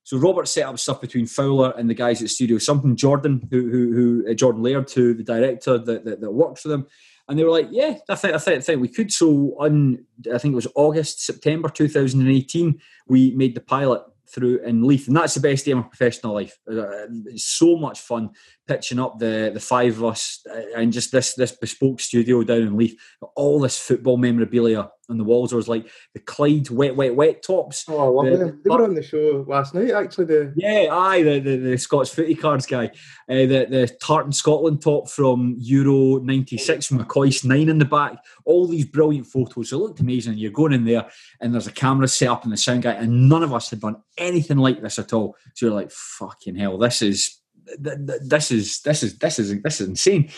So 0.04 0.16
Robert 0.18 0.48
set 0.48 0.66
up 0.66 0.78
stuff 0.78 1.00
between 1.00 1.26
Fowler 1.26 1.74
and 1.76 1.88
the 1.88 1.94
guys 1.94 2.22
at 2.22 2.30
Studio 2.30 2.58
Something, 2.58 2.96
Jordan, 2.96 3.46
who 3.50 3.70
who, 3.70 3.92
who 3.92 4.30
uh, 4.30 4.34
Jordan 4.34 4.62
Laird, 4.62 4.88
to 4.88 5.12
the 5.12 5.22
director 5.22 5.76
that, 5.78 6.04
that, 6.04 6.20
that 6.20 6.30
worked 6.30 6.60
for 6.60 6.68
them. 6.68 6.86
And 7.28 7.38
they 7.38 7.44
were 7.44 7.50
like, 7.50 7.68
"Yeah, 7.70 7.98
I 8.08 8.14
think 8.14 8.34
I 8.34 8.38
think, 8.38 8.56
I 8.58 8.60
think 8.60 8.80
we 8.80 8.88
could." 8.88 9.12
So 9.12 9.54
on, 9.58 10.04
I 10.32 10.38
think 10.38 10.52
it 10.52 10.56
was 10.56 10.68
August, 10.74 11.24
September 11.24 11.68
2018, 11.68 12.80
we 13.06 13.32
made 13.32 13.54
the 13.54 13.60
pilot 13.60 14.02
through 14.28 14.58
in 14.64 14.82
Leith, 14.84 15.08
and 15.08 15.16
that's 15.16 15.34
the 15.34 15.40
best 15.40 15.64
day 15.64 15.72
of 15.72 15.78
my 15.78 15.84
professional 15.84 16.34
life. 16.34 16.58
Uh, 16.70 17.06
it's 17.26 17.44
so 17.44 17.76
much 17.76 18.00
fun 18.00 18.30
pitching 18.66 18.98
up 18.98 19.18
the 19.18 19.50
the 19.52 19.60
five 19.60 19.96
of 19.96 20.04
us 20.04 20.40
uh, 20.50 20.62
and 20.76 20.92
just 20.92 21.12
this 21.12 21.34
this 21.34 21.52
bespoke 21.52 22.00
studio 22.00 22.42
down 22.42 22.62
in 22.62 22.76
Leith. 22.76 22.98
All 23.36 23.60
this 23.60 23.78
football 23.78 24.16
memorabilia 24.16 24.90
on 25.10 25.18
the 25.18 25.24
walls. 25.24 25.50
There 25.50 25.56
was 25.56 25.68
like 25.68 25.86
the 26.14 26.20
Clyde 26.20 26.70
wet, 26.70 26.96
wet, 26.96 27.14
wet 27.14 27.42
tops. 27.42 27.84
Oh, 27.88 27.98
I 27.98 28.04
love 28.04 28.32
the, 28.32 28.44
them. 28.44 28.60
They 28.64 28.70
were 28.70 28.84
on 28.84 28.94
the 28.94 29.02
show 29.02 29.44
last 29.46 29.74
night, 29.74 29.90
actually. 29.90 30.26
The 30.26 30.52
yeah, 30.56 30.88
aye, 30.90 31.22
the 31.22 31.40
the, 31.40 31.56
the 31.56 31.78
Scots 31.78 32.14
footy 32.14 32.34
cards 32.34 32.66
guy, 32.66 32.86
uh, 33.28 33.46
the 33.46 33.66
the 33.68 33.96
Tartan 34.00 34.32
Scotland 34.32 34.82
top 34.82 35.08
from 35.08 35.56
Euro 35.58 36.22
'96 36.22 36.86
from 36.86 37.04
McCoist 37.04 37.44
nine 37.44 37.68
in 37.68 37.78
the 37.78 37.84
back. 37.84 38.16
All 38.44 38.66
these 38.66 38.86
brilliant 38.86 39.26
photos. 39.26 39.72
It 39.72 39.76
looked 39.76 40.00
amazing. 40.00 40.38
You're 40.38 40.50
going 40.52 40.72
in 40.72 40.84
there, 40.84 41.06
and 41.40 41.52
there's 41.52 41.66
a 41.66 41.72
camera 41.72 42.08
set 42.08 42.28
up 42.28 42.44
and 42.44 42.52
the 42.52 42.56
sound 42.56 42.82
guy, 42.82 42.92
and 42.92 43.28
none 43.28 43.42
of 43.42 43.52
us 43.52 43.70
had 43.70 43.80
done 43.80 43.96
anything 44.16 44.58
like 44.58 44.80
this 44.80 44.98
at 44.98 45.12
all. 45.12 45.36
So 45.54 45.66
you're 45.66 45.74
like, 45.74 45.90
fucking 45.90 46.56
hell, 46.56 46.78
this 46.78 47.02
is 47.02 47.40
this 47.78 48.50
is 48.50 48.80
this 48.80 49.02
is 49.02 49.18
this 49.18 49.38
is 49.38 49.60
this 49.62 49.80
is 49.80 49.88
insane. 49.88 50.30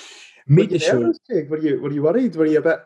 Made 0.47 0.71
the 0.71 0.79
show. 0.79 1.13
Were 1.49 1.59
you 1.59 1.81
were 1.81 1.93
you 1.93 2.03
worried? 2.03 2.37
Were 2.37 2.47
you 2.47 2.59
a 2.59 2.63
bit? 2.63 2.81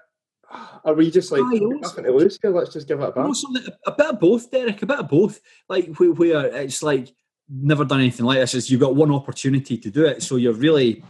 Are 0.85 0.95
we 0.95 1.11
just 1.11 1.31
like 1.31 1.43
nothing 1.43 2.05
to 2.05 2.13
lose 2.13 2.39
here? 2.41 2.51
Let's 2.51 2.73
just 2.73 2.89
give 2.89 3.01
it 3.01 3.09
a 3.09 3.13
bash. 3.13 3.43
a 3.87 3.93
bit 3.93 4.07
of 4.07 4.21
both, 4.21 4.51
Derek. 4.51 4.83
A 4.83 4.87
bit 4.87 4.99
of 4.99 5.09
both. 5.09 5.41
Like 5.69 5.95
where 5.97 6.47
it's 6.47 6.83
like 6.83 7.09
never 7.49 7.85
done 7.85 8.01
anything 8.01 8.27
like 8.27 8.39
this. 8.39 8.55
Is 8.55 8.71
you've 8.71 8.81
got 8.81 8.97
one 8.97 9.13
opportunity 9.13 9.77
to 9.79 9.91
do 9.91 10.07
it, 10.07 10.23
so 10.23 10.37
you're 10.37 10.55
really 10.55 11.05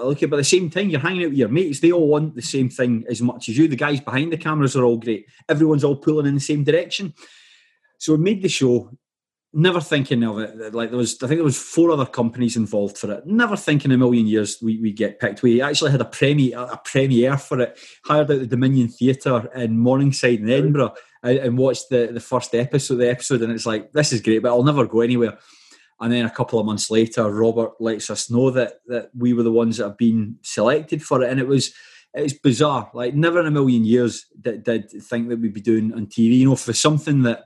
look 0.00 0.22
at 0.22 0.30
but 0.30 0.36
at 0.36 0.40
the 0.40 0.44
same 0.44 0.70
time, 0.70 0.88
you're 0.88 1.00
hanging 1.00 1.24
out 1.24 1.30
with 1.30 1.38
your 1.38 1.48
mates. 1.48 1.80
They 1.80 1.92
all 1.92 2.08
want 2.08 2.34
the 2.34 2.42
same 2.42 2.68
thing 2.68 3.04
as 3.08 3.20
much 3.20 3.48
as 3.48 3.58
you. 3.58 3.68
The 3.68 3.76
guys 3.76 4.00
behind 4.00 4.32
the 4.32 4.36
cameras 4.36 4.76
are 4.76 4.84
all 4.84 4.96
great. 4.96 5.26
Everyone's 5.48 5.84
all 5.84 5.96
pulling 5.96 6.26
in 6.26 6.34
the 6.34 6.40
same 6.40 6.64
direction. 6.64 7.14
So 7.98 8.14
we 8.14 8.22
made 8.22 8.42
the 8.42 8.48
show, 8.48 8.90
never 9.52 9.80
thinking 9.80 10.22
of 10.24 10.38
it. 10.38 10.74
Like 10.74 10.90
there 10.90 10.98
was, 10.98 11.22
I 11.22 11.26
think 11.26 11.38
there 11.38 11.44
was 11.44 11.60
four 11.60 11.90
other 11.90 12.06
companies 12.06 12.56
involved 12.56 12.98
for 12.98 13.12
it. 13.12 13.26
Never 13.26 13.56
thinking 13.56 13.92
a 13.92 13.98
million 13.98 14.26
years 14.26 14.58
we 14.62 14.78
we 14.80 14.92
get 14.92 15.20
picked. 15.20 15.42
We 15.42 15.60
actually 15.60 15.90
had 15.90 16.00
a 16.00 16.06
premiere, 16.06 16.58
a 16.58 16.78
premiere 16.78 17.36
for 17.36 17.60
it. 17.60 17.78
Hired 18.04 18.30
out 18.30 18.38
the 18.40 18.46
Dominion 18.46 18.88
Theatre 18.88 19.50
in 19.54 19.78
Morningside 19.78 20.40
in 20.40 20.50
Edinburgh 20.50 20.94
and, 21.22 21.38
and 21.38 21.58
watched 21.58 21.90
the 21.90 22.10
the 22.12 22.20
first 22.20 22.54
episode, 22.54 22.96
the 22.96 23.10
episode, 23.10 23.42
and 23.42 23.52
it's 23.52 23.66
like 23.66 23.92
this 23.92 24.12
is 24.12 24.20
great, 24.20 24.42
but 24.42 24.50
I'll 24.50 24.64
never 24.64 24.86
go 24.86 25.00
anywhere. 25.00 25.38
And 26.00 26.12
then 26.12 26.26
a 26.26 26.30
couple 26.30 26.58
of 26.58 26.66
months 26.66 26.90
later, 26.90 27.30
Robert 27.30 27.72
lets 27.80 28.10
us 28.10 28.30
know 28.30 28.50
that 28.50 28.80
that 28.86 29.10
we 29.16 29.32
were 29.32 29.44
the 29.44 29.52
ones 29.52 29.76
that 29.76 29.84
have 29.84 29.98
been 29.98 30.38
selected 30.42 31.02
for 31.02 31.22
it, 31.22 31.30
and 31.30 31.38
it 31.38 31.46
was 31.46 31.72
it's 32.14 32.34
bizarre. 32.34 32.90
Like 32.94 33.14
never 33.14 33.40
in 33.40 33.46
a 33.46 33.50
million 33.50 33.84
years 33.84 34.26
did, 34.40 34.64
did 34.64 34.90
think 34.90 35.28
that 35.28 35.40
we'd 35.40 35.54
be 35.54 35.60
doing 35.60 35.92
on 35.94 36.06
TV. 36.06 36.38
You 36.38 36.50
know, 36.50 36.56
for 36.56 36.72
something 36.72 37.22
that 37.22 37.44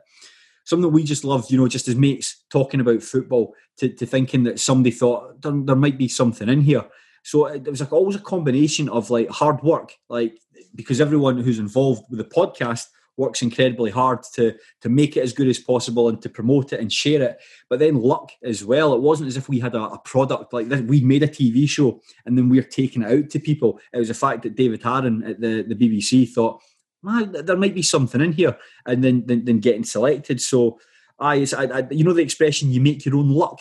something 0.66 0.92
we 0.92 1.04
just 1.04 1.24
loved, 1.24 1.50
you 1.50 1.56
know, 1.56 1.68
just 1.68 1.88
as 1.88 1.96
mates 1.96 2.44
talking 2.50 2.80
about 2.80 3.02
football, 3.02 3.54
to, 3.78 3.88
to 3.88 4.04
thinking 4.04 4.44
that 4.44 4.60
somebody 4.60 4.90
thought 4.90 5.40
there, 5.40 5.52
there 5.52 5.76
might 5.76 5.96
be 5.96 6.08
something 6.08 6.48
in 6.48 6.60
here. 6.60 6.84
So 7.22 7.48
uh, 7.48 7.52
it 7.52 7.66
was 7.66 7.80
like 7.80 7.92
always 7.92 8.16
a 8.16 8.20
combination 8.20 8.88
of 8.88 9.10
like 9.10 9.30
hard 9.30 9.62
work, 9.62 9.94
like 10.08 10.38
because 10.74 11.00
everyone 11.00 11.38
who's 11.38 11.58
involved 11.58 12.04
with 12.10 12.18
the 12.18 12.24
podcast 12.24 12.86
works 13.16 13.40
incredibly 13.40 13.90
hard 13.90 14.22
to 14.34 14.54
to 14.82 14.88
make 14.88 15.16
it 15.16 15.22
as 15.22 15.32
good 15.32 15.48
as 15.48 15.58
possible 15.58 16.08
and 16.08 16.20
to 16.20 16.28
promote 16.28 16.72
it 16.72 16.80
and 16.80 16.92
share 16.92 17.22
it. 17.22 17.38
But 17.70 17.78
then 17.78 18.00
luck 18.00 18.30
as 18.42 18.64
well. 18.64 18.94
It 18.94 19.00
wasn't 19.00 19.28
as 19.28 19.36
if 19.36 19.48
we 19.48 19.58
had 19.58 19.74
a, 19.74 19.82
a 19.82 19.98
product 20.00 20.52
like 20.52 20.68
this. 20.68 20.82
We 20.82 21.00
made 21.00 21.22
a 21.22 21.28
TV 21.28 21.68
show 21.68 22.00
and 22.26 22.36
then 22.36 22.48
we 22.48 22.58
we're 22.58 22.66
taking 22.66 23.02
it 23.02 23.10
out 23.10 23.30
to 23.30 23.40
people. 23.40 23.80
It 23.92 23.98
was 23.98 24.08
the 24.08 24.14
fact 24.14 24.42
that 24.42 24.56
David 24.56 24.82
Harron 24.82 25.28
at 25.28 25.40
the, 25.40 25.62
the 25.62 25.74
BBC 25.74 26.28
thought, 26.28 26.60
Ah, 27.06 27.20
man, 27.20 27.44
there 27.44 27.56
might 27.56 27.74
be 27.74 27.82
something 27.82 28.20
in 28.20 28.32
here, 28.32 28.56
and 28.86 29.02
then 29.02 29.24
then, 29.26 29.44
then 29.44 29.60
getting 29.60 29.84
selected. 29.84 30.40
So, 30.40 30.80
I, 31.18 31.46
I, 31.56 31.64
I, 31.64 31.86
you 31.90 32.04
know 32.04 32.12
the 32.12 32.22
expression, 32.22 32.72
you 32.72 32.80
make 32.80 33.04
your 33.04 33.16
own 33.16 33.30
luck. 33.30 33.60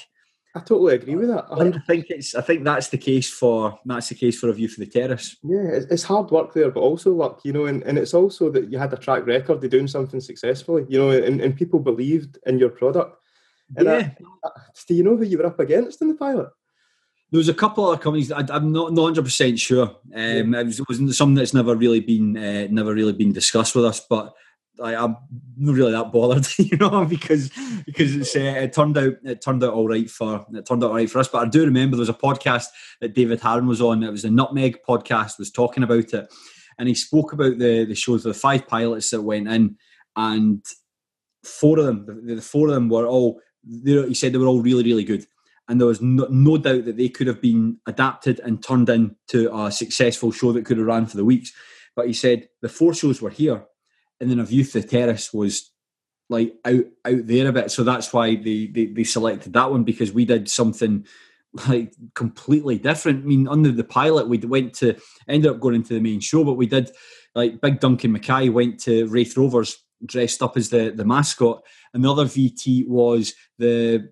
I 0.56 0.60
totally 0.60 0.96
agree 0.96 1.16
with 1.16 1.28
that. 1.28 1.50
100. 1.50 1.76
I 1.76 1.80
think 1.86 2.06
it's. 2.10 2.34
I 2.34 2.42
think 2.42 2.64
that's 2.64 2.88
the 2.88 2.98
case 2.98 3.30
for 3.30 3.78
that's 3.86 4.08
the 4.10 4.16
case 4.16 4.40
for 4.40 4.48
a 4.48 4.54
view 4.54 4.70
from 4.70 4.86
the 4.86 4.90
terrace. 4.90 5.36
Yeah, 5.44 5.80
it's 5.92 6.04
hard 6.04 6.32
work 6.32 6.54
there, 6.54 6.72
but 6.72 6.80
also 6.80 7.14
luck, 7.14 7.42
you 7.44 7.52
know, 7.52 7.66
and, 7.66 7.84
and 7.84 7.98
it's 7.98 8.14
also 8.14 8.50
that 8.52 8.72
you 8.72 8.78
had 8.78 8.94
a 8.94 8.98
track 8.98 9.26
record 9.28 9.62
of 9.62 9.70
doing 9.70 9.88
something 9.88 10.22
successfully, 10.22 10.86
you 10.88 10.98
know, 10.98 11.10
and, 11.12 11.42
and 11.42 11.58
people 11.58 11.80
believed 11.80 12.40
in 12.46 12.58
your 12.58 12.70
product. 12.70 13.18
And 13.76 13.86
yeah. 13.86 14.12
I, 14.46 14.48
I, 14.48 14.52
do 14.88 14.94
you 14.94 15.04
know 15.04 15.18
who 15.18 15.26
you 15.26 15.38
were 15.38 15.48
up 15.48 15.60
against 15.60 16.02
in 16.02 16.08
the 16.08 16.16
pilot? 16.16 16.48
There 17.32 17.40
was 17.40 17.50
a 17.50 17.54
couple 17.54 17.92
of 17.92 18.00
companies. 18.02 18.30
That 18.30 18.52
I, 18.52 18.56
am 18.56 18.72
not 18.72 18.94
not 18.94 19.04
hundred 19.04 19.26
percent 19.26 19.60
sure. 19.60 19.88
Um, 20.14 20.54
yeah. 20.54 20.60
It, 20.60 20.66
was, 20.66 20.80
it 20.80 20.90
wasn't 20.90 21.16
something 21.16 21.36
that's 21.36 21.54
never 21.54 21.76
really 21.76 22.00
been 22.00 22.38
uh, 22.38 22.68
never 22.70 22.94
really 22.94 23.14
been 23.14 23.34
discussed 23.34 23.76
with 23.76 23.86
us, 23.86 24.00
but 24.08 24.34
I, 24.84 24.94
am 24.94 25.18
not 25.58 25.76
really 25.76 25.92
that 25.92 26.12
bothered, 26.12 26.48
you 26.58 26.78
know, 26.78 27.06
because 27.06 27.52
because 27.86 28.16
it's, 28.16 28.36
uh, 28.36 28.40
it 28.40 28.74
turned 28.74 28.98
out 28.98 29.14
it 29.24 29.42
turned 29.42 29.64
out 29.64 29.74
all 29.74 29.88
right 29.88 30.10
for 30.10 30.46
it 30.54 30.66
turned 30.66 30.84
out 30.84 30.92
all 30.92 30.96
right 30.96 31.10
for 31.10 31.20
us. 31.20 31.28
But 31.28 31.46
I 31.46 31.50
do 31.50 31.66
remember 31.66 31.96
there 31.96 32.02
was 32.02 32.10
a 32.10 32.14
podcast 32.14 32.68
that 33.02 33.14
David 33.14 33.40
Harron 33.40 33.68
was 33.68 33.82
on. 33.82 34.04
It 34.04 34.12
was 34.12 34.24
the 34.24 34.30
Nutmeg 34.30 34.80
podcast. 34.88 35.40
Was 35.40 35.52
talking 35.52 35.84
about 35.84 36.14
it, 36.14 36.34
and 36.78 36.88
he 36.88 36.96
spoke 36.96 37.34
about 37.34 37.58
the 37.58 37.86
the 37.86 37.96
shows, 37.96 38.24
the 38.24 38.34
five 38.34 38.68
pilots 38.68 39.10
that 39.12 39.22
went 39.22 39.48
in, 39.48 39.78
and 40.16 40.64
four 41.44 41.80
of 41.80 41.86
them, 41.86 42.06
the, 42.26 42.36
the 42.36 42.42
four 42.42 42.68
of 42.68 42.74
them 42.74 42.90
were 42.90 43.08
all. 43.08 43.40
He 43.84 44.14
said 44.14 44.32
they 44.32 44.38
were 44.38 44.46
all 44.46 44.62
really 44.62 44.84
really 44.84 45.04
good 45.04 45.26
and 45.68 45.80
there 45.80 45.88
was 45.88 46.02
no, 46.02 46.28
no, 46.30 46.58
doubt 46.58 46.86
that 46.86 46.98
they 46.98 47.10
could 47.10 47.28
have 47.28 47.42
been 47.42 47.78
adapted 47.88 48.40
and 48.42 48.64
turned 48.64 48.90
into 48.90 49.56
a 49.56 49.72
successful 49.72 50.32
show 50.32 50.52
that 50.52 50.66
could 50.66 50.78
have 50.78 50.86
ran 50.86 51.06
for 51.06 51.18
the 51.18 51.26
weeks. 51.26 51.52
But 51.96 52.08
he 52.08 52.14
said 52.14 52.50
the 52.62 52.70
four 52.70 52.94
shows 52.94 53.22
were 53.22 53.30
here, 53.30 53.66
and 54.20 54.30
then 54.30 54.40
a 54.40 54.46
View 54.46 54.64
from 54.64 54.82
the 54.82 54.88
Terrace 54.88 55.34
was 55.34 55.72
like 56.30 56.54
out 56.66 56.86
out 57.06 57.28
there 57.28 57.48
a 57.48 57.54
bit. 57.54 57.72
So 57.72 57.84
that's 57.84 58.14
why 58.14 58.36
they, 58.36 58.68
they 58.68 58.86
they 58.88 59.04
selected 59.04 59.54
that 59.54 59.72
one 59.72 59.84
because 59.84 60.12
we 60.12 60.26
did 60.26 60.50
something 60.50 61.06
like 61.70 61.94
completely 62.14 62.78
different. 62.78 63.24
I 63.24 63.28
mean, 63.28 63.48
under 63.48 63.72
the 63.72 63.84
pilot, 63.84 64.28
we 64.28 64.38
went 64.40 64.74
to 64.76 64.96
ended 65.28 65.52
up 65.52 65.60
going 65.60 65.76
into 65.76 65.94
the 65.94 66.02
main 66.02 66.20
show, 66.20 66.44
but 66.44 66.54
we 66.54 66.68
did 66.68 66.92
like 67.34 67.62
Big 67.62 67.80
Duncan 67.80 68.12
Mackay 68.12 68.50
went 68.50 68.80
to 68.82 69.08
Raith 69.08 69.38
Rovers 69.38 69.78
dressed 70.06 70.42
up 70.42 70.58
as 70.58 70.70
the 70.70 70.92
the 70.96 71.06
mascot. 71.06 71.64
Another 71.94 72.26
VT 72.26 72.88
was 72.88 73.34
the 73.58 74.12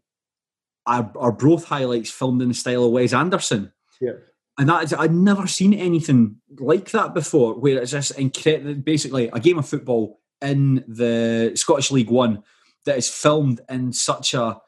our, 0.86 1.12
Arbroath 1.16 1.66
highlights 1.66 2.12
filmed 2.12 2.42
in 2.42 2.50
the 2.50 2.54
style 2.54 2.86
of 2.86 2.92
Wes 2.92 3.14
Anderson. 3.14 3.72
Yeah. 4.02 4.14
And 4.58 4.70
that 4.70 4.84
is, 4.84 4.94
I'd 4.94 5.14
never 5.14 5.48
seen 5.48 5.74
anything 5.74 6.38
like 6.60 6.92
that 6.92 7.14
before, 7.14 7.56
where 7.60 7.80
it's 7.80 7.92
just 7.92 8.18
incredible, 8.20 8.76
basically 8.76 9.30
a 9.34 9.40
game 9.40 9.58
of 9.58 9.68
football 9.68 10.20
in 10.42 10.84
the 10.88 11.54
Scottish 11.56 11.90
League 11.90 12.12
One 12.12 12.44
that 12.86 12.98
is 12.98 13.10
filmed 13.10 13.62
in 13.70 13.94
such 13.94 14.34
a 14.34 14.62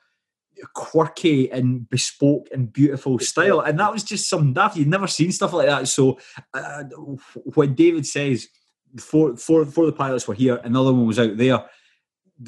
quirky 0.73 1.51
and 1.51 1.87
bespoke 1.89 2.47
and 2.51 2.71
beautiful 2.71 3.19
style. 3.19 3.59
And 3.59 3.79
that 3.79 3.91
was 3.91 4.03
just 4.03 4.29
some 4.29 4.53
daft. 4.53 4.77
You'd 4.77 4.87
never 4.87 5.05
seen 5.05 5.31
stuff 5.31 5.53
like 5.53 5.67
that. 5.67 5.87
So 5.87 6.17
uh, 6.53 6.83
when 7.53 7.75
David 7.75 8.07
says 8.07 8.47
four, 8.97 9.35
four, 9.35 9.65
four 9.65 9.83
of 9.83 9.91
the 9.91 9.97
pilots 9.97 10.27
were 10.27 10.33
here, 10.33 10.61
another 10.63 10.93
one 10.93 11.05
was 11.05 11.19
out 11.19 11.37
there, 11.37 11.65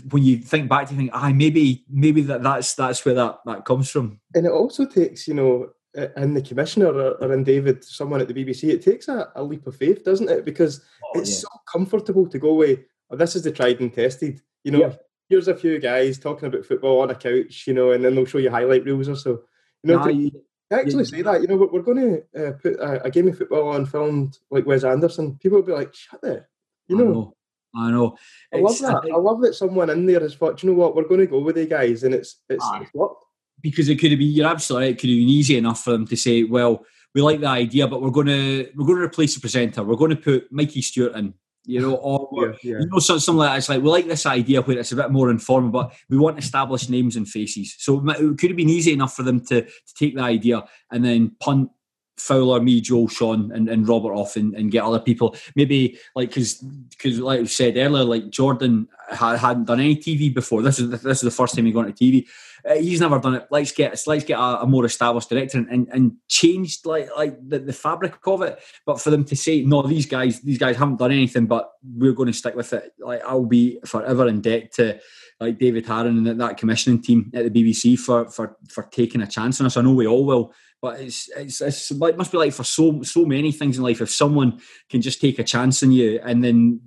when 0.10 0.24
you 0.24 0.38
think 0.38 0.70
back, 0.70 0.92
you 0.92 0.98
think, 0.98 1.12
ah, 1.14 1.32
maybe 1.34 1.86
maybe 1.90 2.22
that 2.22 2.44
that's 2.44 2.76
that's 2.76 3.06
where 3.06 3.16
that 3.16 3.40
that 3.46 3.66
comes 3.66 3.90
from. 3.90 4.20
And 4.36 4.46
it 4.46 4.52
also 4.52 4.86
takes, 4.86 5.28
you 5.28 5.34
know, 5.34 5.70
in 6.16 6.34
the 6.34 6.42
commissioner 6.42 6.88
or, 6.88 7.34
in 7.34 7.44
David, 7.44 7.84
someone 7.84 8.22
at 8.22 8.28
the 8.28 8.34
BBC, 8.34 8.70
it 8.70 8.84
takes 8.84 9.08
a, 9.08 9.32
a 9.36 9.44
leap 9.44 9.66
of 9.66 9.76
faith, 9.76 10.04
doesn't 10.04 10.30
it? 10.30 10.46
Because 10.46 10.82
oh, 11.04 11.20
it's 11.20 11.32
yeah. 11.32 11.40
so 11.40 11.48
comfortable 11.72 12.28
to 12.28 12.40
go 12.40 12.50
away. 12.50 12.86
Oh, 13.10 13.16
this 13.16 13.36
is 13.36 13.44
the 13.44 13.52
tried 13.52 13.80
and 13.80 13.94
tested. 13.94 14.42
You 14.64 14.72
know, 14.72 14.80
yeah. 14.80 14.96
here's 15.30 15.48
a 15.48 15.56
few 15.56 15.80
guys 15.80 16.20
talking 16.20 16.48
about 16.48 16.66
football 16.66 17.02
on 17.02 17.10
a 17.10 17.16
couch, 17.16 17.66
you 17.66 17.74
know, 17.74 17.92
and 17.92 18.04
then 18.04 18.16
they'll 18.16 18.26
show 18.26 18.38
you 18.38 18.52
highlight 18.52 18.86
reels 18.86 19.10
or 19.10 19.16
so. 19.16 19.44
You 19.84 19.94
know, 19.94 20.00
nah, 20.00 20.08
you, 20.08 20.32
actually 20.72 21.06
yeah. 21.06 21.10
say 21.10 21.22
that. 21.24 21.42
You 21.42 21.48
know, 21.48 21.56
we're, 21.56 21.68
we're 21.68 21.82
going 21.82 22.24
to 22.34 22.48
uh, 22.48 22.52
put 22.54 22.74
a, 22.74 23.06
a, 23.06 23.12
game 23.12 23.28
of 23.30 23.38
football 23.38 23.70
on 23.70 23.86
filmed 23.86 24.38
like 24.52 24.66
Wes 24.66 24.84
Anderson. 24.84 25.38
People 25.38 25.60
will 25.60 25.66
be 25.66 25.72
like, 25.72 25.94
"Shut 25.94 26.22
there," 26.22 26.50
you 26.88 26.98
know. 26.98 27.12
know. 27.12 27.37
I 27.76 27.92
know. 27.92 28.18
I 28.54 28.58
love 28.58 28.80
that. 28.80 28.96
I, 28.96 29.02
think, 29.02 29.14
I, 29.14 29.18
love 29.18 29.42
that 29.42 29.54
someone 29.54 29.90
in 29.90 30.06
there 30.06 30.20
has 30.20 30.36
thought, 30.36 30.64
you 30.64 30.70
know 30.70 30.76
what, 30.76 30.96
we're 30.96 31.08
going 31.08 31.20
to 31.20 31.28
go 31.28 31.40
with 31.40 31.56
the 31.56 31.66
guys, 31.66 32.04
and 32.04 32.14
it's 32.14 32.38
it's, 32.50 32.66
it's 32.76 32.94
worked. 32.94 33.24
Because 33.62 33.90
it 33.90 34.00
could 34.00 34.12
have 34.12 34.20
been, 34.20 34.30
you're 34.30 34.48
absolutely 34.48 34.88
right. 34.88 34.96
It 34.96 35.00
could 35.00 35.10
have 35.10 35.18
been 35.18 35.30
easy 35.30 35.58
enough 35.58 35.84
for 35.84 35.92
them 35.92 36.06
to 36.08 36.16
say, 36.16 36.44
well, 36.44 36.86
we 37.14 37.22
like 37.22 37.40
the 37.40 37.48
idea, 37.48 37.88
but 37.88 38.02
we're 38.02 38.12
going 38.12 38.28
to 38.28 38.70
we're 38.76 38.86
going 38.86 39.00
to 39.00 39.06
replace 39.06 39.36
the 39.36 39.42
presenter. 39.42 39.84
We're 39.84 39.96
going 39.96 40.12
to 40.12 40.16
put 40.16 40.52
Mikey 40.52 40.82
Stewart 40.82 41.16
in, 41.16 41.34
you 41.66 41.82
know, 41.82 41.96
or 41.96 42.30
yeah, 42.32 42.52
yeah. 42.64 42.80
you 42.80 42.88
know 42.92 43.00
something 43.00 43.36
like 43.36 43.50
that. 43.50 43.58
It's 43.58 43.70
like 43.70 43.82
we 43.82 43.90
like 43.90 44.08
this 44.08 44.26
idea 44.26 44.62
where 44.62 44.78
it's 44.78 44.92
a 44.92 44.96
bit 44.96 45.12
more 45.12 45.32
informal, 45.32 45.70
but 45.70 45.94
we 46.10 46.18
want 46.18 46.38
established 46.38 46.90
names 46.90 47.16
and 47.16 47.28
faces. 47.28 47.76
So 47.80 48.08
it 48.08 48.38
could 48.38 48.52
have 48.52 48.58
been 48.58 48.70
easy 48.70 48.94
enough 48.94 49.16
for 49.16 49.24
them 49.24 49.44
to, 49.48 49.64
to 49.64 49.94
take 49.98 50.16
the 50.16 50.22
idea 50.22 50.64
and 50.92 51.04
then 51.04 51.36
punt 51.40 51.72
Fowler, 52.18 52.60
me, 52.60 52.82
Joel, 52.82 53.08
Sean, 53.08 53.52
and, 53.52 53.70
and 53.70 53.88
Robert 53.88 54.14
off 54.14 54.36
and, 54.36 54.54
and 54.56 54.72
get 54.72 54.84
other 54.84 55.00
people. 55.00 55.36
Maybe 55.56 55.98
like 56.16 56.30
because 56.30 56.56
because 56.56 57.20
like 57.20 57.42
I 57.42 57.46
said 57.46 57.78
earlier, 57.78 58.04
like 58.04 58.30
Jordan 58.30 58.88
had, 59.10 59.38
hadn't 59.38 59.66
done 59.66 59.80
any 59.80 59.96
TV 59.96 60.34
before. 60.34 60.62
This 60.62 60.80
is 60.80 60.90
this 61.02 61.18
is 61.18 61.22
the 61.22 61.32
first 61.32 61.56
time 61.56 61.66
he 61.66 61.72
gone 61.72 61.86
to 61.86 61.94
TV. 61.94 62.28
Uh, 62.68 62.76
he's 62.76 63.00
never 63.00 63.20
done 63.20 63.36
it. 63.36 63.48
Let's 63.52 63.72
get 63.72 64.02
let's 64.08 64.24
get 64.24 64.40
a, 64.40 64.62
a 64.62 64.68
more 64.68 64.86
established 64.86 65.30
director 65.30 65.58
and, 65.60 65.68
and, 65.70 65.88
and 65.90 66.12
changed 66.28 66.86
like 66.86 67.10
like 67.16 67.38
the, 67.48 67.60
the 67.60 67.74
fabric 67.74 68.16
of 68.26 68.42
it. 68.42 68.60
But 68.86 69.00
for 69.00 69.10
them 69.10 69.24
to 69.26 69.36
say 69.36 69.62
no, 69.62 69.82
these 69.84 70.06
guys 70.06 70.42
these 70.42 70.58
guys 70.58 70.76
haven't 70.76 70.98
done 70.98 71.12
anything, 71.12 71.46
but 71.46 71.72
we're 71.84 72.14
going 72.14 72.28
to 72.28 72.38
stick 72.38 72.56
with 72.56 72.74
it. 72.74 72.94
Like 73.00 73.22
I'll 73.24 73.46
be 73.46 73.80
forever 73.86 74.28
in 74.28 74.42
debt 74.42 74.74
to 74.74 75.00
like 75.40 75.60
David 75.60 75.86
Harron 75.86 76.28
and 76.28 76.42
that 76.42 76.58
commissioning 76.58 77.02
team 77.02 77.32
at 77.34 77.52
the 77.52 77.64
BBC 77.64 77.98
for 77.98 78.30
for 78.30 78.58
for 78.68 78.84
taking 78.84 79.22
a 79.22 79.28
chance 79.28 79.60
on 79.60 79.68
us. 79.68 79.78
I 79.78 79.82
know 79.82 79.94
we 79.94 80.08
all 80.08 80.26
will. 80.26 80.54
But 80.82 81.00
it's, 81.00 81.30
it's, 81.36 81.62
it's 81.62 81.92
it 81.92 82.18
must 82.18 82.32
be 82.32 82.38
like 82.38 82.54
for 82.54 82.64
so 82.64 83.02
so 83.02 83.26
many 83.26 83.52
things 83.52 83.78
in 83.78 83.84
life. 83.84 84.02
If 84.02 84.12
someone 84.12 84.60
can 84.90 85.02
just 85.02 85.20
take 85.20 85.40
a 85.40 85.44
chance 85.44 85.82
on 85.82 85.92
you 85.92 86.20
and 86.24 86.44
then 86.44 86.82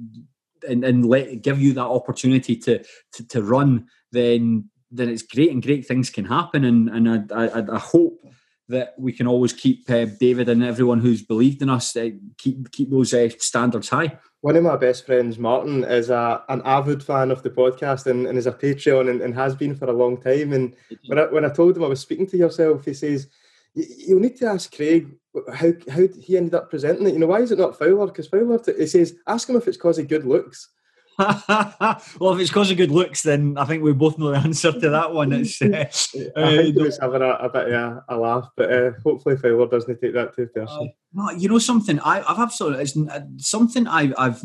and, 0.68 0.84
and 0.84 1.04
let 1.06 1.42
give 1.42 1.60
you 1.60 1.72
that 1.74 1.86
opportunity 1.86 2.56
to, 2.56 2.84
to 3.14 3.28
to 3.28 3.42
run, 3.42 3.86
then 4.12 4.70
then 4.92 5.08
it's 5.08 5.22
great 5.22 5.50
and 5.50 5.62
great 5.62 5.86
things 5.86 6.08
can 6.08 6.24
happen. 6.24 6.64
And 6.64 6.88
and 6.88 7.32
I 7.32 7.46
I, 7.46 7.76
I 7.76 7.78
hope 7.78 8.20
that 8.68 8.94
we 8.96 9.12
can 9.12 9.26
always 9.26 9.52
keep 9.52 9.90
uh, 9.90 10.06
David 10.20 10.48
and 10.48 10.62
everyone 10.62 11.00
who's 11.00 11.22
believed 11.22 11.60
in 11.60 11.68
us 11.68 11.96
uh, 11.96 12.10
keep 12.38 12.70
keep 12.70 12.90
those 12.90 13.12
uh, 13.12 13.28
standards 13.38 13.88
high. 13.88 14.18
One 14.42 14.56
of 14.56 14.62
my 14.62 14.76
best 14.76 15.04
friends, 15.04 15.38
Martin, 15.38 15.84
is 15.84 16.08
a, 16.08 16.42
an 16.48 16.62
avid 16.64 17.02
fan 17.02 17.30
of 17.30 17.42
the 17.42 17.50
podcast 17.50 18.06
and, 18.06 18.26
and 18.26 18.38
is 18.38 18.46
a 18.46 18.52
Patreon 18.52 19.10
and, 19.10 19.20
and 19.20 19.34
has 19.34 19.54
been 19.54 19.74
for 19.74 19.84
a 19.84 19.92
long 19.92 20.18
time. 20.18 20.54
And 20.54 20.74
when 21.06 21.18
I, 21.18 21.24
when 21.26 21.44
I 21.44 21.50
told 21.50 21.76
him 21.76 21.84
I 21.84 21.88
was 21.88 22.00
speaking 22.00 22.26
to 22.28 22.38
yourself, 22.38 22.86
he 22.86 22.94
says, 22.94 23.26
you'll 23.74 24.20
need 24.20 24.36
to 24.36 24.46
ask 24.46 24.74
Craig 24.74 25.08
how 25.52 25.72
how 25.90 26.06
he 26.20 26.36
ended 26.36 26.54
up 26.54 26.70
presenting 26.70 27.06
it. 27.06 27.14
You 27.14 27.20
know, 27.20 27.26
why 27.26 27.40
is 27.40 27.52
it 27.52 27.58
not 27.58 27.78
Fowler? 27.78 28.06
Because 28.06 28.28
Fowler, 28.28 28.60
he 28.76 28.86
says, 28.86 29.16
ask 29.26 29.48
him 29.48 29.56
if 29.56 29.68
it's 29.68 29.76
because 29.76 29.98
of 29.98 30.08
good 30.08 30.24
looks. 30.24 30.68
well, 31.18 32.32
if 32.32 32.40
it's 32.40 32.50
because 32.50 32.70
of 32.70 32.78
good 32.78 32.90
looks, 32.90 33.22
then 33.22 33.58
I 33.58 33.64
think 33.64 33.82
we 33.82 33.92
both 33.92 34.18
know 34.18 34.30
the 34.30 34.38
answer 34.38 34.72
to 34.72 34.90
that 34.90 35.12
one. 35.12 35.32
It's, 35.32 35.60
uh, 35.60 35.66
I 36.36 36.56
think 36.56 36.76
he 36.76 36.82
was 36.82 36.98
having 36.98 37.22
a, 37.22 37.30
a 37.30 37.48
bit 37.48 37.68
of 37.68 37.72
a, 37.72 38.04
a 38.08 38.16
laugh, 38.16 38.48
but 38.56 38.72
uh, 38.72 38.92
hopefully 39.04 39.36
Fowler 39.36 39.68
doesn't 39.68 40.00
take 40.00 40.14
that 40.14 40.34
too 40.34 40.46
personally. 40.54 40.96
Uh, 41.18 41.32
you 41.32 41.48
know 41.48 41.58
something? 41.58 42.00
I, 42.00 42.20
have 42.20 42.38
absolutely 42.38 42.82
it's 42.82 42.96
uh, 42.96 43.20
something 43.36 43.86
I, 43.86 44.12
I've 44.16 44.42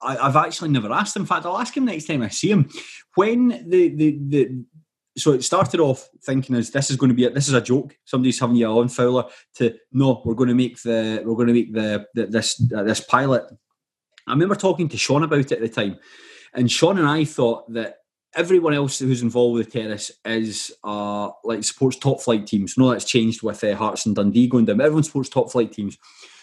I, 0.00 0.14
have 0.16 0.36
actually 0.36 0.70
never 0.70 0.92
asked. 0.92 1.16
In 1.16 1.26
fact, 1.26 1.46
I'll 1.46 1.58
ask 1.58 1.76
him 1.76 1.86
next 1.86 2.06
time 2.06 2.22
I 2.22 2.28
see 2.28 2.50
him. 2.50 2.68
When 3.14 3.48
the 3.68 3.88
the 3.88 4.18
the 4.28 4.64
so 5.16 5.32
it 5.32 5.44
started 5.44 5.80
off 5.80 6.08
thinking 6.22 6.56
as 6.56 6.70
this 6.70 6.90
is 6.90 6.96
going 6.96 7.10
to 7.10 7.14
be 7.14 7.24
a, 7.24 7.30
this 7.30 7.48
is 7.48 7.54
a 7.54 7.60
joke. 7.60 7.96
Somebody's 8.04 8.40
having 8.40 8.56
you 8.56 8.66
on 8.66 8.88
Fowler 8.88 9.24
to 9.56 9.74
no, 9.92 10.22
we're 10.24 10.34
going 10.34 10.48
to 10.48 10.54
make 10.54 10.80
the 10.82 11.22
we're 11.24 11.34
going 11.34 11.48
to 11.48 11.54
make 11.54 11.72
the, 11.72 12.06
the 12.14 12.26
this 12.26 12.62
uh, 12.74 12.82
this 12.82 13.00
pilot. 13.00 13.44
I 14.26 14.32
remember 14.32 14.54
talking 14.54 14.88
to 14.88 14.96
Sean 14.96 15.22
about 15.22 15.40
it 15.40 15.52
at 15.52 15.60
the 15.60 15.68
time, 15.68 15.98
and 16.54 16.70
Sean 16.70 16.98
and 16.98 17.08
I 17.08 17.24
thought 17.24 17.70
that 17.72 17.96
everyone 18.34 18.72
else 18.72 18.98
who's 18.98 19.22
involved 19.22 19.58
with 19.58 19.70
the 19.70 19.82
terrace 19.82 20.10
is 20.24 20.72
uh, 20.84 21.30
like 21.44 21.62
supports 21.64 21.98
top 21.98 22.20
flight 22.20 22.46
teams. 22.46 22.78
No, 22.78 22.90
that's 22.90 23.04
changed 23.04 23.42
with 23.42 23.62
uh, 23.62 23.74
Hearts 23.76 24.06
and 24.06 24.16
Dundee 24.16 24.48
going 24.48 24.64
down. 24.64 24.80
Everyone 24.80 25.02
supports 25.02 25.28
top 25.28 25.52
flight 25.52 25.72
teams. 25.72 25.98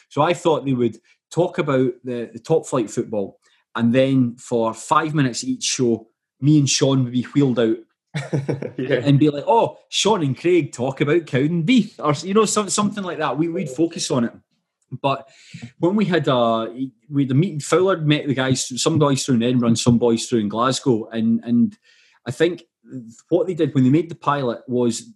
So 0.10 0.22
I 0.22 0.34
thought 0.34 0.66
they 0.66 0.74
would 0.74 0.98
talk 1.32 1.58
about 1.58 1.94
the, 2.04 2.30
the 2.32 2.40
top 2.40 2.68
flight 2.68 2.92
football, 2.92 3.40
and 3.76 3.94
then 3.94 4.36
for 4.36 4.76
five 4.76 5.16
minutes 5.16 5.44
each 5.44 5.64
show, 5.64 6.08
me 6.40 6.60
and 6.60 6.70
Sean 6.70 7.04
would 7.04 7.14
be 7.14 7.24
wheeled 7.24 7.60
out 7.60 7.78
yeah. 8.78 9.02
and 9.04 9.20
be 9.20 9.30
like, 9.30 9.44
"Oh, 9.48 9.78
Sean 9.90 10.24
and 10.24 10.38
Craig 10.38 10.72
talk 10.72 11.02
about 11.02 11.26
Cowdenbeath," 11.26 12.00
or 12.00 12.14
you 12.28 12.34
know, 12.34 12.46
some, 12.46 12.70
something 12.70 13.04
like 13.04 13.20
that. 13.20 13.38
We 13.38 13.50
would 13.50 13.70
focus 13.70 14.10
on 14.10 14.26
it. 14.26 14.34
But 15.02 15.30
when 15.78 15.96
we 15.96 16.06
had 16.06 16.28
a 16.28 16.36
uh, 16.36 16.66
we 17.10 17.24
had 17.24 17.32
a 17.32 17.36
meeting, 17.36 17.60
Fowler 17.60 17.98
met 17.98 18.26
the 18.26 18.34
guys, 18.34 18.82
some 18.82 18.98
boys 18.98 19.24
through 19.24 19.36
in 19.36 19.44
Edinburgh 19.44 19.70
and 19.70 19.80
some 19.80 20.00
boys 20.00 20.26
through 20.26 20.40
in 20.40 20.50
Glasgow, 20.50 21.08
and 21.10 21.44
and 21.44 21.78
I 22.26 22.32
think 22.32 22.64
what 23.30 23.46
they 23.46 23.54
did 23.54 23.76
when 23.76 23.84
they 23.84 23.90
made 23.90 24.10
the 24.10 24.16
pilot 24.16 24.62
was. 24.68 25.12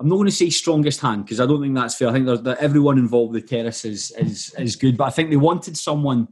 I'm 0.00 0.08
not 0.08 0.14
going 0.14 0.26
to 0.26 0.32
say 0.32 0.48
strongest 0.48 1.00
hand 1.00 1.24
because 1.24 1.40
I 1.40 1.46
don't 1.46 1.60
think 1.60 1.74
that's 1.74 1.96
fair. 1.96 2.06
I 2.06 2.12
think 2.12 2.26
that 2.26 2.58
everyone 2.58 2.98
involved 2.98 3.32
with 3.32 3.42
the 3.42 3.48
terrace 3.48 3.84
is, 3.84 4.12
is 4.12 4.54
is 4.56 4.76
good, 4.76 4.96
but 4.96 5.06
I 5.06 5.10
think 5.10 5.28
they 5.28 5.36
wanted 5.36 5.76
someone 5.76 6.28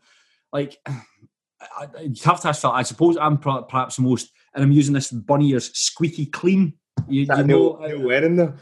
like 0.52 0.78
I, 0.86 1.88
you 2.02 2.14
have 2.22 2.40
to 2.42 2.48
ask. 2.50 2.64
I 2.64 2.84
suppose 2.84 3.16
I'm 3.16 3.38
perhaps 3.38 3.96
the 3.96 4.02
most 4.02 4.30
and 4.56 4.64
I'm 4.64 4.72
using 4.72 4.94
this 4.94 5.12
bunny 5.12 5.50
ears 5.50 5.70
squeaky 5.78 6.26
clean. 6.26 6.72
You, 7.08 7.20
you 7.20 7.26
know, 7.26 7.78
no, 7.78 7.98
wearing 8.00 8.36
them. 8.36 8.58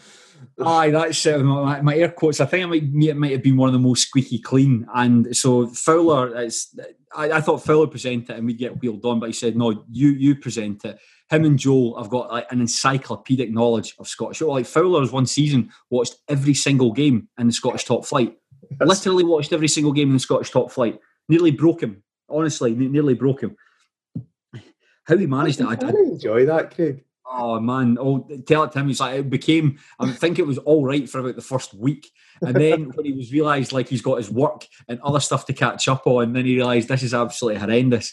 Aye, 0.62 0.90
that's 0.90 1.24
uh, 1.26 1.38
my, 1.38 1.80
my, 1.80 1.96
air 1.96 2.10
quotes. 2.10 2.40
I 2.40 2.46
think 2.46 2.64
it 2.64 2.66
might, 2.66 3.08
it 3.08 3.16
might 3.16 3.32
have 3.32 3.42
been 3.42 3.56
one 3.56 3.68
of 3.68 3.72
the 3.72 3.78
most 3.78 4.08
squeaky 4.08 4.38
clean. 4.38 4.86
And 4.94 5.34
so 5.34 5.68
Fowler, 5.68 6.36
it's, 6.36 6.76
I, 7.14 7.32
I 7.32 7.40
thought 7.40 7.64
Fowler 7.64 7.86
present 7.86 8.28
it 8.28 8.36
and 8.36 8.46
we'd 8.46 8.58
get 8.58 8.80
wheeled 8.80 9.04
on, 9.04 9.20
but 9.20 9.28
he 9.28 9.32
said, 9.32 9.56
no, 9.56 9.84
you 9.90 10.08
you 10.10 10.34
present 10.34 10.84
it. 10.84 10.98
Him 11.30 11.44
and 11.44 11.58
Joel 11.58 11.96
have 11.96 12.10
got 12.10 12.30
like 12.30 12.50
an 12.52 12.60
encyclopedic 12.60 13.50
knowledge 13.50 13.94
of 13.98 14.08
Scottish. 14.08 14.42
Like 14.42 14.66
Fowler's 14.66 15.12
one 15.12 15.26
season 15.26 15.70
watched 15.90 16.16
every 16.28 16.54
single 16.54 16.92
game 16.92 17.28
in 17.38 17.46
the 17.46 17.52
Scottish 17.52 17.84
top 17.84 18.04
flight. 18.04 18.36
Literally 18.80 19.24
watched 19.24 19.52
every 19.52 19.68
single 19.68 19.92
game 19.92 20.08
in 20.08 20.14
the 20.14 20.20
Scottish 20.20 20.50
top 20.50 20.70
flight. 20.70 20.98
Nearly 21.28 21.52
broke 21.52 21.82
him. 21.82 22.02
Honestly, 22.28 22.74
nearly 22.74 23.14
broke 23.14 23.42
him 23.42 23.56
how 25.04 25.16
he 25.16 25.26
managed 25.26 25.60
it. 25.60 25.66
I, 25.66 25.76
I 25.86 25.90
enjoy 25.90 26.46
that, 26.46 26.74
Craig. 26.74 27.04
Oh 27.26 27.58
man! 27.58 27.96
Oh, 27.98 28.28
tell 28.46 28.64
it 28.64 28.72
to 28.72 28.78
him. 28.78 28.88
He's 28.88 29.00
like 29.00 29.18
it 29.18 29.30
became. 29.30 29.78
I 29.98 30.10
think 30.12 30.38
it 30.38 30.46
was 30.46 30.58
all 30.58 30.84
right 30.84 31.08
for 31.08 31.18
about 31.18 31.36
the 31.36 31.42
first 31.42 31.72
week, 31.72 32.12
and 32.42 32.54
then 32.54 32.84
when 32.94 33.06
he 33.06 33.12
was 33.12 33.32
realised 33.32 33.72
like 33.72 33.88
he's 33.88 34.02
got 34.02 34.18
his 34.18 34.30
work 34.30 34.66
and 34.88 35.00
other 35.00 35.20
stuff 35.20 35.46
to 35.46 35.54
catch 35.54 35.88
up 35.88 36.06
on, 36.06 36.34
then 36.34 36.44
he 36.44 36.56
realised 36.56 36.88
this 36.88 37.02
is 37.02 37.14
absolutely 37.14 37.60
horrendous. 37.60 38.12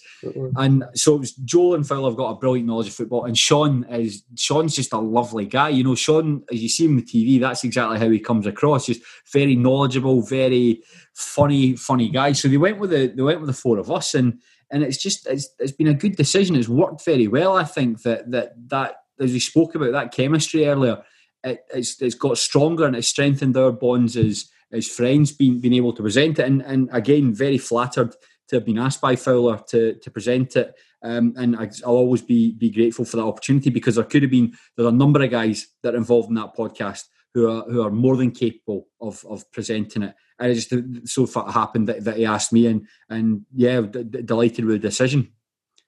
And 0.55 0.85
so 0.95 1.15
it 1.15 1.19
was 1.19 1.33
Joel 1.33 1.75
and 1.75 1.87
Phil 1.87 2.05
have 2.05 2.15
got 2.15 2.31
a 2.31 2.39
brilliant 2.39 2.67
knowledge 2.67 2.87
of 2.87 2.93
football, 2.93 3.25
and 3.25 3.37
Sean 3.37 3.83
is 3.91 4.23
Sean's 4.37 4.75
just 4.75 4.93
a 4.93 4.97
lovely 4.97 5.45
guy. 5.45 5.69
You 5.69 5.83
know, 5.83 5.95
Sean, 5.95 6.43
as 6.51 6.63
you 6.63 6.69
see 6.69 6.85
him 6.85 6.91
on 6.91 6.97
the 6.97 7.03
TV, 7.03 7.39
that's 7.39 7.65
exactly 7.65 7.99
how 7.99 8.09
he 8.09 8.19
comes 8.19 8.47
across. 8.47 8.85
Just 8.85 9.01
very 9.31 9.55
knowledgeable, 9.55 10.21
very 10.21 10.81
funny, 11.13 11.75
funny 11.75 12.09
guy. 12.09 12.31
So 12.31 12.47
they 12.47 12.57
went 12.57 12.79
with 12.79 12.91
the 12.91 13.07
they 13.07 13.23
went 13.23 13.41
with 13.41 13.47
the 13.47 13.53
four 13.53 13.77
of 13.77 13.91
us, 13.91 14.15
and 14.15 14.41
and 14.71 14.83
it's 14.83 14.97
just 14.97 15.27
it's, 15.27 15.49
it's 15.59 15.71
been 15.71 15.87
a 15.87 15.93
good 15.93 16.15
decision. 16.15 16.55
It's 16.55 16.69
worked 16.69 17.03
very 17.05 17.27
well. 17.27 17.57
I 17.57 17.63
think 17.63 18.01
that 18.03 18.31
that 18.31 18.53
that 18.69 18.95
as 19.19 19.33
we 19.33 19.39
spoke 19.39 19.75
about 19.75 19.91
that 19.91 20.13
chemistry 20.13 20.65
earlier, 20.65 21.03
it, 21.43 21.59
it's 21.73 22.01
it's 22.01 22.15
got 22.15 22.37
stronger 22.37 22.85
and 22.85 22.95
it's 22.95 23.07
strengthened 23.07 23.57
our 23.57 23.71
bonds 23.71 24.15
as 24.17 24.49
as 24.71 24.87
friends. 24.87 25.31
Being 25.31 25.59
being 25.59 25.73
able 25.73 25.93
to 25.93 26.01
present 26.01 26.39
it, 26.39 26.45
and 26.45 26.61
and 26.61 26.89
again, 26.93 27.33
very 27.33 27.57
flattered 27.57 28.15
to 28.47 28.55
have 28.55 28.65
been 28.65 28.79
asked 28.79 29.01
by 29.01 29.15
Fowler 29.15 29.59
to 29.69 29.95
to 29.95 30.11
present 30.11 30.55
it. 30.55 30.73
Um, 31.03 31.33
and 31.35 31.55
I, 31.57 31.69
will 31.85 31.97
always 31.97 32.21
be 32.21 32.53
be 32.53 32.69
grateful 32.69 33.05
for 33.05 33.17
that 33.17 33.23
opportunity 33.23 33.69
because 33.69 33.95
there 33.95 34.05
could 34.05 34.21
have 34.21 34.31
been 34.31 34.53
there 34.77 34.85
are 34.85 34.89
a 34.89 34.93
number 34.93 35.21
of 35.21 35.31
guys 35.31 35.67
that 35.83 35.95
are 35.95 35.97
involved 35.97 36.29
in 36.29 36.35
that 36.35 36.55
podcast 36.55 37.05
who 37.33 37.49
are 37.49 37.63
who 37.63 37.81
are 37.81 37.91
more 37.91 38.15
than 38.15 38.31
capable 38.31 38.87
of 39.01 39.25
of 39.27 39.49
presenting 39.51 40.03
it 40.03 40.15
and 40.41 40.51
it 40.51 40.55
just 40.55 41.07
so 41.07 41.25
far 41.25 41.51
happened 41.51 41.87
that, 41.87 42.03
that 42.03 42.17
he 42.17 42.25
asked 42.25 42.51
me, 42.51 42.67
and 42.67 42.87
and 43.09 43.45
yeah, 43.55 43.81
d- 43.81 44.03
d- 44.03 44.23
delighted 44.23 44.65
with 44.65 44.81
the 44.81 44.87
decision. 44.87 45.31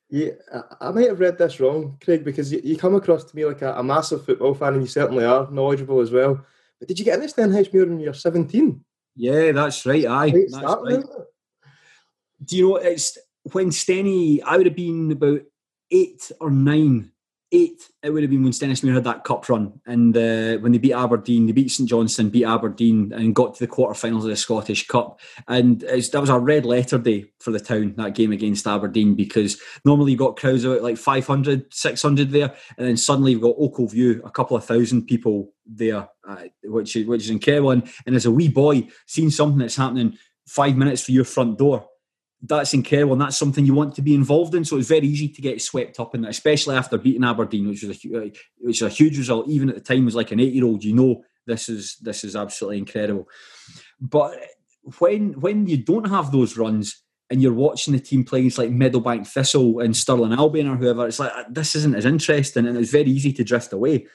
Yeah, 0.09 0.33
I 0.79 0.91
might 0.91 1.09
have 1.09 1.19
read 1.19 1.39
this 1.39 1.59
wrong, 1.59 1.97
Craig, 2.03 2.23
because 2.23 2.53
you, 2.53 2.61
you 2.63 2.77
come 2.77 2.93
across 2.93 3.23
to 3.23 3.35
me 3.35 3.45
like 3.45 3.63
a, 3.63 3.73
a, 3.73 3.83
massive 3.83 4.23
football 4.23 4.53
fan, 4.53 4.73
and 4.73 4.83
you 4.83 4.87
certainly 4.87 5.25
are 5.25 5.49
knowledgeable 5.49 6.01
as 6.01 6.11
well. 6.11 6.45
But 6.77 6.87
did 6.87 6.99
you 6.99 7.05
get 7.05 7.19
into 7.19 7.33
Stenhousemuir 7.33 7.89
when 7.89 7.99
you 7.99 8.09
were 8.09 8.13
seventeen? 8.13 8.85
Yeah, 9.15 9.51
that's 9.53 9.85
right. 9.85 10.05
Aye, 10.05 10.45
that's 10.49 10.63
right. 10.83 11.03
Do 12.45 12.57
you 12.57 12.69
know 12.69 12.75
it's 12.75 13.17
when 13.51 13.71
Stenny? 13.71 14.41
I 14.45 14.57
would 14.57 14.67
have 14.67 14.75
been 14.75 15.11
about 15.11 15.41
eight 15.89 16.31
or 16.39 16.51
nine 16.51 17.12
eight, 17.53 17.89
it 18.01 18.09
would 18.09 18.23
have 18.23 18.29
been 18.29 18.43
when 18.43 18.51
Stenhousemuir 18.51 18.95
had 18.95 19.03
that 19.05 19.23
cup 19.23 19.47
run, 19.47 19.79
and 19.85 20.17
uh, 20.17 20.57
when 20.57 20.71
they 20.71 20.77
beat 20.79 20.93
Aberdeen, 20.93 21.45
they 21.45 21.51
beat 21.51 21.71
St 21.71 21.87
Johnstone, 21.87 22.29
beat 22.29 22.45
Aberdeen, 22.45 23.13
and 23.13 23.35
got 23.35 23.55
to 23.55 23.65
the 23.65 23.71
quarterfinals 23.71 24.23
of 24.23 24.29
the 24.29 24.35
Scottish 24.35 24.87
Cup. 24.87 25.19
And 25.47 25.81
that 25.81 26.19
was 26.19 26.29
a 26.29 26.39
red 26.39 26.65
letter 26.65 26.97
day 26.97 27.25
for 27.39 27.51
the 27.51 27.59
town 27.59 27.93
that 27.97 28.15
game 28.15 28.31
against 28.31 28.67
Aberdeen 28.67 29.15
because 29.15 29.61
normally 29.85 30.11
you've 30.11 30.19
got 30.19 30.37
crowds 30.37 30.63
about 30.63 30.81
like 30.81 30.97
500, 30.97 31.73
600 31.73 32.31
there, 32.31 32.53
and 32.77 32.87
then 32.87 32.97
suddenly 32.97 33.33
you've 33.33 33.41
got 33.41 33.57
Ochilview, 33.57 34.25
a 34.25 34.31
couple 34.31 34.57
of 34.57 34.65
thousand 34.65 35.05
people 35.05 35.53
there, 35.65 36.09
uh, 36.27 36.43
which 36.63 36.95
is 36.95 37.05
which 37.05 37.23
is 37.23 37.29
incredible. 37.29 37.71
And, 37.71 37.89
and 38.05 38.15
as 38.15 38.25
a 38.25 38.31
wee 38.31 38.49
boy, 38.49 38.87
seeing 39.05 39.29
something 39.29 39.59
that's 39.59 39.75
happening 39.75 40.17
five 40.47 40.75
minutes 40.75 41.03
for 41.03 41.11
your 41.11 41.23
front 41.23 41.57
door 41.57 41.87
that's 42.45 42.73
incredible, 42.73 43.13
and 43.13 43.21
that's 43.21 43.37
something 43.37 43.65
you 43.65 43.73
want 43.73 43.95
to 43.95 44.01
be 44.01 44.13
involved 44.13 44.53
in. 44.53 44.65
So 44.65 44.77
it's 44.77 44.89
very 44.89 45.07
easy 45.07 45.29
to 45.29 45.41
get 45.41 45.61
swept 45.61 45.99
up 45.99 46.13
in 46.13 46.21
that, 46.21 46.31
especially 46.31 46.75
after 46.75 46.97
beating 46.97 47.23
Aberdeen, 47.23 47.69
which 47.69 47.83
was 47.83 48.03
a 48.03 48.17
uh, 48.17 48.29
which 48.57 48.81
was 48.81 48.91
a 48.91 48.95
huge 48.95 49.17
result. 49.17 49.47
Even 49.47 49.69
at 49.69 49.75
the 49.75 49.81
time, 49.81 50.03
was 50.03 50.15
like 50.15 50.31
an 50.31 50.41
eight 50.41 50.53
year 50.53 50.65
old. 50.65 50.83
You 50.83 50.93
know, 50.93 51.23
this 51.47 51.69
is 51.69 51.95
this 52.01 52.25
is 52.25 52.35
absolutely 52.35 52.79
incredible. 52.79 53.29
But 54.01 54.37
when 54.99 55.39
when 55.39 55.67
you 55.67 55.77
don't 55.77 56.09
have 56.09 56.33
those 56.33 56.57
runs 56.57 57.01
and 57.29 57.41
you're 57.41 57.53
watching 57.53 57.93
the 57.93 57.99
team 57.99 58.25
playing 58.25 58.47
it's 58.47 58.57
like 58.57 58.69
Meadowbank 58.69 59.25
Thistle 59.25 59.79
and 59.79 59.95
Stirling 59.95 60.33
Albion 60.33 60.67
or 60.67 60.75
whoever, 60.75 61.07
it's 61.07 61.19
like 61.19 61.31
this 61.49 61.75
isn't 61.75 61.95
as 61.95 62.05
interesting, 62.05 62.67
and 62.67 62.77
it's 62.77 62.91
very 62.91 63.09
easy 63.09 63.31
to 63.33 63.45
drift 63.45 63.71
away. 63.71 64.05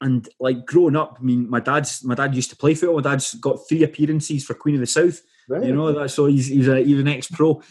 And 0.00 0.28
like 0.40 0.66
growing 0.66 0.96
up, 0.96 1.18
I 1.20 1.22
mean, 1.22 1.48
my 1.48 1.60
dad's 1.60 2.02
my 2.02 2.16
dad 2.16 2.34
used 2.34 2.50
to 2.50 2.56
play 2.56 2.74
football. 2.74 2.96
My 2.96 3.10
dad's 3.10 3.34
got 3.34 3.60
three 3.68 3.84
appearances 3.84 4.44
for 4.44 4.54
Queen 4.54 4.74
of 4.74 4.80
the 4.80 4.86
South 4.88 5.20
You 5.48 5.74
know 5.74 5.92
that. 5.92 6.10
So 6.10 6.26
he's 6.26 6.48
he's, 6.48 6.68
a, 6.68 6.82
he's 6.82 6.98
an 6.98 7.08
ex 7.08 7.28
pro. 7.28 7.62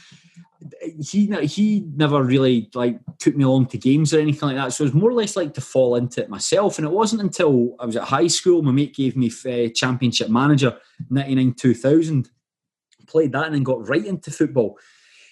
He 0.82 1.28
he 1.46 1.86
never 1.96 2.24
really 2.24 2.70
like 2.74 3.00
took 3.20 3.36
me 3.36 3.44
along 3.44 3.68
to 3.68 3.78
games 3.78 4.14
or 4.14 4.20
anything 4.20 4.50
like 4.50 4.58
that. 4.58 4.74
So 4.74 4.84
it 4.84 4.88
was 4.88 4.94
more 4.94 5.10
or 5.12 5.14
less 5.14 5.36
like 5.36 5.54
to 5.56 5.62
fall 5.62 5.96
into 5.96 6.22
it 6.22 6.30
myself. 6.30 6.78
And 6.78 6.88
it 6.88 6.92
wasn't 6.94 7.22
until 7.22 7.76
I 7.80 7.86
was 7.86 7.96
at 7.96 8.04
high 8.04 8.28
school, 8.28 8.64
my 8.64 8.72
mate 8.72 8.96
gave 8.96 9.16
me 9.16 9.30
uh, 9.46 9.70
Championship 9.76 10.30
Manager 10.30 10.78
ninety 11.10 11.36
nine 11.36 11.54
two 11.54 11.74
thousand. 11.74 12.30
Played 13.08 13.34
that 13.34 13.46
and 13.46 13.56
then 13.56 13.64
got 13.64 13.88
right 13.88 14.06
into 14.06 14.32
football. 14.32 14.80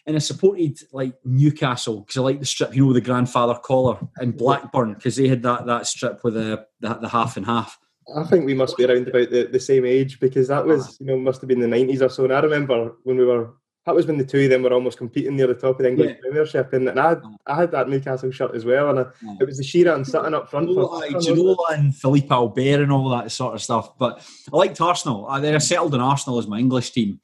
And 0.06 0.16
I 0.16 0.20
supported 0.20 0.80
like 0.92 1.16
Newcastle 1.24 2.02
because 2.02 2.18
I 2.18 2.22
like 2.22 2.40
the 2.40 2.46
strip, 2.46 2.76
you 2.76 2.86
know, 2.86 2.94
the 2.94 3.02
grandfather 3.02 3.56
collar 3.64 4.00
and 4.18 4.38
Blackburn 4.38 4.94
because 4.94 5.16
they 5.16 5.30
had 5.30 5.42
that 5.44 5.66
that 5.66 5.88
strip 5.88 6.24
with 6.24 6.36
the, 6.36 6.68
the, 6.82 6.94
the 6.96 7.10
half 7.10 7.38
and 7.38 7.46
half. 7.46 7.80
I 8.16 8.24
think 8.24 8.46
we 8.46 8.54
must 8.54 8.78
be 8.78 8.86
around 8.86 9.08
about 9.08 9.30
the, 9.30 9.50
the 9.52 9.60
same 9.60 9.86
age 9.86 10.20
because 10.20 10.48
that 10.48 10.66
was, 10.66 10.98
you 11.00 11.06
know, 11.06 11.18
must 11.18 11.42
have 11.42 11.48
been 11.48 11.60
the 11.60 11.68
nineties 11.68 12.02
or 12.02 12.10
so. 12.10 12.24
And 12.24 12.34
I 12.34 12.40
remember 12.40 12.94
when 13.04 13.18
we 13.18 13.26
were 13.26 13.54
that 13.86 13.96
was 13.96 14.08
when 14.08 14.18
the 14.18 14.26
two 14.26 14.46
of 14.46 14.50
them 14.50 14.64
were 14.64 14.72
almost 14.72 14.98
competing 14.98 15.36
near 15.36 15.48
the 15.48 15.54
top 15.54 15.78
of 15.78 15.80
the 15.80 15.90
English 15.90 16.12
yeah. 16.12 16.18
Premiership, 16.22 16.72
and, 16.72 16.88
and 16.88 17.00
I, 17.00 17.10
had, 17.10 17.22
mm. 17.22 17.36
I 17.46 17.56
had 17.56 17.72
that 17.72 17.90
Newcastle 17.90 18.32
shirt 18.32 18.56
as 18.56 18.64
well, 18.64 18.90
and 18.90 19.00
I, 19.00 19.06
yeah. 19.22 19.36
it 19.42 19.46
was 19.46 19.58
the 19.58 19.64
Shearer 19.64 19.94
and 19.94 20.06
mm. 20.06 20.10
Sutton 20.10 20.34
up 20.34 20.50
front. 20.50 20.70
Oh, 20.70 21.02
for 21.02 21.18
Ginola 21.18 21.56
and 21.72 21.94
Philippe 21.94 22.30
Albert 22.32 22.82
and 22.82 22.92
all 22.94 23.10
that 23.10 23.32
sort 23.32 23.56
of 23.56 23.62
stuff. 23.62 23.98
But 23.98 24.26
I 24.52 24.56
liked 24.56 24.80
Arsenal. 24.80 25.28
I, 25.28 25.42
then 25.42 25.56
I 25.56 25.58
settled 25.58 25.94
on 25.94 26.00
Arsenal 26.00 26.40
as 26.40 26.48
my 26.48 26.60
English 26.60 26.92
team. 26.92 27.20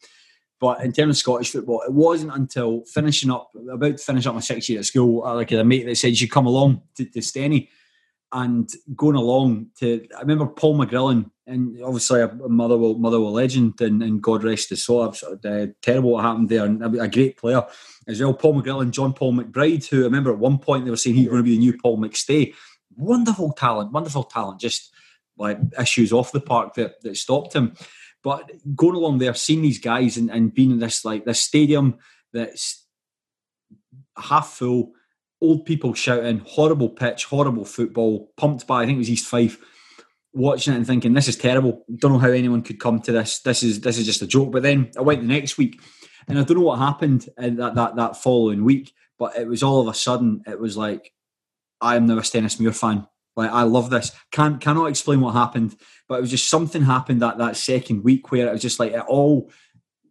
But 0.59 0.83
in 0.83 0.91
terms 0.91 1.15
of 1.15 1.19
Scottish 1.19 1.51
football, 1.51 1.81
it 1.83 1.93
wasn't 1.93 2.35
until 2.35 2.83
finishing 2.83 3.31
up, 3.31 3.49
about 3.71 3.97
to 3.97 4.03
finish 4.03 4.25
up 4.25 4.35
my 4.35 4.41
sixth 4.41 4.69
year 4.69 4.79
at 4.79 4.85
school, 4.85 5.23
I 5.23 5.31
like 5.31 5.53
a 5.53 5.63
mate 5.63 5.85
that 5.85 5.95
said, 5.95 6.09
you 6.09 6.17
should 6.17 6.31
come 6.31 6.47
along 6.47 6.81
to, 6.95 7.05
to 7.05 7.19
Steny 7.19 7.69
and 8.31 8.69
going 8.95 9.15
along 9.15 9.67
to 9.79 10.05
I 10.15 10.21
remember 10.21 10.45
Paul 10.45 10.77
McGrillen 10.77 11.31
and 11.47 11.81
obviously 11.81 12.21
a 12.21 12.27
Motherwell 12.27 12.95
Motherwell 12.95 13.31
legend 13.31 13.81
and, 13.81 14.03
and 14.03 14.21
God 14.21 14.43
rest 14.43 14.69
his 14.69 14.83
soul. 14.83 15.01
Uh, 15.01 15.67
terrible 15.81 16.11
what 16.11 16.23
happened 16.23 16.49
there 16.49 16.65
and 16.65 16.83
a 16.99 17.07
great 17.07 17.37
player 17.37 17.65
as 18.07 18.21
well. 18.21 18.33
Paul 18.33 18.61
McGrillen, 18.61 18.91
John 18.91 19.13
Paul 19.13 19.33
McBride, 19.33 19.87
who 19.87 20.01
I 20.01 20.05
remember 20.05 20.31
at 20.31 20.37
one 20.37 20.59
point 20.59 20.85
they 20.85 20.91
were 20.91 20.97
saying 20.97 21.15
he's 21.15 21.27
going 21.27 21.37
to 21.37 21.43
be 21.43 21.55
the 21.55 21.59
new 21.59 21.77
Paul 21.77 21.97
McStay. 21.97 22.53
Wonderful 22.95 23.53
talent, 23.53 23.91
wonderful 23.91 24.23
talent. 24.23 24.61
Just 24.61 24.91
like 25.37 25.57
issues 25.79 26.13
off 26.13 26.31
the 26.31 26.41
park 26.41 26.75
that, 26.75 27.01
that 27.01 27.17
stopped 27.17 27.53
him. 27.53 27.73
But 28.21 28.51
going 28.75 28.95
along 28.95 29.19
there, 29.19 29.33
seeing 29.33 29.61
these 29.61 29.79
guys 29.79 30.17
and, 30.17 30.29
and 30.29 30.53
being 30.53 30.71
in 30.71 30.79
this 30.79 31.05
like 31.05 31.25
this 31.25 31.41
stadium 31.41 31.97
that's 32.33 32.85
half 34.17 34.49
full 34.49 34.91
old 35.41 35.65
people 35.65 35.93
shouting, 35.93 36.41
horrible 36.45 36.89
pitch, 36.89 37.25
horrible 37.25 37.65
football, 37.65 38.31
pumped 38.37 38.67
by 38.67 38.81
I 38.81 38.85
think 38.85 38.97
it 38.97 38.99
was 38.99 39.09
East 39.09 39.27
Fife, 39.27 39.57
watching 40.33 40.73
it 40.73 40.77
and 40.77 40.87
thinking 40.87 41.13
this 41.13 41.27
is 41.27 41.37
terrible. 41.37 41.85
Don't 41.95 42.13
know 42.13 42.19
how 42.19 42.29
anyone 42.29 42.61
could 42.61 42.79
come 42.79 42.99
to 43.01 43.11
this. 43.11 43.39
This 43.39 43.63
is 43.63 43.81
this 43.81 43.97
is 43.97 44.05
just 44.05 44.21
a 44.21 44.27
joke. 44.27 44.51
But 44.51 44.63
then 44.63 44.91
I 44.97 45.01
went 45.01 45.21
the 45.21 45.27
next 45.27 45.57
week, 45.57 45.81
and 46.27 46.37
I 46.37 46.43
don't 46.43 46.57
know 46.57 46.63
what 46.63 46.79
happened 46.79 47.27
that 47.37 47.75
that 47.75 47.95
that 47.95 48.17
following 48.17 48.63
week, 48.63 48.93
but 49.17 49.37
it 49.37 49.47
was 49.47 49.63
all 49.63 49.81
of 49.81 49.87
a 49.87 49.93
sudden 49.93 50.43
it 50.47 50.59
was 50.59 50.77
like 50.77 51.13
I 51.81 51.95
am 51.95 52.05
now 52.05 52.17
a 52.17 52.21
Stenhousemuir 52.21 52.75
fan. 52.75 53.07
Like 53.35 53.51
I 53.51 53.63
love 53.63 53.89
this. 53.89 54.11
Can't 54.31 54.59
cannot 54.59 54.87
explain 54.87 55.21
what 55.21 55.33
happened, 55.33 55.75
but 56.07 56.15
it 56.15 56.21
was 56.21 56.31
just 56.31 56.49
something 56.49 56.81
happened 56.81 57.21
that 57.21 57.37
that 57.37 57.55
second 57.55 58.03
week 58.03 58.31
where 58.31 58.47
it 58.47 58.51
was 58.51 58.61
just 58.61 58.79
like 58.79 58.91
it 58.91 59.03
all, 59.07 59.49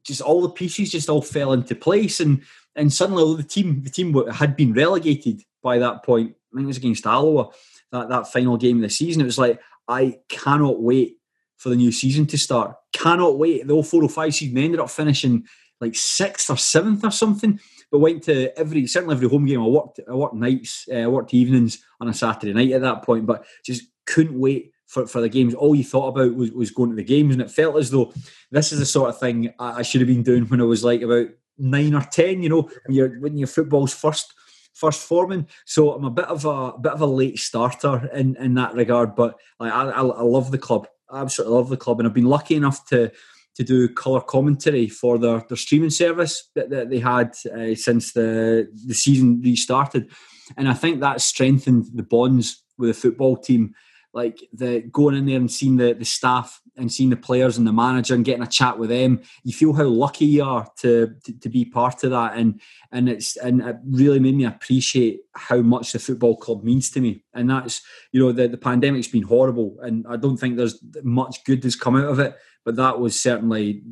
just 0.05 0.23
all 0.23 0.43
the 0.43 0.49
pieces 0.49 0.91
just 0.91 1.11
all 1.11 1.21
fell 1.21 1.53
into 1.53 1.75
place 1.75 2.21
and 2.21 2.43
and 2.79 2.93
suddenly 2.93 3.37
the 3.37 3.43
team 3.43 3.83
the 3.83 3.91
team 3.91 4.15
had 4.31 4.57
been 4.57 4.73
relegated 4.73 5.43
by 5.63 5.79
that 5.79 6.05
point. 6.05 6.35
I 6.53 6.57
think 6.57 6.65
it 6.65 6.69
was 6.69 6.77
against 6.79 7.07
Alloa, 7.07 7.51
that, 7.93 8.09
that 8.09 8.33
final 8.33 8.57
game 8.57 8.77
of 8.77 8.83
the 8.83 8.91
season. 8.91 9.21
It 9.21 9.27
was 9.27 9.37
like, 9.37 9.61
I 9.87 10.21
cannot 10.29 10.81
wait 10.81 11.17
for 11.59 11.69
the 11.69 11.77
new 11.77 11.93
season 11.93 12.27
to 12.27 12.39
start. 12.39 12.77
Cannot 12.93 13.37
wait. 13.37 13.67
The 13.67 13.83
0405 13.83 14.35
season 14.35 14.59
ended 14.59 14.81
up 14.81 14.91
finishing 14.91 15.45
like 15.81 15.95
sixth 15.95 16.49
or 16.49 16.57
seventh 16.57 17.05
or 17.05 17.11
something, 17.11 17.61
but 17.91 17.99
went 17.99 18.23
to 18.25 18.57
every 18.59 18.87
certainly 18.87 19.15
every 19.15 19.29
home 19.29 19.45
game. 19.45 19.61
I 19.61 19.67
worked 19.67 20.01
I 20.09 20.15
worked 20.15 20.35
nights, 20.35 20.89
uh, 20.91 20.97
I 20.97 21.07
worked 21.07 21.35
evenings 21.35 21.85
on 22.01 22.09
a 22.09 22.15
Saturday 22.15 22.53
night 22.53 22.73
at 22.73 22.83
that 22.83 23.03
point, 23.03 23.27
but 23.27 23.45
just 23.65 23.85
couldn't 24.07 24.39
wait 24.39 24.73
for, 24.87 25.07
for 25.07 25.21
the 25.21 25.29
games. 25.29 25.55
All 25.55 25.75
you 25.75 25.85
thought 25.85 26.09
about 26.09 26.35
was, 26.35 26.51
was 26.53 26.71
going 26.71 26.91
to 26.91 26.97
the 26.97 27.05
games, 27.05 27.35
and 27.35 27.43
it 27.43 27.51
felt 27.51 27.77
as 27.77 27.91
though 27.91 28.13
this 28.51 28.73
is 28.73 28.79
the 28.79 28.87
sort 28.87 29.11
of 29.11 29.19
thing 29.19 29.53
I, 29.59 29.81
I 29.81 29.83
should 29.83 30.01
have 30.01 30.09
been 30.09 30.23
doing 30.23 30.45
when 30.45 30.61
I 30.61 30.65
was 30.65 30.85
like 30.85 31.03
about 31.03 31.29
nine 31.59 31.95
or 31.95 32.03
ten. 32.03 32.43
You 32.43 32.49
know, 32.49 32.71
when 32.87 33.21
when 33.21 33.37
your 33.37 33.49
football's 33.49 33.93
first 33.93 34.35
first 34.79 35.01
forming. 35.01 35.47
So 35.67 35.93
I'm 35.93 36.05
a 36.05 36.11
bit 36.11 36.27
of 36.27 36.45
a, 36.45 36.49
a 36.49 36.79
bit 36.79 36.93
of 36.93 37.01
a 37.01 37.07
late 37.07 37.39
starter 37.39 38.09
in 38.15 38.37
in 38.37 38.55
that 38.55 38.75
regard. 38.75 39.15
But 39.15 39.39
like, 39.59 39.73
I, 39.73 39.91
I, 39.91 40.03
I 40.03 40.23
love 40.23 40.51
the 40.51 40.59
club. 40.59 40.87
I 41.11 41.21
absolutely 41.21 41.57
love 41.57 41.69
the 41.69 41.77
club, 41.77 41.99
and 41.99 42.09
I've 42.09 42.15
been 42.15 42.25
lucky 42.25 42.55
enough 42.55 42.87
to 42.87 43.11
to 43.57 43.65
do 43.65 43.89
colour 43.89 44.21
commentary 44.21 44.89
for 44.89 45.19
their, 45.19 45.45
their 45.49 45.57
streaming 45.57 45.91
service 45.91 46.49
that, 46.55 46.71
that 46.71 46.91
they 46.91 47.01
had 47.01 47.35
uh, 47.53 47.75
since 47.75 48.13
the 48.13 48.69
the 48.87 48.95
season 48.95 49.41
restarted, 49.43 50.11
and 50.57 50.69
I 50.69 50.75
think 50.75 51.01
that 51.01 51.21
strengthened 51.21 51.87
the 51.93 52.05
bonds 52.05 52.63
with 52.79 52.91
the 52.91 52.95
football 52.95 53.37
team 53.37 53.75
like 54.15 54.41
the 54.53 54.81
going 54.81 55.15
in 55.15 55.27
there 55.27 55.37
and 55.37 55.51
seeing 55.51 55.77
the, 55.77 55.93
the 55.93 56.05
staff 56.05 56.61
and 56.77 56.93
seeing 56.93 57.11
the 57.11 57.17
players 57.17 57.59
and 57.59 57.67
the 57.67 57.73
manager 57.73 58.15
and 58.15 58.25
getting 58.25 58.43
a 58.43 58.49
chat 58.49 58.79
with 58.79 58.89
them, 58.89 59.21
you 59.45 59.53
feel 59.53 59.73
how 59.73 59.85
lucky 59.85 60.25
you 60.25 60.43
are 60.43 60.67
to, 60.79 61.15
to, 61.25 61.39
to 61.39 61.49
be 61.49 61.65
part 61.65 62.03
of 62.05 62.11
that. 62.11 62.37
And 62.37 62.61
and 62.91 63.09
it's 63.09 63.37
and 63.37 63.61
it 63.61 63.77
really 63.85 64.19
made 64.19 64.37
me 64.37 64.45
appreciate 64.45 65.21
how 65.35 65.59
much 65.59 65.93
the 65.93 65.99
football 65.99 66.37
club 66.37 66.65
means 66.65 66.91
to 66.93 67.01
me. 67.01 67.23
And 67.35 67.51
that's 67.51 67.83
you 68.13 68.21
know 68.21 68.33
the, 68.33 68.49
the 68.49 68.57
pandemic's 68.57 69.09
been 69.09 69.23
horrible 69.23 69.77
and 69.83 70.07
I 70.09 70.17
don't 70.17 70.37
think 70.37 70.57
there's 70.57 70.83
much 71.03 71.45
good 71.45 71.63
that's 71.63 71.77
come 71.77 71.97
out 71.97 72.07
of 72.07 72.19
it. 72.19 72.37
But 72.65 72.77
that 72.77 72.99
was 72.99 73.19
certainly 73.19 73.83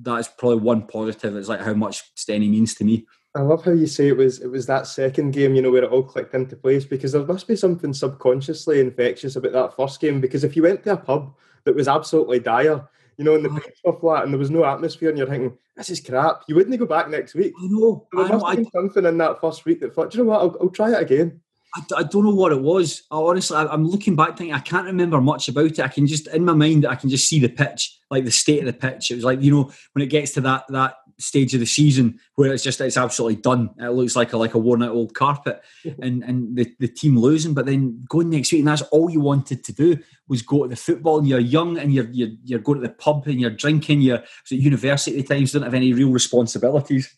that's 0.00 0.28
probably 0.28 0.58
one 0.58 0.86
positive. 0.86 1.36
It's 1.36 1.48
like 1.48 1.60
how 1.60 1.74
much 1.74 2.14
Steny 2.14 2.50
means 2.50 2.74
to 2.76 2.84
me. 2.84 3.06
I 3.36 3.42
love 3.42 3.64
how 3.64 3.72
you 3.72 3.86
say 3.86 4.08
it 4.08 4.16
was 4.16 4.40
it 4.40 4.48
was 4.48 4.66
that 4.66 4.86
second 4.86 5.32
game, 5.32 5.54
you 5.54 5.62
know, 5.62 5.70
where 5.70 5.84
it 5.84 5.90
all 5.90 6.02
clicked 6.02 6.34
into 6.34 6.56
place 6.56 6.84
because 6.84 7.12
there 7.12 7.24
must 7.24 7.46
be 7.46 7.54
something 7.56 7.92
subconsciously 7.92 8.80
infectious 8.80 9.36
about 9.36 9.52
that 9.52 9.76
first 9.76 10.00
game. 10.00 10.20
Because 10.20 10.42
if 10.42 10.56
you 10.56 10.62
went 10.62 10.82
to 10.84 10.92
a 10.92 10.96
pub 10.96 11.34
that 11.64 11.76
was 11.76 11.86
absolutely 11.86 12.40
dire, 12.40 12.88
you 13.18 13.24
know, 13.24 13.34
and 13.34 13.44
the 13.44 13.50
pitch 13.50 13.78
were 13.84 13.98
flat 13.98 14.24
and 14.24 14.32
there 14.32 14.38
was 14.38 14.50
no 14.50 14.64
atmosphere, 14.64 15.10
and 15.10 15.18
you're 15.18 15.28
thinking, 15.28 15.56
this 15.76 15.90
is 15.90 16.00
crap, 16.00 16.42
you 16.48 16.54
wouldn't 16.54 16.78
go 16.78 16.86
back 16.86 17.08
next 17.10 17.34
week. 17.34 17.52
I 17.60 17.66
know. 17.66 18.06
There 18.12 18.26
must 18.26 18.46
have 18.46 18.56
been 18.56 18.70
something 18.70 19.04
in 19.04 19.18
that 19.18 19.40
first 19.40 19.64
week 19.64 19.80
that 19.80 19.94
thought, 19.94 20.14
you 20.14 20.24
know 20.24 20.30
what, 20.30 20.40
I'll, 20.40 20.56
I'll 20.60 20.70
try 20.70 20.92
it 20.92 21.02
again. 21.02 21.40
I, 21.76 21.98
I, 21.98 22.02
don't 22.04 22.24
know 22.24 22.34
what 22.34 22.52
it 22.52 22.60
was. 22.60 23.02
I, 23.10 23.16
honestly, 23.16 23.56
I, 23.56 23.72
am 23.72 23.86
looking 23.86 24.16
back 24.16 24.36
thinking 24.36 24.54
I 24.54 24.60
can't 24.60 24.86
remember 24.86 25.20
much 25.20 25.48
about 25.48 25.66
it. 25.66 25.80
I 25.80 25.88
can 25.88 26.06
just 26.06 26.26
in 26.28 26.44
my 26.44 26.54
mind 26.54 26.86
I 26.86 26.94
can 26.94 27.10
just 27.10 27.28
see 27.28 27.38
the 27.38 27.48
pitch, 27.48 27.98
like 28.10 28.24
the 28.24 28.30
state 28.30 28.60
of 28.60 28.66
the 28.66 28.72
pitch. 28.72 29.10
It 29.10 29.16
was 29.16 29.24
like 29.24 29.42
you 29.42 29.50
know 29.50 29.72
when 29.92 30.02
it 30.02 30.08
gets 30.08 30.32
to 30.32 30.40
that 30.42 30.64
that 30.70 30.94
stage 31.18 31.54
of 31.54 31.60
the 31.60 31.66
season 31.66 32.18
where 32.34 32.52
it's 32.52 32.62
just 32.62 32.80
it's 32.80 32.96
absolutely 32.96 33.40
done. 33.40 33.70
It 33.78 33.90
looks 33.90 34.16
like 34.16 34.32
a 34.32 34.36
like 34.36 34.54
a 34.54 34.58
worn 34.58 34.82
out 34.82 34.90
old 34.90 35.14
carpet, 35.14 35.62
and 36.02 36.22
and 36.24 36.56
the, 36.56 36.72
the 36.78 36.88
team 36.88 37.18
losing. 37.18 37.54
But 37.54 37.66
then 37.66 38.04
going 38.08 38.30
next 38.30 38.52
week, 38.52 38.60
and 38.60 38.68
that's 38.68 38.82
all 38.82 39.10
you 39.10 39.20
wanted 39.20 39.64
to 39.64 39.72
do 39.72 39.98
was 40.28 40.42
go 40.42 40.62
to 40.62 40.68
the 40.68 40.76
football. 40.76 41.18
And 41.18 41.28
you're 41.28 41.40
young, 41.40 41.78
and 41.78 41.92
you're 41.92 42.08
you're, 42.10 42.30
you're 42.44 42.60
going 42.60 42.80
to 42.80 42.86
the 42.86 42.94
pub, 42.94 43.26
and 43.26 43.40
you're 43.40 43.50
drinking. 43.50 44.00
You're 44.00 44.18
at 44.18 44.50
university 44.50 45.18
at 45.18 45.28
times, 45.28 45.52
don't 45.52 45.62
have 45.62 45.74
any 45.74 45.92
real 45.92 46.10
responsibilities. 46.10 47.14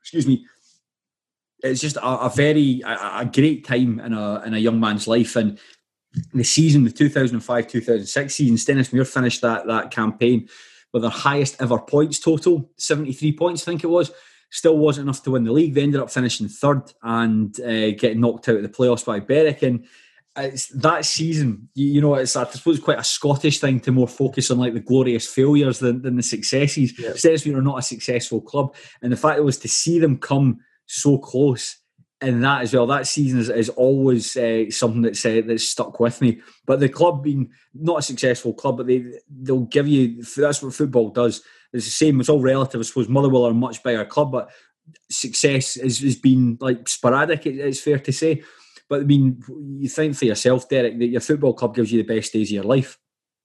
Excuse 0.00 0.26
me. 0.26 0.46
It's 1.62 1.80
just 1.80 1.96
a, 1.96 2.06
a 2.06 2.32
very 2.34 2.82
a, 2.84 3.20
a 3.20 3.30
great 3.32 3.66
time 3.66 4.00
in 4.00 4.12
a 4.12 4.42
in 4.42 4.54
a 4.54 4.58
young 4.58 4.78
man's 4.80 5.08
life, 5.08 5.36
and 5.36 5.58
the 6.32 6.44
season, 6.44 6.84
the 6.84 6.90
2005-2006 6.90 8.30
season, 8.30 8.56
Stenhousemuir 8.56 9.06
finished 9.06 9.42
that 9.42 9.66
that 9.66 9.90
campaign 9.90 10.48
with 10.92 11.02
their 11.02 11.10
highest 11.10 11.60
ever 11.60 11.78
points 11.78 12.18
total, 12.18 12.70
73 12.76 13.36
points, 13.36 13.62
I 13.62 13.66
think 13.66 13.84
it 13.84 13.88
was. 13.88 14.10
Still 14.50 14.78
wasn't 14.78 15.04
enough 15.04 15.22
to 15.24 15.32
win 15.32 15.44
the 15.44 15.52
league. 15.52 15.74
They 15.74 15.82
ended 15.82 16.00
up 16.00 16.10
finishing 16.10 16.48
third 16.48 16.90
and 17.02 17.58
uh, 17.60 17.90
getting 17.90 18.20
knocked 18.20 18.48
out 18.48 18.56
of 18.56 18.62
the 18.62 18.68
playoffs 18.70 19.04
by 19.04 19.20
Berwick. 19.20 19.62
And 19.62 19.84
it's 20.38 20.68
that 20.68 21.04
season, 21.04 21.68
you, 21.74 21.86
you 21.86 22.00
know, 22.00 22.14
it's 22.14 22.34
I 22.34 22.46
suppose 22.46 22.80
quite 22.80 22.98
a 22.98 23.04
Scottish 23.04 23.60
thing 23.60 23.80
to 23.80 23.92
more 23.92 24.08
focus 24.08 24.50
on 24.50 24.58
like 24.58 24.72
the 24.72 24.80
glorious 24.80 25.26
failures 25.26 25.80
than, 25.80 26.00
than 26.00 26.16
the 26.16 26.22
successes. 26.22 26.98
Yeah. 26.98 27.10
Stensfield 27.10 27.56
are 27.56 27.62
not 27.62 27.78
a 27.78 27.82
successful 27.82 28.40
club, 28.40 28.74
and 29.02 29.12
the 29.12 29.16
fact 29.16 29.38
it 29.38 29.44
was 29.44 29.58
to 29.58 29.68
see 29.68 29.98
them 29.98 30.16
come 30.16 30.60
so 30.88 31.18
close 31.18 31.78
and 32.20 32.42
that 32.42 32.62
as 32.62 32.74
well. 32.74 32.86
That 32.86 33.06
season 33.06 33.38
is, 33.38 33.48
is 33.48 33.68
always 33.68 34.36
uh, 34.36 34.70
something 34.70 35.02
that's 35.02 35.24
uh, 35.24 35.42
that's 35.46 35.68
stuck 35.68 36.00
with 36.00 36.20
me. 36.20 36.40
But 36.66 36.80
the 36.80 36.88
club 36.88 37.22
being 37.22 37.50
not 37.74 38.00
a 38.00 38.02
successful 38.02 38.54
club, 38.54 38.78
but 38.78 38.86
they 38.86 39.04
they'll 39.30 39.60
give 39.60 39.86
you 39.86 40.22
that's 40.36 40.62
what 40.62 40.74
football 40.74 41.10
does. 41.10 41.42
It's 41.72 41.84
the 41.84 41.90
same. 41.90 42.18
It's 42.20 42.28
all 42.28 42.40
relative. 42.40 42.80
I 42.80 42.84
suppose 42.84 43.08
Motherwell 43.08 43.44
are 43.44 43.52
a 43.52 43.54
much 43.54 43.82
bigger 43.82 44.04
club, 44.04 44.32
but 44.32 44.50
success 45.10 45.74
has, 45.74 45.98
has 45.98 46.16
been 46.16 46.56
like 46.60 46.88
sporadic. 46.88 47.46
it's 47.46 47.80
fair 47.80 47.98
to 47.98 48.12
say. 48.12 48.42
But 48.88 49.02
I 49.02 49.04
mean, 49.04 49.42
you 49.78 49.88
think 49.88 50.16
for 50.16 50.24
yourself, 50.24 50.68
Derek, 50.68 50.98
that 50.98 51.06
your 51.06 51.20
football 51.20 51.52
club 51.52 51.74
gives 51.74 51.92
you 51.92 52.02
the 52.02 52.14
best 52.14 52.32
days 52.32 52.48
of 52.48 52.54
your 52.54 52.64
life. 52.64 52.98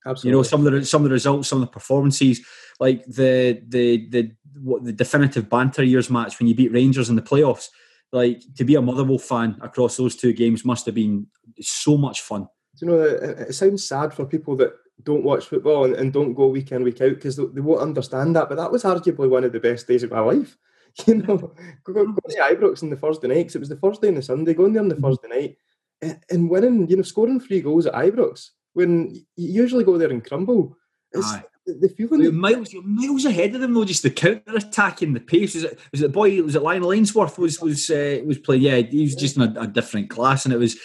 Absolutely. 0.06 0.30
You 0.30 0.36
know, 0.36 0.42
some 0.42 0.66
of 0.66 0.72
the 0.72 0.84
some 0.84 1.02
of 1.02 1.08
the 1.08 1.14
results, 1.14 1.48
some 1.48 1.62
of 1.62 1.68
the 1.68 1.72
performances, 1.72 2.40
like 2.80 3.04
the 3.06 3.62
the 3.68 4.08
the 4.08 4.32
what 4.60 4.84
the 4.84 4.92
definitive 4.92 5.48
banter 5.48 5.82
years 5.82 6.10
match 6.10 6.38
when 6.38 6.46
you 6.46 6.54
beat 6.54 6.72
Rangers 6.72 7.08
in 7.08 7.16
the 7.16 7.22
playoffs 7.22 7.68
like 8.14 8.42
to 8.56 8.64
be 8.64 8.76
a 8.76 8.80
Motherwell 8.80 9.18
fan 9.18 9.58
across 9.60 9.96
those 9.96 10.14
two 10.14 10.32
games 10.32 10.64
must 10.64 10.86
have 10.86 10.94
been 10.94 11.26
so 11.60 11.96
much 11.96 12.20
fun. 12.22 12.48
You 12.80 12.88
know, 12.88 13.00
it, 13.00 13.54
sounds 13.54 13.86
sad 13.86 14.14
for 14.14 14.24
people 14.24 14.56
that 14.56 14.72
don't 15.02 15.24
watch 15.24 15.46
football 15.46 15.84
and, 15.84 15.94
and 15.94 16.12
don't 16.12 16.34
go 16.34 16.46
week 16.46 16.70
in 16.70 16.84
week 16.84 17.00
out 17.00 17.10
because 17.10 17.36
they, 17.36 17.44
they, 17.46 17.60
won't 17.60 17.82
understand 17.82 18.36
that. 18.36 18.48
But 18.48 18.56
that 18.56 18.70
was 18.70 18.84
arguably 18.84 19.28
one 19.28 19.44
of 19.44 19.52
the 19.52 19.60
best 19.60 19.88
days 19.88 20.02
of 20.02 20.12
my 20.12 20.20
life. 20.20 20.56
You 21.06 21.16
know, 21.16 21.36
go, 21.82 21.92
go, 21.92 22.06
go 22.06 22.12
to 22.28 22.36
Ibrox 22.36 22.84
on 22.84 22.90
the 22.90 22.94
Thursday 22.94 23.26
night 23.26 23.38
because 23.38 23.56
it 23.56 23.58
was 23.58 23.68
the 23.68 23.74
Thursday 23.74 24.06
and 24.06 24.16
the 24.16 24.22
Sunday. 24.22 24.54
Going 24.54 24.72
there 24.72 24.80
on 24.80 24.88
the 24.88 24.94
mm-hmm. 24.94 25.04
Thursday 25.04 25.26
night 25.28 25.56
and, 26.00 26.20
and, 26.30 26.48
winning, 26.48 26.88
you 26.88 26.96
know, 26.96 27.02
scoring 27.02 27.40
three 27.40 27.60
goals 27.60 27.86
at 27.86 27.94
Ibrox 27.94 28.50
when 28.74 29.14
you 29.14 29.24
usually 29.36 29.84
go 29.84 29.98
there 29.98 30.10
and 30.10 30.24
crumble. 30.24 30.76
It's, 31.12 31.32
the 31.66 31.88
feeling 31.88 32.20
you're 32.20 32.32
miles, 32.32 32.72
you're 32.72 32.82
miles 32.82 33.24
ahead 33.24 33.54
of 33.54 33.60
them 33.60 33.72
though. 33.72 33.84
Just 33.84 34.02
the 34.02 34.10
counter 34.10 34.54
attacking, 34.54 35.14
the 35.14 35.20
pace. 35.20 35.54
Was 35.54 35.64
it 35.64 35.78
was 35.92 36.00
it 36.02 36.04
the 36.04 36.08
boy? 36.10 36.42
Was 36.42 36.54
it 36.56 36.62
Lionel 36.62 36.92
Ainsworth 36.92 37.38
was 37.38 37.60
was 37.60 37.90
uh, 37.90 38.20
was 38.26 38.38
playing? 38.38 38.62
Yeah, 38.62 38.76
he 38.76 39.02
was 39.02 39.14
just 39.14 39.36
in 39.36 39.42
a, 39.42 39.60
a, 39.60 39.66
different 39.66 40.10
class, 40.10 40.44
and 40.44 40.52
it 40.52 40.58
was 40.58 40.76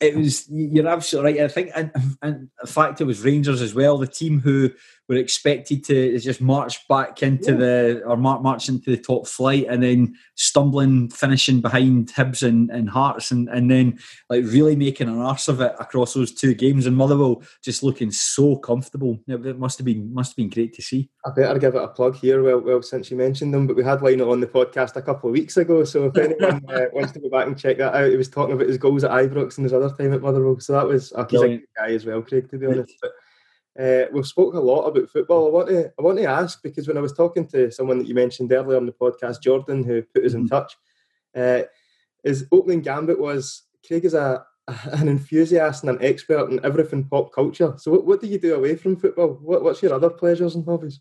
it 0.00 0.16
was. 0.16 0.48
You're 0.48 0.86
absolutely 0.86 1.32
right. 1.32 1.44
I 1.44 1.48
think, 1.48 1.70
and, 1.74 1.90
and 2.22 2.50
in 2.60 2.66
fact, 2.66 3.00
it 3.00 3.04
was 3.04 3.24
Rangers 3.24 3.60
as 3.60 3.74
well, 3.74 3.98
the 3.98 4.06
team 4.06 4.40
who 4.40 4.70
we're 5.08 5.18
expected 5.18 5.84
to 5.84 6.18
just 6.18 6.40
march 6.40 6.86
back 6.88 7.22
into 7.22 7.52
yeah. 7.52 7.58
the 7.58 8.02
or 8.06 8.16
march 8.16 8.68
into 8.68 8.90
the 8.90 8.96
top 8.96 9.26
flight 9.26 9.66
and 9.68 9.82
then 9.82 10.14
stumbling 10.36 11.10
finishing 11.10 11.60
behind 11.60 12.08
Hibs 12.08 12.46
and, 12.46 12.70
and 12.70 12.88
Hearts 12.88 13.30
and, 13.30 13.48
and 13.48 13.70
then 13.70 13.98
like 14.30 14.44
really 14.44 14.76
making 14.76 15.08
an 15.08 15.18
arse 15.18 15.48
of 15.48 15.60
it 15.60 15.74
across 15.80 16.14
those 16.14 16.32
two 16.32 16.54
games. 16.54 16.86
And 16.86 16.96
Motherwell 16.96 17.42
just 17.62 17.82
looking 17.82 18.10
so 18.10 18.56
comfortable. 18.56 19.18
It 19.26 19.58
must 19.58 19.78
have 19.78 19.84
been 19.84 20.12
must 20.14 20.32
have 20.32 20.36
been 20.36 20.50
great 20.50 20.74
to 20.74 20.82
see. 20.82 21.10
I 21.26 21.30
better 21.30 21.58
give 21.58 21.74
it 21.74 21.82
a 21.82 21.88
plug 21.88 22.16
here 22.16 22.42
well, 22.42 22.60
well 22.60 22.82
since 22.82 23.10
you 23.10 23.16
mentioned 23.16 23.52
them 23.52 23.66
but 23.66 23.76
we 23.76 23.84
had 23.84 24.02
Lionel 24.02 24.32
on 24.32 24.40
the 24.40 24.46
podcast 24.46 24.96
a 24.96 25.02
couple 25.02 25.28
of 25.28 25.34
weeks 25.34 25.56
ago 25.56 25.84
so 25.84 26.06
if 26.06 26.16
anyone 26.40 26.62
uh, 26.68 26.86
wants 26.92 27.12
to 27.12 27.20
go 27.20 27.28
back 27.28 27.46
and 27.46 27.58
check 27.58 27.78
that 27.78 27.94
out 27.94 28.10
he 28.10 28.16
was 28.16 28.28
talking 28.28 28.54
about 28.54 28.68
his 28.68 28.78
goals 28.78 29.04
at 29.04 29.10
Ibrox 29.10 29.56
and 29.56 29.64
his 29.64 29.72
other 29.72 29.90
time 29.90 30.12
at 30.12 30.22
Motherwell 30.22 30.58
so 30.60 30.72
that 30.72 30.86
was 30.86 31.12
uh, 31.12 31.26
he's 31.28 31.40
a 31.40 31.48
good 31.48 31.62
guy 31.76 31.90
as 31.90 32.06
well 32.06 32.22
Craig 32.22 32.50
to 32.50 32.58
be 32.58 32.66
honest 32.66 32.94
but 33.00 33.12
uh, 33.78 34.02
we've 34.12 34.26
spoken 34.26 34.58
a 34.58 34.62
lot 34.62 34.86
about 34.86 35.08
football. 35.08 35.46
I 35.46 35.50
want 35.50 35.68
to 35.68 35.92
I 35.98 36.02
want 36.02 36.18
to 36.18 36.24
ask 36.24 36.62
because 36.62 36.86
when 36.86 36.98
I 36.98 37.00
was 37.00 37.12
talking 37.12 37.46
to 37.48 37.70
someone 37.70 37.98
that 37.98 38.06
you 38.06 38.14
mentioned 38.14 38.52
earlier 38.52 38.76
on 38.76 38.86
the 38.86 38.92
podcast, 38.92 39.42
Jordan, 39.42 39.82
who 39.82 40.02
put 40.02 40.24
us 40.24 40.34
in 40.34 40.46
mm-hmm. 40.46 40.54
touch, 40.54 40.76
uh, 41.34 41.62
his 42.22 42.46
opening 42.52 42.82
gambit 42.82 43.18
was 43.18 43.62
Craig 43.86 44.04
is 44.04 44.14
a 44.14 44.44
an 44.92 45.08
enthusiast 45.08 45.82
and 45.82 45.90
an 45.90 46.04
expert 46.04 46.50
in 46.50 46.64
everything 46.64 47.04
pop 47.04 47.32
culture. 47.32 47.74
So, 47.78 47.92
what, 47.92 48.06
what 48.06 48.20
do 48.20 48.26
you 48.26 48.38
do 48.38 48.54
away 48.54 48.76
from 48.76 48.96
football? 48.96 49.38
What, 49.42 49.62
what's 49.62 49.82
your 49.82 49.94
other 49.94 50.10
pleasures 50.10 50.54
and 50.54 50.64
hobbies? 50.64 51.00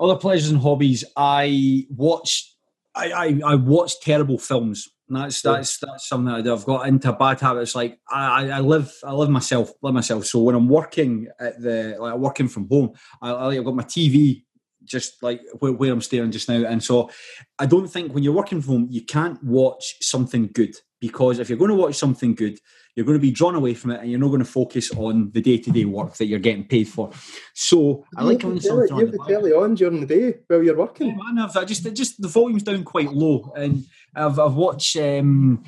Other 0.00 0.16
pleasures 0.16 0.50
and 0.50 0.60
hobbies. 0.60 1.04
I 1.16 1.86
watch. 1.90 2.50
I, 2.96 3.10
I, 3.10 3.40
I 3.44 3.54
watch 3.56 4.00
terrible 4.00 4.38
films. 4.38 4.88
That's 5.08 5.42
that's 5.42 5.78
that's 5.78 6.08
something 6.08 6.42
that 6.42 6.50
I've 6.50 6.64
got 6.64 6.88
into 6.88 7.12
bad 7.12 7.40
habits. 7.40 7.74
Like 7.74 7.98
I, 8.10 8.48
I 8.48 8.60
live 8.60 8.92
I 9.04 9.12
live 9.12 9.28
myself, 9.28 9.70
live 9.82 9.92
myself. 9.92 10.24
So 10.24 10.40
when 10.40 10.54
I'm 10.54 10.68
working 10.68 11.28
at 11.38 11.60
the 11.60 11.96
like 12.00 12.16
working 12.16 12.48
from 12.48 12.68
home, 12.68 12.92
I, 13.20 13.34
I 13.34 13.54
have 13.54 13.64
got 13.64 13.74
my 13.74 13.82
TV 13.82 14.44
just 14.84 15.22
like 15.22 15.40
where, 15.58 15.72
where, 15.72 15.92
I'm 15.92 16.00
staring 16.00 16.30
just 16.30 16.48
now. 16.48 16.64
And 16.64 16.82
so 16.82 17.10
I 17.58 17.66
don't 17.66 17.88
think 17.88 18.12
when 18.12 18.22
you're 18.22 18.34
working 18.34 18.60
from 18.60 18.72
home, 18.72 18.88
you 18.90 19.02
can't 19.02 19.42
watch 19.42 19.96
something 20.00 20.50
good 20.52 20.74
because 21.00 21.38
if 21.38 21.48
you're 21.48 21.58
going 21.58 21.70
to 21.70 21.74
watch 21.74 21.94
something 21.96 22.34
good, 22.34 22.58
you're 22.94 23.06
going 23.06 23.18
to 23.18 23.22
be 23.22 23.30
drawn 23.30 23.54
away 23.54 23.74
from 23.74 23.90
it 23.90 24.00
and 24.00 24.10
you're 24.10 24.20
not 24.20 24.28
going 24.28 24.38
to 24.40 24.44
focus 24.44 24.90
on 24.92 25.30
the 25.32 25.40
day 25.40 25.58
to 25.58 25.70
day 25.70 25.84
work 25.84 26.14
that 26.14 26.26
you're 26.26 26.38
getting 26.38 26.64
paid 26.64 26.88
for. 26.88 27.10
So 27.54 28.04
I 28.16 28.22
like 28.22 28.42
having 28.42 28.60
something 28.60 28.96
You 28.96 29.06
have 29.06 29.12
the 29.12 29.24
telly 29.26 29.52
on 29.52 29.74
during 29.74 30.00
the 30.00 30.06
day 30.06 30.38
while 30.46 30.62
you're 30.62 30.76
working. 30.76 31.08
Yeah, 31.08 31.16
man, 31.16 31.44
I've, 31.44 31.56
I 31.56 31.64
just, 31.64 31.92
just 31.94 32.20
the 32.22 32.28
volume's 32.28 32.62
down 32.62 32.84
quite 32.84 33.12
low 33.12 33.52
and 33.56 33.84
I've, 34.14 34.38
I've 34.38 34.54
watched. 34.54 34.96
Um, 34.96 35.64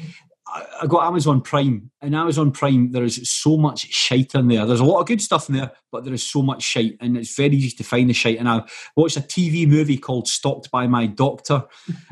I 0.48 0.86
got 0.86 1.06
Amazon 1.06 1.40
Prime, 1.40 1.90
and 2.00 2.14
Amazon 2.14 2.52
Prime, 2.52 2.92
there 2.92 3.02
is 3.02 3.28
so 3.28 3.56
much 3.56 3.92
shite 3.92 4.34
in 4.36 4.46
there. 4.46 4.64
There's 4.64 4.80
a 4.80 4.84
lot 4.84 5.00
of 5.00 5.06
good 5.06 5.20
stuff 5.20 5.48
in 5.48 5.56
there, 5.56 5.72
but 5.90 6.04
there 6.04 6.14
is 6.14 6.22
so 6.22 6.40
much 6.40 6.62
shite, 6.62 6.96
and 7.00 7.16
it's 7.16 7.34
very 7.34 7.56
easy 7.56 7.76
to 7.76 7.82
find 7.82 8.08
the 8.08 8.14
shite. 8.14 8.38
And 8.38 8.48
I 8.48 8.62
watched 8.94 9.16
a 9.16 9.22
TV 9.22 9.66
movie 9.66 9.98
called 9.98 10.28
Stalked 10.28 10.70
by 10.70 10.86
My 10.86 11.06
Doctor, 11.06 11.64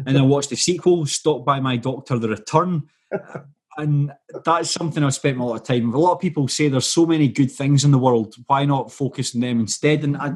and 0.05 0.19
I 0.19 0.23
watched 0.23 0.51
the 0.51 0.57
sequel, 0.57 1.07
Stalked 1.07 1.47
by 1.47 1.61
My 1.61 1.77
Doctor: 1.77 2.19
The 2.19 2.31
Return 2.31 2.89
and 3.77 4.13
that's 4.45 4.71
something 4.71 5.03
I've 5.03 5.15
spent 5.15 5.39
a 5.39 5.45
lot 5.45 5.61
of 5.61 5.67
time. 5.67 5.87
With. 5.87 5.95
A 5.95 5.99
lot 5.99 6.13
of 6.13 6.21
people 6.21 6.49
say 6.49 6.69
there's 6.69 6.89
so 6.89 7.07
many 7.07 7.29
good 7.29 7.51
things 7.51 7.85
in 7.85 7.91
the 7.91 7.99
world. 7.99 8.35
Why 8.47 8.65
not 8.65 8.93
focus 8.93 9.35
on 9.35 9.41
them 9.41 9.61
instead? 9.61 10.05
And 10.05 10.17
I, 10.17 10.33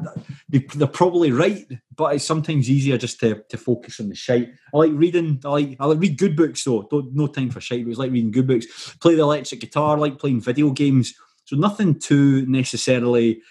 they, 0.49 0.65
are 0.81 0.87
probably 0.87 1.31
right, 1.31 1.65
but 1.95 2.15
it's 2.15 2.25
sometimes 2.25 2.69
easier 2.69 2.97
just 2.97 3.19
to, 3.21 3.43
to 3.49 3.57
focus 3.57 3.99
on 3.99 4.09
the 4.09 4.15
shite. 4.15 4.49
I 4.73 4.77
like 4.77 4.91
reading. 4.93 5.41
I 5.45 5.49
like 5.49 5.77
I 5.79 5.85
like 5.85 5.99
read 5.99 6.17
good 6.17 6.35
books 6.35 6.63
though. 6.63 6.87
Don't, 6.89 7.15
no 7.15 7.27
time 7.27 7.49
for 7.49 7.61
shite. 7.61 7.85
But 7.85 7.91
it's 7.91 7.99
like 7.99 8.11
reading 8.11 8.31
good 8.31 8.47
books. 8.47 8.95
Play 8.99 9.15
the 9.15 9.21
electric 9.21 9.61
guitar. 9.61 9.95
I 9.95 9.99
like 9.99 10.19
playing 10.19 10.41
video 10.41 10.71
games. 10.71 11.13
So 11.45 11.55
nothing 11.55 11.99
too 11.99 12.45
necessarily 12.45 13.41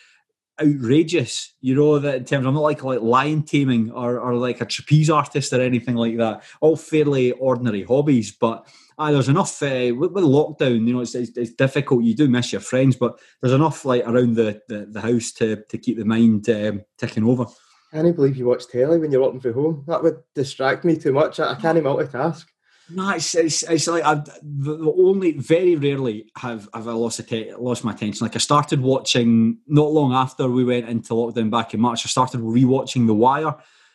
outrageous, 0.61 1.55
you 1.61 1.75
know, 1.75 1.99
that 1.99 2.17
in 2.17 2.25
terms 2.25 2.47
I'm 2.47 2.55
not 2.55 2.63
like 2.63 2.83
like 2.83 3.01
lion 3.01 3.43
taming 3.43 3.91
or, 3.91 4.19
or 4.19 4.35
like 4.35 4.61
a 4.61 4.67
trapeze 4.67 5.11
artist 5.11 5.53
or 5.53 5.61
anything 5.61 5.95
like 5.95 6.17
that. 6.19 6.43
All 6.61 6.77
fairly 6.77 7.33
ordinary 7.33 7.85
hobbies, 7.85 8.33
but 8.33 8.67
ah, 8.99 9.13
there's 9.13 9.29
enough 9.29 9.63
uh, 9.63 9.95
with, 9.97 10.13
with, 10.13 10.25
lockdown. 10.25 10.87
You 10.87 10.95
know, 10.95 11.01
it's, 11.01 11.15
it's, 11.15 11.37
it's, 11.37 11.53
difficult. 11.53 12.05
You 12.05 12.15
do 12.15 12.29
miss 12.29 12.53
your 12.53 12.61
friends, 12.61 12.97
but 12.97 13.19
there's 13.41 13.55
enough 13.55 13.85
like 13.85 14.07
around 14.07 14.35
the, 14.35 14.61
the, 14.69 14.87
the 14.91 15.01
house 15.01 15.33
to 15.33 15.63
to 15.69 15.79
keep 15.79 15.99
the 15.99 16.05
mind 16.05 16.49
um, 16.51 16.83
ticking 16.99 17.25
over. 17.25 17.47
I 17.93 18.03
can't 18.03 18.17
believe 18.17 18.37
you 18.37 18.47
watch 18.47 18.67
telly 18.69 18.99
when 18.99 19.11
you're 19.11 19.23
working 19.23 19.41
from 19.41 19.55
home. 19.55 19.85
That 19.87 20.03
would 20.03 20.19
distract 20.35 20.85
me 20.85 20.97
too 20.97 21.13
much. 21.13 21.41
I, 21.41 21.53
I 21.53 21.55
can't 21.55 21.79
even 21.79 21.91
multitask. 21.91 22.45
No, 22.91 23.11
it's, 23.11 23.35
it's, 23.35 23.63
it's 23.65 23.87
like 23.87 24.03
I've, 24.03 24.25
the 24.43 24.95
only 24.99 25.33
very 25.33 25.77
rarely 25.77 26.31
have 26.39 26.69
have 26.73 26.89
I 26.89 26.93
lost 26.93 27.27
te- 27.29 27.53
lost 27.55 27.85
my 27.85 27.93
attention. 27.93 28.25
Like 28.25 28.37
I 28.37 28.39
started 28.39 28.81
watching 28.81 29.59
not 29.67 29.93
long 29.93 30.15
after 30.15 30.49
we 30.49 30.65
went 30.65 30.89
into 30.89 31.13
lockdown 31.15 31.51
back 31.51 31.75
in 31.75 31.81
March. 31.81 32.07
I 32.07 32.09
started 32.09 32.41
rewatching 32.41 33.07
The 33.07 33.15
Wire 33.15 33.55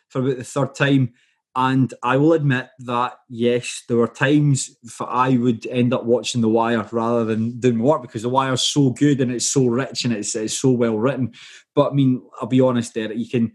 for 0.09 0.19
about 0.19 0.37
the 0.37 0.43
third 0.43 0.75
time, 0.75 1.13
and 1.55 1.93
I 2.01 2.17
will 2.17 2.33
admit 2.33 2.69
that 2.79 3.13
yes, 3.29 3.83
there 3.87 3.97
were 3.97 4.07
times 4.07 4.75
for 4.87 5.07
I 5.07 5.37
would 5.37 5.67
end 5.67 5.93
up 5.93 6.03
watching 6.05 6.41
The 6.41 6.49
Wire 6.49 6.87
rather 6.91 7.25
than 7.25 7.59
doing 7.59 7.79
work 7.79 8.01
because 8.01 8.23
The 8.23 8.29
Wire 8.29 8.53
is 8.53 8.63
so 8.63 8.89
good 8.89 9.21
and 9.21 9.31
it's 9.31 9.45
so 9.51 9.67
rich 9.67 10.03
and 10.03 10.13
it's, 10.13 10.35
it's 10.35 10.57
so 10.57 10.71
well 10.71 10.97
written. 10.97 11.33
But 11.75 11.91
I 11.91 11.93
mean, 11.93 12.23
I'll 12.41 12.47
be 12.47 12.61
honest, 12.61 12.95
there 12.95 13.13
you 13.13 13.29
can 13.29 13.53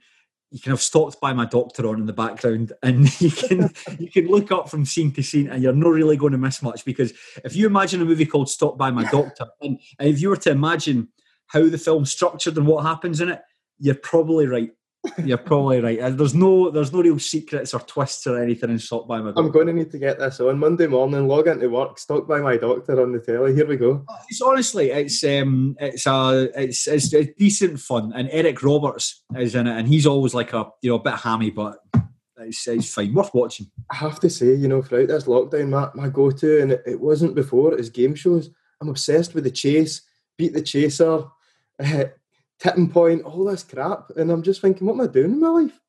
you 0.51 0.61
can 0.61 0.71
have 0.71 0.81
stalked 0.81 1.21
by 1.21 1.33
my 1.33 1.45
doctor 1.45 1.87
on 1.89 1.99
in 1.99 2.07
the 2.07 2.13
background 2.13 2.73
and 2.83 3.21
you 3.21 3.31
can 3.31 3.71
you 3.99 4.11
can 4.11 4.29
look 4.29 4.53
up 4.53 4.71
from 4.71 4.85
scene 4.85 5.13
to 5.13 5.23
scene 5.23 5.49
and 5.49 5.63
you're 5.63 5.73
not 5.73 5.91
really 5.91 6.17
going 6.17 6.33
to 6.33 6.39
miss 6.39 6.63
much 6.63 6.85
because 6.85 7.13
if 7.45 7.55
you 7.55 7.67
imagine 7.67 8.01
a 8.01 8.05
movie 8.05 8.27
called 8.27 8.49
Stalked 8.49 8.79
by 8.79 8.91
My 8.91 9.05
Doctor 9.11 9.47
and, 9.61 9.79
and 9.99 10.09
if 10.09 10.21
you 10.21 10.29
were 10.29 10.37
to 10.37 10.51
imagine 10.51 11.09
how 11.49 11.67
the 11.69 11.79
film's 11.79 12.11
structured 12.11 12.57
and 12.57 12.67
what 12.67 12.85
happens 12.85 13.21
in 13.21 13.31
it, 13.31 13.41
you're 13.79 13.95
probably 13.95 14.47
right. 14.47 14.71
You're 15.25 15.39
probably 15.39 15.81
right. 15.81 16.17
There's 16.17 16.35
no 16.35 16.71
there's 16.71 16.93
no 16.93 17.03
real 17.03 17.19
secrets 17.19 17.75
or 17.75 17.81
twists 17.81 18.27
or 18.27 18.43
anything 18.43 18.71
in 18.71 18.79
Stalked 18.79 19.09
by 19.09 19.19
My 19.19 19.29
Doctor. 19.29 19.41
I'm 19.41 19.51
going 19.51 19.67
to 19.69 19.73
need 19.73 19.91
to 19.91 19.99
get 19.99 20.19
this 20.19 20.41
on 20.41 20.59
Monday 20.59 20.87
morning. 20.87 21.27
Log 21.27 21.49
into 21.49 21.69
work. 21.69 21.99
Stalked 21.99 22.29
by 22.29 22.41
My 22.41 22.57
Doctor 22.57 23.01
on 23.01 23.13
the 23.13 23.21
telly. 23.21 23.55
Here 23.55 23.67
we 23.67 23.77
go. 23.77 24.05
It's 24.29 24.41
honestly, 24.41 24.91
it's 24.91 25.23
um, 25.25 25.77
it's 25.81 26.07
a 26.07 26.51
it's, 26.55 26.87
it's, 26.87 27.13
it's 27.13 27.37
decent 27.39 27.81
fun. 27.81 28.13
And 28.15 28.29
Eric 28.31 28.63
Roberts 28.63 29.25
is 29.37 29.55
in 29.55 29.67
it, 29.67 29.77
and 29.77 29.89
he's 29.89 30.07
always 30.07 30.35
like 30.35 30.53
a 30.53 30.71
you 30.83 30.91
know 30.91 30.97
a 30.97 31.03
bit 31.03 31.15
hammy, 31.15 31.51
but 31.51 31.79
it's, 32.41 32.67
it's 32.69 32.93
fine. 32.93 33.15
Worth 33.15 33.35
watching. 33.35 33.71
I 33.91 33.97
have 33.97 34.21
to 34.21 34.31
say, 34.31 34.55
you 34.55 34.69
know, 34.69 34.83
throughout 34.83 35.09
this 35.09 35.25
lockdown, 35.25 35.71
my, 35.71 35.89
my 35.95 36.09
go 36.09 36.31
to, 36.31 36.63
and 36.63 36.73
it, 36.73 36.83
it 36.87 37.01
wasn't 37.01 37.35
before, 37.35 37.75
is 37.75 37.91
game 37.91 38.15
shows. 38.15 38.51
I'm 38.81 38.89
obsessed 38.89 39.35
with 39.35 39.45
the 39.45 39.51
chase, 39.51 40.03
beat 40.37 40.53
the 40.53 40.63
chaser, 40.63 41.25
uh, 41.83 42.05
tipping 42.61 42.91
point, 42.91 43.23
all 43.23 43.45
this 43.45 43.63
crap, 43.63 44.11
and 44.17 44.31
I'm 44.31 44.43
just 44.43 44.61
thinking, 44.61 44.87
what 44.87 44.95
am 44.95 45.03
I 45.03 45.07
doing 45.07 45.33
in 45.33 45.41
my 45.41 45.49
life? 45.49 45.81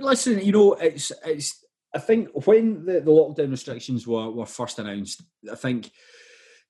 Listen, 0.00 0.40
you 0.40 0.52
know, 0.52 0.74
it's 0.74 1.12
it's. 1.24 1.64
I 1.94 1.98
think 1.98 2.28
when 2.46 2.86
the, 2.86 3.00
the 3.00 3.10
lockdown 3.10 3.50
restrictions 3.50 4.06
were 4.06 4.30
were 4.30 4.46
first 4.46 4.78
announced, 4.78 5.22
I 5.50 5.56
think 5.56 5.90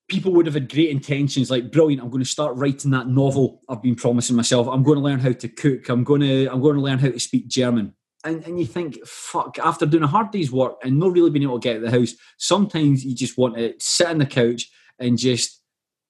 people 0.08 0.32
would 0.32 0.46
have 0.46 0.54
had 0.54 0.70
great 0.70 0.90
intentions 0.90 1.50
like 1.50 1.70
brilliant 1.70 2.02
i'm 2.02 2.10
going 2.10 2.22
to 2.22 2.28
start 2.28 2.56
writing 2.56 2.90
that 2.90 3.06
novel 3.06 3.60
i've 3.68 3.82
been 3.82 3.94
promising 3.94 4.36
myself 4.36 4.68
i'm 4.68 4.82
going 4.82 4.98
to 4.98 5.02
learn 5.02 5.18
how 5.18 5.32
to 5.32 5.48
cook 5.48 5.88
i'm 5.88 6.04
going 6.04 6.20
to 6.20 6.46
i'm 6.48 6.60
going 6.60 6.74
to 6.74 6.82
learn 6.82 6.98
how 6.98 7.08
to 7.08 7.18
speak 7.18 7.48
german 7.48 7.94
and, 8.24 8.44
and 8.44 8.58
you 8.58 8.66
think 8.66 9.04
fuck 9.06 9.58
after 9.58 9.86
doing 9.86 10.02
a 10.02 10.08
hard 10.08 10.30
day's 10.30 10.52
work 10.52 10.74
and 10.82 10.98
not 10.98 11.12
really 11.12 11.30
being 11.30 11.44
able 11.44 11.58
to 11.58 11.64
get 11.64 11.76
out 11.76 11.84
of 11.84 11.90
the 11.90 11.98
house 11.98 12.14
sometimes 12.38 13.04
you 13.04 13.14
just 13.14 13.38
want 13.38 13.56
to 13.56 13.74
sit 13.78 14.08
on 14.08 14.18
the 14.18 14.26
couch 14.26 14.70
and 14.98 15.18
just 15.18 15.62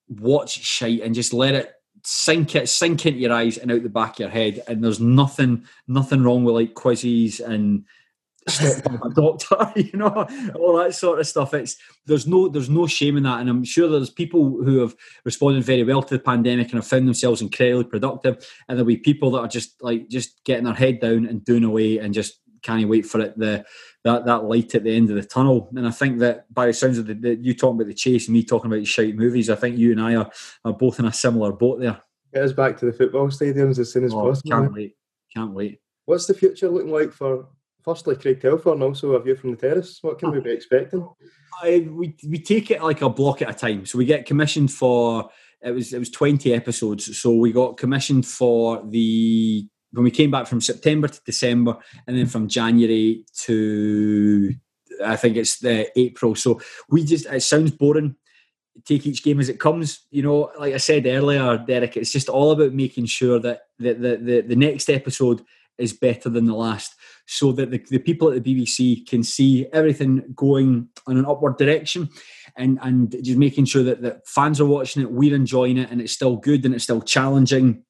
watch 0.08 0.60
shite 0.60 1.02
and 1.02 1.14
just 1.14 1.32
let 1.32 1.54
it 1.54 1.72
sink 2.04 2.56
it 2.56 2.68
sink 2.68 3.06
into 3.06 3.20
your 3.20 3.32
eyes 3.32 3.58
and 3.58 3.70
out 3.70 3.82
the 3.82 3.88
back 3.88 4.14
of 4.14 4.20
your 4.20 4.28
head 4.28 4.60
and 4.66 4.82
there's 4.82 5.00
nothing 5.00 5.64
nothing 5.86 6.22
wrong 6.22 6.44
with 6.44 6.54
like 6.54 6.74
quizzes 6.74 7.38
and 7.40 7.84
stop 8.48 9.00
doctor 9.14 9.72
you 9.76 9.96
know 9.98 10.26
all 10.56 10.76
that 10.76 10.94
sort 10.94 11.20
of 11.20 11.26
stuff. 11.26 11.54
It's 11.54 11.76
there's 12.06 12.26
no 12.26 12.48
there's 12.48 12.70
no 12.70 12.86
shame 12.86 13.16
in 13.16 13.22
that 13.22 13.40
and 13.40 13.48
i'm 13.48 13.64
sure 13.64 13.88
there's 13.88 14.10
people 14.10 14.62
who 14.64 14.80
have 14.80 14.96
responded 15.24 15.64
very 15.64 15.84
well 15.84 16.02
to 16.02 16.16
the 16.16 16.22
pandemic 16.22 16.66
and 16.66 16.74
have 16.74 16.86
found 16.86 17.06
themselves 17.06 17.40
incredibly 17.40 17.84
productive 17.84 18.44
and 18.68 18.76
there'll 18.76 18.86
be 18.86 18.96
people 18.96 19.30
that 19.32 19.40
are 19.40 19.48
just 19.48 19.80
like 19.82 20.08
just 20.08 20.42
getting 20.44 20.64
their 20.64 20.74
head 20.74 21.00
down 21.00 21.26
and 21.26 21.44
doing 21.44 21.64
away 21.64 21.98
and 21.98 22.14
just 22.14 22.40
can't 22.62 22.88
wait 22.88 23.06
for 23.06 23.20
it 23.20 23.38
the 23.38 23.64
that 24.04 24.24
that 24.26 24.44
light 24.44 24.74
at 24.74 24.84
the 24.84 24.94
end 24.94 25.10
of 25.10 25.16
the 25.16 25.24
tunnel. 25.24 25.70
And 25.74 25.86
I 25.86 25.90
think 25.90 26.18
that 26.20 26.52
by 26.52 26.66
the 26.66 26.72
sounds 26.72 26.98
of 26.98 27.06
the, 27.06 27.14
the 27.14 27.36
you 27.36 27.54
talking 27.54 27.80
about 27.80 27.88
the 27.88 27.94
chase 27.94 28.26
and 28.26 28.34
me 28.34 28.42
talking 28.42 28.72
about 28.72 28.86
shite 28.86 29.16
movies, 29.16 29.50
I 29.50 29.56
think 29.56 29.78
you 29.78 29.92
and 29.92 30.00
I 30.00 30.16
are, 30.16 30.30
are 30.64 30.72
both 30.72 30.98
in 30.98 31.06
a 31.06 31.12
similar 31.12 31.52
boat 31.52 31.80
there. 31.80 32.00
Get 32.32 32.44
us 32.44 32.52
back 32.52 32.78
to 32.78 32.86
the 32.86 32.92
football 32.92 33.28
stadiums 33.28 33.78
as 33.78 33.92
soon 33.92 34.04
as 34.04 34.14
oh, 34.14 34.28
possible. 34.28 34.50
Can't 34.50 34.64
eh? 34.66 34.74
wait. 34.74 34.96
Can't 35.34 35.52
wait. 35.52 35.80
What's 36.06 36.26
the 36.26 36.34
future 36.34 36.68
looking 36.68 36.90
like 36.90 37.12
for 37.12 37.48
firstly 37.84 38.16
Craig 38.16 38.40
Telfer 38.40 38.72
and 38.72 38.82
also 38.82 39.12
a 39.12 39.22
view 39.22 39.36
from 39.36 39.52
the 39.52 39.56
terrace? 39.56 39.98
What 40.02 40.18
can 40.18 40.30
we 40.30 40.40
be 40.40 40.50
expecting? 40.50 41.06
I, 41.62 41.86
we 41.90 42.16
we 42.28 42.38
take 42.38 42.70
it 42.70 42.82
like 42.82 43.02
a 43.02 43.08
block 43.08 43.42
at 43.42 43.50
a 43.50 43.54
time. 43.54 43.86
So 43.86 43.98
we 43.98 44.04
get 44.04 44.26
commissioned 44.26 44.72
for 44.72 45.30
it 45.60 45.70
was 45.70 45.92
it 45.92 45.98
was 45.98 46.10
twenty 46.10 46.54
episodes. 46.54 47.16
So 47.18 47.34
we 47.34 47.52
got 47.52 47.76
commissioned 47.76 48.26
for 48.26 48.82
the 48.88 49.68
when 49.92 50.04
we 50.04 50.10
came 50.10 50.30
back 50.30 50.46
from 50.46 50.60
September 50.60 51.08
to 51.08 51.20
December, 51.24 51.76
and 52.06 52.16
then 52.16 52.26
from 52.26 52.48
January 52.48 53.24
to 53.40 54.54
I 55.04 55.16
think 55.16 55.36
it's 55.36 55.58
the 55.58 55.90
April. 55.98 56.34
So 56.34 56.60
we 56.88 57.04
just 57.04 57.26
it 57.26 57.42
sounds 57.42 57.70
boring. 57.72 58.16
take 58.84 59.06
each 59.06 59.22
game 59.22 59.40
as 59.40 59.48
it 59.48 59.60
comes. 59.60 60.06
You 60.10 60.22
know, 60.22 60.50
like 60.58 60.74
I 60.74 60.78
said 60.78 61.06
earlier, 61.06 61.58
Derek, 61.66 61.96
it's 61.96 62.12
just 62.12 62.28
all 62.28 62.52
about 62.52 62.72
making 62.72 63.06
sure 63.06 63.38
that 63.40 63.62
the 63.78 63.94
the, 63.94 64.16
the, 64.16 64.40
the 64.42 64.56
next 64.56 64.88
episode 64.90 65.42
is 65.78 65.92
better 65.92 66.28
than 66.28 66.44
the 66.44 66.54
last, 66.54 66.94
so 67.26 67.50
that 67.52 67.70
the, 67.70 67.82
the 67.88 67.98
people 67.98 68.30
at 68.30 68.42
the 68.42 68.54
BBC 68.54 69.06
can 69.08 69.22
see 69.22 69.66
everything 69.72 70.22
going 70.34 70.88
in 71.08 71.16
an 71.16 71.26
upward 71.26 71.56
direction, 71.56 72.08
and 72.56 72.78
and 72.82 73.16
just 73.22 73.38
making 73.38 73.64
sure 73.64 73.82
that 73.82 74.02
that 74.02 74.26
fans 74.26 74.60
are 74.60 74.66
watching 74.66 75.02
it, 75.02 75.10
we're 75.10 75.34
enjoying 75.34 75.78
it, 75.78 75.90
and 75.90 76.00
it's 76.00 76.12
still 76.12 76.36
good 76.36 76.64
and 76.64 76.74
it's 76.74 76.84
still 76.84 77.00
challenging, 77.00 77.82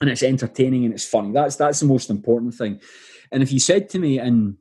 and 0.00 0.10
it's 0.10 0.22
entertaining 0.22 0.84
and 0.84 0.94
it's 0.94 1.06
funny. 1.06 1.32
That's 1.32 1.56
that's 1.56 1.80
the 1.80 1.86
most 1.86 2.10
important 2.10 2.54
thing. 2.54 2.80
And 3.30 3.42
if 3.42 3.52
you 3.52 3.58
said 3.58 3.88
to 3.90 3.98
me 3.98 4.18
in 4.18 4.58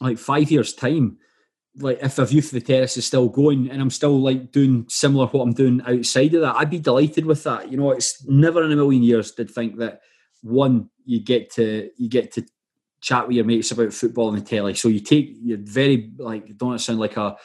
like 0.00 0.18
five 0.18 0.50
years' 0.50 0.72
time 0.72 1.18
like 1.80 1.98
if 2.02 2.18
a 2.18 2.26
view 2.26 2.42
from 2.42 2.58
the 2.58 2.64
terrace 2.64 2.96
is 2.96 3.06
still 3.06 3.28
going 3.28 3.70
and 3.70 3.80
I'm 3.80 3.90
still 3.90 4.20
like 4.20 4.52
doing 4.52 4.86
similar 4.88 5.26
what 5.26 5.42
I'm 5.42 5.52
doing 5.52 5.80
outside 5.86 6.34
of 6.34 6.42
that, 6.42 6.56
I'd 6.56 6.70
be 6.70 6.78
delighted 6.78 7.24
with 7.26 7.44
that. 7.44 7.70
You 7.70 7.76
know, 7.76 7.92
it's 7.92 8.24
never 8.26 8.64
in 8.64 8.72
a 8.72 8.76
million 8.76 9.02
years 9.02 9.32
did 9.32 9.50
think 9.50 9.78
that 9.78 10.00
one 10.42 10.90
you 11.04 11.20
get 11.20 11.50
to 11.52 11.90
you 11.96 12.08
get 12.08 12.32
to 12.32 12.44
chat 13.00 13.26
with 13.26 13.36
your 13.36 13.44
mates 13.44 13.70
about 13.70 13.92
football 13.92 14.28
on 14.28 14.34
the 14.34 14.40
telly. 14.40 14.74
So 14.74 14.88
you 14.88 15.00
take 15.00 15.36
you're 15.40 15.58
very 15.60 16.12
like 16.18 16.56
don't 16.56 16.78
sound 16.78 16.98
like 16.98 17.16
a 17.16 17.36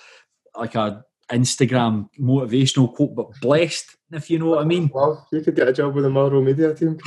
like 0.55 0.75
a 0.75 1.03
Instagram 1.31 2.09
motivational 2.19 2.93
quote, 2.93 3.15
but 3.15 3.39
blessed, 3.41 3.95
if 4.15 4.29
you 4.29 4.39
know 4.39 4.47
what 4.47 4.61
I 4.61 4.65
mean. 4.65 4.89
Well, 4.93 5.27
you 5.31 5.41
could 5.41 5.55
get 5.55 5.67
a 5.67 5.73
job 5.73 5.95
with 5.95 6.03
the 6.03 6.09
Motherwell 6.09 6.41
Media 6.41 6.73
team. 6.73 6.97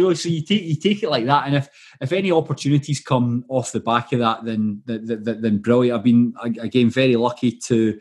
know, 0.00 0.14
so 0.14 0.28
you 0.28 0.42
take 0.42 0.62
you 0.62 0.76
take 0.76 1.02
it 1.02 1.10
like 1.10 1.26
that, 1.26 1.46
and 1.46 1.56
if 1.56 1.68
if 2.00 2.12
any 2.12 2.32
opportunities 2.32 3.00
come 3.00 3.44
off 3.48 3.72
the 3.72 3.80
back 3.80 4.12
of 4.12 4.20
that, 4.20 4.44
then 4.44 4.82
then, 4.86 5.22
then 5.40 5.58
brilliant. 5.58 5.98
I've 5.98 6.04
been 6.04 6.34
again 6.42 6.90
very 6.90 7.16
lucky 7.16 7.52
to 7.66 7.98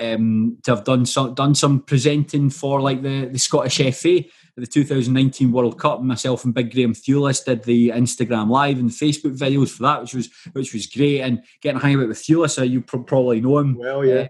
um, 0.00 0.58
to 0.64 0.74
have 0.74 0.84
done 0.84 1.06
some 1.06 1.34
done 1.34 1.54
some 1.54 1.80
presenting 1.80 2.50
for 2.50 2.80
like 2.80 3.02
the 3.02 3.26
the 3.26 3.38
Scottish 3.38 3.78
FA 3.96 4.18
at 4.18 4.24
the 4.56 4.66
2019 4.66 5.52
World 5.52 5.78
Cup. 5.78 6.02
Myself 6.02 6.44
and 6.44 6.54
Big 6.54 6.72
Graham 6.72 6.94
Thewlis 6.94 7.44
did 7.44 7.64
the 7.64 7.90
Instagram 7.90 8.48
live 8.48 8.78
and 8.78 8.90
Facebook 8.90 9.36
videos 9.36 9.70
for 9.70 9.82
that, 9.84 10.02
which 10.02 10.14
was 10.14 10.30
which 10.52 10.72
was 10.72 10.86
great. 10.86 11.20
And 11.20 11.42
getting 11.60 11.80
hang 11.80 12.00
out 12.00 12.08
with 12.08 12.18
Thewlis, 12.18 12.58
uh, 12.58 12.62
you 12.62 12.80
probably 12.80 13.40
know 13.40 13.58
him. 13.58 13.76
Well, 13.76 14.04
yeah. 14.04 14.14
Uh, 14.14 14.28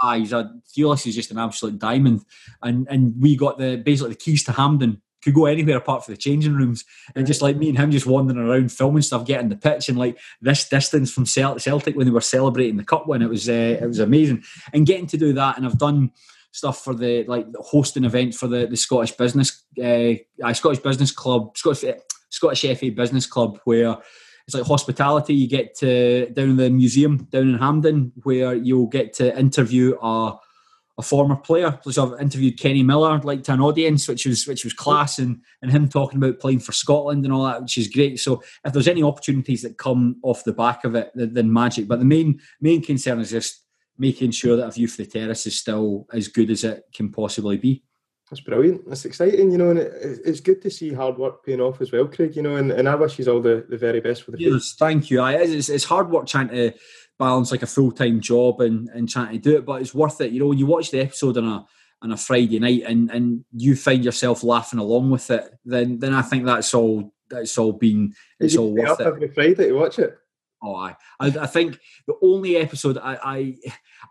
ah, 0.00 0.16
he's 0.16 0.32
a 0.32 0.52
Thewlis 0.76 1.06
is 1.06 1.14
just 1.14 1.30
an 1.30 1.38
absolute 1.38 1.78
diamond, 1.78 2.22
and 2.62 2.86
and 2.90 3.14
we 3.20 3.36
got 3.36 3.58
the 3.58 3.76
basically 3.76 4.10
the 4.10 4.18
keys 4.18 4.44
to 4.44 4.52
Hampden. 4.52 5.02
Could 5.22 5.34
go 5.34 5.46
anywhere 5.46 5.78
apart 5.78 6.04
from 6.04 6.14
the 6.14 6.18
changing 6.18 6.54
rooms, 6.54 6.84
and 7.14 7.26
just 7.26 7.42
like 7.42 7.56
me 7.56 7.68
and 7.68 7.78
him, 7.78 7.90
just 7.90 8.06
wandering 8.06 8.38
around 8.38 8.70
filming 8.70 9.02
stuff, 9.02 9.26
getting 9.26 9.48
the 9.48 9.56
pitch, 9.56 9.88
and 9.88 9.98
like 9.98 10.18
this 10.40 10.68
distance 10.68 11.10
from 11.10 11.26
Celtic 11.26 11.96
when 11.96 12.06
they 12.06 12.12
were 12.12 12.20
celebrating 12.20 12.76
the 12.76 12.84
cup 12.84 13.08
win, 13.08 13.22
it 13.22 13.28
was 13.28 13.48
uh, 13.48 13.78
it 13.80 13.86
was 13.86 13.98
amazing, 13.98 14.44
and 14.72 14.86
getting 14.86 15.06
to 15.08 15.16
do 15.16 15.32
that, 15.32 15.56
and 15.56 15.66
I've 15.66 15.78
done 15.78 16.12
stuff 16.52 16.82
for 16.82 16.94
the 16.94 17.24
like 17.24 17.46
hosting 17.56 18.04
events 18.04 18.38
for 18.38 18.46
the 18.46 18.66
the 18.66 18.76
Scottish 18.76 19.12
Business 19.12 19.64
uh, 19.82 20.14
Scottish 20.52 20.82
Business 20.82 21.10
Club 21.10 21.56
Scottish 21.56 21.84
uh, 21.84 21.98
Scottish 22.30 22.78
FA 22.78 22.90
Business 22.90 23.26
Club 23.26 23.58
where 23.64 23.96
it's 24.46 24.54
like 24.54 24.64
hospitality. 24.64 25.34
You 25.34 25.48
get 25.48 25.74
to 25.78 26.30
down 26.30 26.50
in 26.50 26.56
the 26.56 26.70
museum 26.70 27.28
down 27.30 27.48
in 27.48 27.58
Hampden 27.58 28.12
where 28.22 28.54
you'll 28.54 28.86
get 28.86 29.12
to 29.14 29.36
interview 29.38 29.96
a 30.00 30.36
a 30.98 31.02
former 31.02 31.36
player. 31.36 31.78
So 31.90 32.14
I've 32.14 32.20
interviewed 32.20 32.58
Kenny 32.58 32.82
Miller 32.82 33.18
like 33.18 33.42
to 33.44 33.52
an 33.52 33.60
audience, 33.60 34.08
which 34.08 34.24
was 34.24 34.46
which 34.46 34.64
was 34.64 34.72
class, 34.72 35.18
and 35.18 35.42
and 35.62 35.70
him 35.70 35.88
talking 35.88 36.18
about 36.18 36.40
playing 36.40 36.60
for 36.60 36.72
Scotland 36.72 37.24
and 37.24 37.34
all 37.34 37.44
that, 37.44 37.60
which 37.60 37.76
is 37.76 37.88
great. 37.88 38.18
So 38.18 38.42
if 38.64 38.72
there's 38.72 38.88
any 38.88 39.02
opportunities 39.02 39.62
that 39.62 39.78
come 39.78 40.16
off 40.22 40.44
the 40.44 40.52
back 40.52 40.84
of 40.84 40.94
it, 40.94 41.10
then, 41.14 41.34
then 41.34 41.52
magic. 41.52 41.88
But 41.88 41.98
the 41.98 42.04
main 42.04 42.40
main 42.60 42.82
concern 42.82 43.20
is 43.20 43.30
just 43.30 43.64
making 43.98 44.30
sure 44.30 44.56
that 44.56 44.68
a 44.68 44.70
view 44.70 44.88
from 44.88 45.04
the 45.04 45.10
terrace 45.10 45.46
is 45.46 45.58
still 45.58 46.06
as 46.12 46.28
good 46.28 46.50
as 46.50 46.64
it 46.64 46.84
can 46.94 47.10
possibly 47.10 47.56
be. 47.56 47.82
That's 48.30 48.40
brilliant. 48.40 48.88
That's 48.88 49.04
exciting, 49.04 49.52
you 49.52 49.58
know, 49.58 49.70
and 49.70 49.78
it, 49.78 49.92
it's 50.24 50.40
good 50.40 50.60
to 50.62 50.70
see 50.70 50.92
hard 50.92 51.16
work 51.16 51.44
paying 51.44 51.60
off 51.60 51.80
as 51.80 51.92
well, 51.92 52.06
Craig. 52.08 52.34
You 52.34 52.42
know, 52.42 52.56
and, 52.56 52.72
and 52.72 52.88
I 52.88 52.94
wish 52.96 53.18
you 53.18 53.32
all 53.32 53.40
the, 53.40 53.64
the 53.68 53.76
very 53.76 54.00
best 54.00 54.24
for 54.24 54.32
the 54.32 54.38
future. 54.38 54.54
Yes, 54.54 54.74
thank 54.78 55.10
you. 55.10 55.20
I, 55.20 55.34
it's, 55.34 55.68
it's 55.68 55.84
hard 55.84 56.10
work 56.10 56.26
trying 56.26 56.48
to 56.48 56.72
balance 57.18 57.52
like 57.52 57.62
a 57.62 57.66
full 57.66 57.92
time 57.92 58.20
job 58.20 58.60
and, 58.60 58.88
and 58.88 59.08
trying 59.08 59.32
to 59.32 59.38
do 59.38 59.56
it, 59.56 59.64
but 59.64 59.80
it's 59.80 59.94
worth 59.94 60.20
it. 60.20 60.32
You 60.32 60.40
know, 60.40 60.52
you 60.52 60.66
watch 60.66 60.90
the 60.90 61.00
episode 61.00 61.38
on 61.38 61.46
a 61.46 61.66
on 62.02 62.12
a 62.12 62.16
Friday 62.16 62.58
night 62.58 62.82
and, 62.86 63.10
and 63.10 63.44
you 63.52 63.74
find 63.74 64.04
yourself 64.04 64.42
laughing 64.42 64.78
along 64.78 65.10
with 65.10 65.30
it, 65.30 65.44
then 65.64 65.98
then 65.98 66.12
I 66.12 66.22
think 66.22 66.44
that's 66.44 66.74
all 66.74 67.12
that's 67.28 67.56
all 67.58 67.72
been 67.72 68.14
it's 68.38 68.56
all 68.56 68.74
worth 68.74 69.00
it. 69.00 69.06
Every 69.06 69.28
Friday 69.28 69.68
to 69.68 69.72
watch 69.72 69.98
it. 69.98 70.16
Oh, 70.62 70.74
I, 70.74 70.96
I, 71.20 71.26
I 71.26 71.46
think 71.46 71.78
the 72.06 72.14
only 72.22 72.56
episode 72.56 72.98
I, 72.98 73.18
I, 73.22 73.54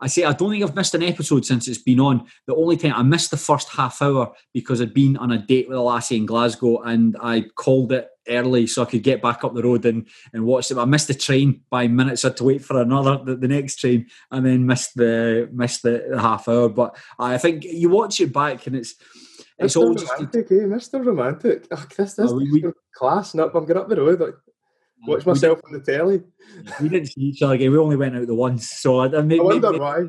I 0.01 0.07
say 0.07 0.23
I 0.23 0.33
don't 0.33 0.51
think 0.51 0.63
I've 0.63 0.75
missed 0.75 0.93
an 0.93 1.03
episode 1.03 1.45
since 1.45 1.67
it's 1.67 1.79
been 1.79 1.99
on. 1.99 2.27
The 2.45 2.55
only 2.55 2.77
time 2.77 2.93
I 2.93 3.01
missed 3.01 3.31
the 3.31 3.37
first 3.37 3.69
half 3.69 4.01
hour 4.01 4.33
because 4.53 4.81
I'd 4.81 4.93
been 4.93 5.17
on 5.17 5.31
a 5.31 5.39
date 5.39 5.67
with 5.67 5.77
a 5.77 5.81
lassie 5.81 6.17
in 6.17 6.25
Glasgow 6.25 6.81
and 6.83 7.17
I 7.21 7.45
called 7.55 7.91
it 7.91 8.09
early 8.27 8.67
so 8.67 8.83
I 8.83 8.85
could 8.85 9.03
get 9.03 9.21
back 9.21 9.43
up 9.43 9.53
the 9.53 9.63
road 9.63 9.85
and, 9.85 10.07
and 10.33 10.45
watch 10.45 10.69
it. 10.69 10.77
I 10.77 10.85
missed 10.85 11.07
the 11.07 11.13
train 11.15 11.61
by 11.69 11.87
minutes. 11.87 12.23
I 12.23 12.29
had 12.29 12.37
to 12.37 12.43
wait 12.43 12.63
for 12.63 12.79
another 12.79 13.19
the, 13.23 13.35
the 13.35 13.47
next 13.47 13.77
train 13.77 14.07
and 14.31 14.45
then 14.45 14.65
missed 14.65 14.95
the 14.95 15.49
missed 15.51 15.83
the, 15.83 16.05
the 16.11 16.21
half 16.21 16.47
hour. 16.47 16.69
But 16.69 16.95
I 17.17 17.37
think 17.37 17.63
you 17.63 17.89
watch 17.89 18.21
it 18.21 18.31
back 18.31 18.67
and 18.67 18.75
it's 18.75 18.95
it's 19.57 19.75
Mr. 19.75 19.77
all 19.77 19.93
romantic, 19.93 20.49
just 20.49 20.93
eh? 20.93 20.97
Mr. 20.97 21.05
Romantic. 21.05 21.67
Oh, 21.71 21.85
this 21.97 22.13
this 22.15 22.31
oh, 22.31 22.35
we, 22.35 22.51
we, 22.51 22.71
class. 22.93 23.35
Up, 23.35 23.55
I'm 23.55 23.65
going 23.65 23.79
up 23.79 23.87
the 23.87 23.95
road. 23.95 24.19
Like, 24.19 24.35
Watch 25.07 25.25
myself 25.25 25.59
on 25.65 25.73
the 25.73 25.79
telly. 25.79 26.23
We 26.81 26.89
didn't 26.89 27.07
see 27.07 27.21
each 27.21 27.41
other 27.41 27.55
again. 27.55 27.71
We 27.71 27.77
only 27.77 27.97
went 27.97 28.15
out 28.15 28.27
the 28.27 28.33
once, 28.33 28.69
so 28.69 28.99
I, 28.99 29.07
I, 29.07 29.19
I 29.19 29.39
wonder 29.39 29.77
why. 29.77 30.03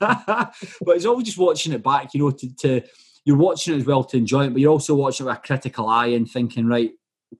but 0.00 0.96
it's 0.96 1.06
always 1.06 1.26
just 1.26 1.38
watching 1.38 1.72
it 1.72 1.82
back. 1.82 2.12
You 2.12 2.20
know, 2.20 2.30
to, 2.30 2.56
to, 2.56 2.82
you're 3.24 3.36
watching 3.36 3.74
it 3.74 3.78
as 3.78 3.86
well 3.86 4.04
to 4.04 4.16
enjoy 4.16 4.46
it, 4.46 4.50
but 4.50 4.60
you're 4.60 4.72
also 4.72 4.94
watching 4.94 5.24
it 5.24 5.28
with 5.28 5.38
a 5.38 5.40
critical 5.40 5.88
eye 5.88 6.08
and 6.08 6.28
thinking, 6.28 6.66
right, 6.66 6.90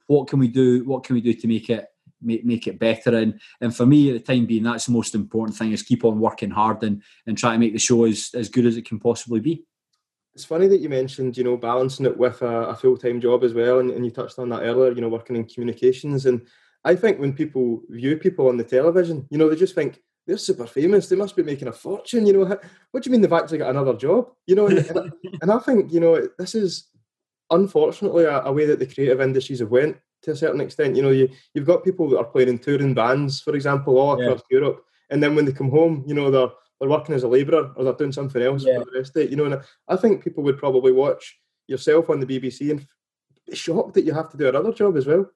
what 0.07 0.29
can 0.29 0.39
we 0.39 0.49
do? 0.49 0.85
What 0.85 1.05
can 1.05 1.15
we 1.15 1.21
do 1.21 1.35
to 1.35 1.47
make 1.47 1.69
it 1.71 1.87
make, 2.23 2.45
make 2.45 2.67
it 2.67 2.79
better? 2.79 3.17
And 3.17 3.41
and 3.61 3.75
for 3.75 3.87
me, 3.87 4.11
at 4.11 4.15
the 4.15 4.33
time 4.33 4.47
being, 4.47 4.63
that's 4.63 4.87
the 4.87 4.93
most 4.93 5.15
important 5.15 5.57
thing: 5.57 5.73
is 5.73 5.83
keep 5.83 6.05
on 6.05 6.21
working 6.21 6.51
hard 6.51 6.83
and 6.83 7.03
and 7.27 7.37
try 7.37 7.53
to 7.53 7.59
make 7.59 7.73
the 7.73 7.79
show 7.79 8.05
as 8.05 8.31
as 8.35 8.49
good 8.49 8.67
as 8.67 8.77
it 8.77 8.87
can 8.87 8.99
possibly 8.99 9.41
be. 9.41 9.65
It's 10.35 10.45
funny 10.45 10.69
that 10.69 10.81
you 10.81 10.89
mentioned, 10.89 11.37
you 11.37 11.43
know, 11.43 11.57
balancing 11.57 12.07
it 12.07 12.17
with 12.17 12.43
a, 12.43 12.69
a 12.69 12.77
full 12.77 12.97
time 12.97 13.21
job 13.21 13.43
as 13.43 13.55
well, 13.55 13.81
and, 13.81 13.91
and 13.91 14.05
you 14.05 14.11
touched 14.11 14.39
on 14.39 14.49
that 14.51 14.63
earlier. 14.63 14.93
You 14.93 15.01
know, 15.01 15.09
working 15.09 15.37
in 15.37 15.45
communications 15.45 16.27
and 16.27 16.47
I 16.85 16.95
think 16.95 17.19
when 17.19 17.33
people 17.33 17.83
view 17.89 18.17
people 18.17 18.49
on 18.49 18.57
the 18.57 18.65
television, 18.65 19.27
you 19.31 19.39
know, 19.39 19.49
they 19.49 19.57
just 19.57 19.75
think 19.75 20.01
they're 20.27 20.37
super 20.37 20.67
famous. 20.67 21.09
They 21.09 21.17
must 21.17 21.37
be 21.37 21.43
making 21.43 21.69
a 21.69 21.73
fortune. 21.73 22.27
You 22.27 22.35
know, 22.35 22.59
what 22.91 23.03
do 23.03 23.09
you 23.09 23.13
mean 23.13 23.23
they've 23.23 23.33
actually 23.33 23.59
got 23.59 23.71
another 23.71 23.95
job? 23.95 24.31
You 24.47 24.55
know, 24.55 24.69
and, 24.69 24.79
and, 24.79 25.13
and 25.43 25.51
I 25.51 25.59
think 25.59 25.93
you 25.93 26.01
know 26.01 26.29
this 26.39 26.55
is 26.55 26.89
unfortunately 27.51 28.25
a, 28.25 28.43
a, 28.43 28.53
way 28.53 28.67
that 28.67 28.79
the 28.79 28.87
creative 28.87 29.23
industries 29.23 29.61
have 29.61 29.71
went 29.71 29.97
to 30.23 30.33
a 30.33 30.37
certain 30.37 30.61
extent. 30.61 30.97
You 30.97 31.03
know, 31.03 31.11
you 31.11 31.31
you've 31.55 31.67
got 31.67 31.83
people 31.83 32.09
that 32.11 32.19
are 32.19 32.25
playing 32.25 32.51
in 32.51 32.59
touring 32.59 32.95
bands, 32.95 33.41
for 33.41 33.55
example, 33.55 33.99
all 33.99 34.21
across 34.21 34.43
yeah. 34.51 34.59
Europe, 34.59 34.85
and 35.11 35.23
then 35.23 35.35
when 35.35 35.47
they 35.47 35.53
come 35.53 35.71
home, 35.71 36.05
you 36.07 36.15
know, 36.15 36.31
they're 36.31 36.51
they're 36.79 36.91
working 36.91 37.15
as 37.15 37.25
a 37.25 37.29
labourer 37.29 37.73
or 37.75 37.85
they're 37.85 37.95
doing 37.95 38.13
something 38.13 38.43
else 38.43 38.65
yeah. 38.65 38.79
for 38.79 38.85
the 38.85 38.99
rest 38.99 39.17
of 39.17 39.23
it. 39.23 39.31
You 39.31 39.37
know, 39.37 39.47
and 39.47 39.61
I 39.89 39.97
think 39.97 40.23
people 40.23 40.45
would 40.45 40.59
probably 40.59 40.93
watch 40.93 41.39
yourself 41.67 42.11
on 42.11 42.21
the 42.21 42.27
BBC 42.27 42.71
and 42.71 42.87
be 43.47 43.57
shocked 43.57 43.95
that 43.95 44.05
you 44.05 44.13
have 44.13 44.31
to 44.31 44.37
do 44.37 44.49
another 44.49 44.73
job 44.73 44.97
as 44.97 45.07
well. 45.07 45.31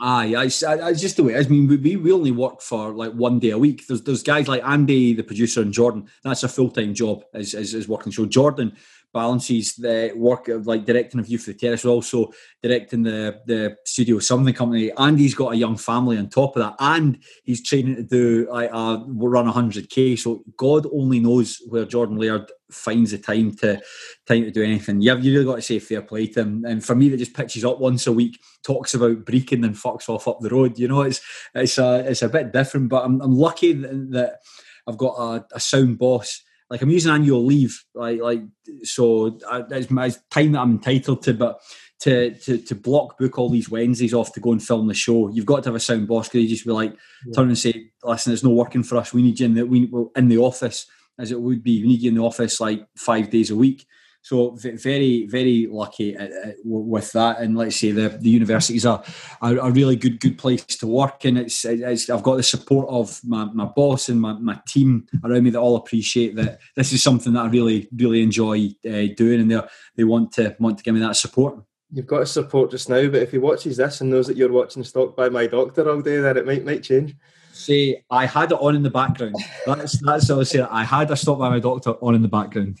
Aye, 0.00 0.34
I, 0.34 0.42
I, 0.42 0.92
just 0.92 1.16
the 1.16 1.24
way. 1.24 1.38
I 1.38 1.42
mean, 1.44 1.66
we, 1.68 1.96
we 1.96 2.12
only 2.12 2.30
work 2.30 2.60
for 2.60 2.90
like 2.90 3.12
one 3.12 3.38
day 3.38 3.50
a 3.50 3.58
week. 3.58 3.86
There's 3.86 4.02
there's 4.02 4.22
guys 4.22 4.46
like 4.46 4.62
Andy, 4.62 5.14
the 5.14 5.22
producer, 5.22 5.62
and 5.62 5.72
Jordan. 5.72 6.08
That's 6.22 6.42
a 6.42 6.48
full 6.48 6.70
time 6.70 6.92
job 6.92 7.24
as, 7.32 7.54
as, 7.54 7.74
as 7.74 7.88
working. 7.88 8.12
So 8.12 8.26
Jordan 8.26 8.76
balances 9.16 9.74
the 9.76 10.12
work 10.14 10.48
of 10.48 10.66
like 10.66 10.84
directing 10.84 11.18
a 11.18 11.22
view 11.22 11.38
from 11.38 11.54
the 11.54 11.58
terrace, 11.58 11.86
also 11.86 12.30
directing 12.62 13.02
the 13.02 13.40
the 13.46 13.74
studio 13.86 14.18
something 14.18 14.52
company. 14.52 14.92
Andy's 14.98 15.34
got 15.34 15.54
a 15.54 15.56
young 15.56 15.78
family 15.78 16.18
on 16.18 16.28
top 16.28 16.54
of 16.54 16.62
that, 16.62 16.76
and 16.78 17.18
he's 17.44 17.66
training 17.66 17.96
to 17.96 18.02
do 18.02 18.46
like 18.50 18.70
a 18.70 19.02
run 19.06 19.46
hundred 19.46 19.88
k. 19.88 20.16
So 20.16 20.44
God 20.58 20.86
only 20.92 21.18
knows 21.18 21.62
where 21.68 21.86
Jordan 21.86 22.18
Laird 22.18 22.52
finds 22.70 23.12
the 23.12 23.18
time 23.18 23.54
to 23.56 23.80
time 24.26 24.42
to 24.42 24.50
do 24.50 24.62
anything. 24.62 25.00
You 25.00 25.10
have 25.10 25.24
you 25.24 25.32
really 25.32 25.46
got 25.46 25.56
to 25.56 25.62
say 25.62 25.78
fair 25.78 26.02
play 26.02 26.26
to 26.26 26.40
him. 26.40 26.66
And 26.66 26.84
for 26.84 26.94
me, 26.94 27.08
that 27.08 27.16
just 27.16 27.34
pitches 27.34 27.64
up 27.64 27.80
once 27.80 28.06
a 28.06 28.12
week, 28.12 28.38
talks 28.62 28.92
about 28.92 29.24
Brechin, 29.24 29.64
and 29.64 29.74
fucks 29.74 30.10
off 30.10 30.28
up 30.28 30.40
the 30.40 30.50
road. 30.50 30.78
You 30.78 30.88
know, 30.88 31.00
it's 31.00 31.22
it's 31.54 31.78
a 31.78 32.04
it's 32.10 32.22
a 32.22 32.28
bit 32.28 32.52
different. 32.52 32.90
But 32.90 33.06
I'm, 33.06 33.22
I'm 33.22 33.34
lucky 33.34 33.72
that, 33.72 34.10
that 34.12 34.40
I've 34.86 34.98
got 34.98 35.14
a, 35.14 35.46
a, 35.54 35.60
sound 35.60 35.98
boss. 35.98 36.42
Like 36.70 36.82
I'm 36.82 36.90
using 36.90 37.12
annual 37.12 37.44
leave, 37.44 37.84
like 37.94 38.20
like 38.20 38.42
so 38.82 39.38
it's 39.70 39.90
my 39.90 40.10
time 40.30 40.52
that 40.52 40.60
I'm 40.60 40.72
entitled 40.72 41.22
to, 41.22 41.34
but. 41.34 41.60
To, 42.00 42.30
to, 42.40 42.58
to 42.58 42.74
block 42.74 43.16
book 43.16 43.38
all 43.38 43.48
these 43.48 43.70
Wednesdays 43.70 44.12
off 44.12 44.34
to 44.34 44.40
go 44.40 44.52
and 44.52 44.62
film 44.62 44.86
the 44.86 44.92
show, 44.92 45.30
you've 45.30 45.46
got 45.46 45.62
to 45.62 45.70
have 45.70 45.76
a 45.76 45.80
sound 45.80 46.06
boss 46.06 46.28
because 46.28 46.42
you 46.42 46.48
just 46.48 46.66
be 46.66 46.70
like 46.70 46.94
yeah. 47.24 47.32
turn 47.34 47.48
and 47.48 47.56
say, 47.56 47.90
"Listen, 48.04 48.34
it's 48.34 48.44
not 48.44 48.52
working 48.52 48.82
for 48.82 48.98
us. 48.98 49.14
We 49.14 49.22
need 49.22 49.40
you 49.40 49.46
in 49.46 49.54
the 49.54 49.62
we 49.64 49.90
in 50.14 50.28
the 50.28 50.36
office 50.36 50.86
as 51.18 51.32
it 51.32 51.40
would 51.40 51.62
be. 51.62 51.82
We 51.82 51.88
need 51.88 52.02
you 52.02 52.10
in 52.10 52.16
the 52.16 52.22
office 52.22 52.60
like 52.60 52.86
five 52.96 53.30
days 53.30 53.50
a 53.50 53.56
week. 53.56 53.86
So 54.26 54.56
very, 54.56 55.24
very 55.28 55.68
lucky 55.70 56.16
with 56.64 57.12
that. 57.12 57.38
And 57.38 57.56
let's 57.56 57.76
say 57.76 57.92
the, 57.92 58.08
the 58.08 58.28
universities 58.28 58.84
are 58.84 59.00
a, 59.40 59.54
a 59.54 59.70
really 59.70 59.94
good, 59.94 60.18
good 60.18 60.36
place 60.36 60.64
to 60.64 60.88
work. 60.88 61.24
And 61.24 61.38
it's, 61.38 61.64
it's 61.64 62.10
I've 62.10 62.24
got 62.24 62.34
the 62.34 62.42
support 62.42 62.88
of 62.88 63.20
my, 63.22 63.44
my 63.44 63.66
boss 63.66 64.08
and 64.08 64.20
my, 64.20 64.32
my 64.32 64.60
team 64.66 65.06
around 65.22 65.44
me 65.44 65.50
that 65.50 65.60
all 65.60 65.76
appreciate 65.76 66.34
that 66.34 66.58
this 66.74 66.92
is 66.92 67.04
something 67.04 67.34
that 67.34 67.44
I 67.44 67.46
really, 67.46 67.88
really 67.94 68.20
enjoy 68.20 68.70
uh, 68.84 69.14
doing, 69.16 69.42
and 69.42 69.48
they 69.48 69.60
they 69.94 70.02
want 70.02 70.32
to 70.32 70.56
want 70.58 70.78
to 70.78 70.82
give 70.82 70.94
me 70.94 71.00
that 71.02 71.14
support. 71.14 71.62
You've 71.92 72.08
got 72.08 72.18
to 72.18 72.26
support 72.26 72.72
just 72.72 72.88
now, 72.88 73.06
but 73.06 73.22
if 73.22 73.30
he 73.30 73.38
watches 73.38 73.76
this 73.76 74.00
and 74.00 74.10
knows 74.10 74.26
that 74.26 74.36
you're 74.36 74.50
watching 74.50 74.82
Stalked 74.82 75.16
by 75.16 75.28
My 75.28 75.46
Doctor 75.46 75.88
all 75.88 76.00
day, 76.00 76.16
then 76.16 76.36
it 76.36 76.46
might 76.46 76.64
might 76.64 76.82
change. 76.82 77.14
Say, 77.52 78.02
I 78.10 78.26
had 78.26 78.50
it 78.50 78.58
on 78.60 78.74
in 78.74 78.82
the 78.82 78.90
background. 78.90 79.36
That's 79.64 80.00
that's 80.00 80.28
what 80.28 80.34
I 80.34 80.38
was 80.38 80.50
saying. 80.50 80.66
I 80.68 80.82
had 80.82 81.12
a 81.12 81.16
Stalked 81.16 81.38
by 81.38 81.48
My 81.48 81.60
Doctor 81.60 81.90
on 82.02 82.16
in 82.16 82.22
the 82.22 82.28
background. 82.28 82.80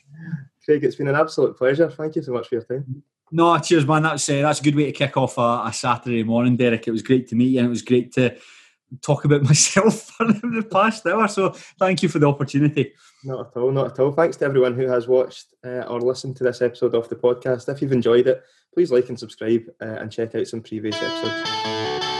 Craig, 0.66 0.84
it's 0.84 0.96
been 0.96 1.08
an 1.08 1.14
absolute 1.14 1.56
pleasure. 1.56 1.88
Thank 1.88 2.16
you 2.16 2.22
so 2.22 2.32
much 2.32 2.48
for 2.48 2.56
your 2.56 2.64
time. 2.64 3.02
No, 3.30 3.56
cheers, 3.58 3.86
man. 3.86 4.02
That's 4.02 4.28
uh, 4.28 4.42
that's 4.42 4.60
a 4.60 4.62
good 4.62 4.74
way 4.74 4.86
to 4.86 4.92
kick 4.92 5.16
off 5.16 5.38
a, 5.38 5.62
a, 5.66 5.72
Saturday 5.72 6.22
morning, 6.22 6.56
Derek. 6.56 6.86
It 6.86 6.90
was 6.90 7.02
great 7.02 7.28
to 7.28 7.36
meet 7.36 7.50
you, 7.50 7.58
and 7.60 7.66
it 7.66 7.70
was 7.70 7.82
great 7.82 8.12
to 8.14 8.36
talk 9.00 9.24
about 9.24 9.42
myself 9.44 10.02
for 10.02 10.26
the 10.26 10.66
past 10.70 11.06
hour. 11.06 11.26
So, 11.28 11.50
thank 11.78 12.02
you 12.02 12.08
for 12.08 12.18
the 12.18 12.28
opportunity. 12.28 12.92
Not 13.24 13.48
at 13.48 13.56
all, 13.56 13.70
not 13.70 13.92
at 13.92 13.98
all. 14.00 14.12
Thanks 14.12 14.36
to 14.38 14.44
everyone 14.44 14.74
who 14.74 14.88
has 14.88 15.08
watched 15.08 15.54
uh, 15.64 15.82
or 15.88 16.00
listened 16.00 16.36
to 16.36 16.44
this 16.44 16.62
episode 16.62 16.94
of 16.94 17.08
the 17.08 17.16
podcast. 17.16 17.68
If 17.68 17.80
you've 17.80 17.92
enjoyed 17.92 18.26
it, 18.26 18.42
please 18.74 18.92
like 18.92 19.08
and 19.08 19.18
subscribe 19.18 19.62
uh, 19.80 19.84
and 19.84 20.12
check 20.12 20.34
out 20.34 20.46
some 20.46 20.62
previous 20.62 20.96
episodes. 21.00 22.15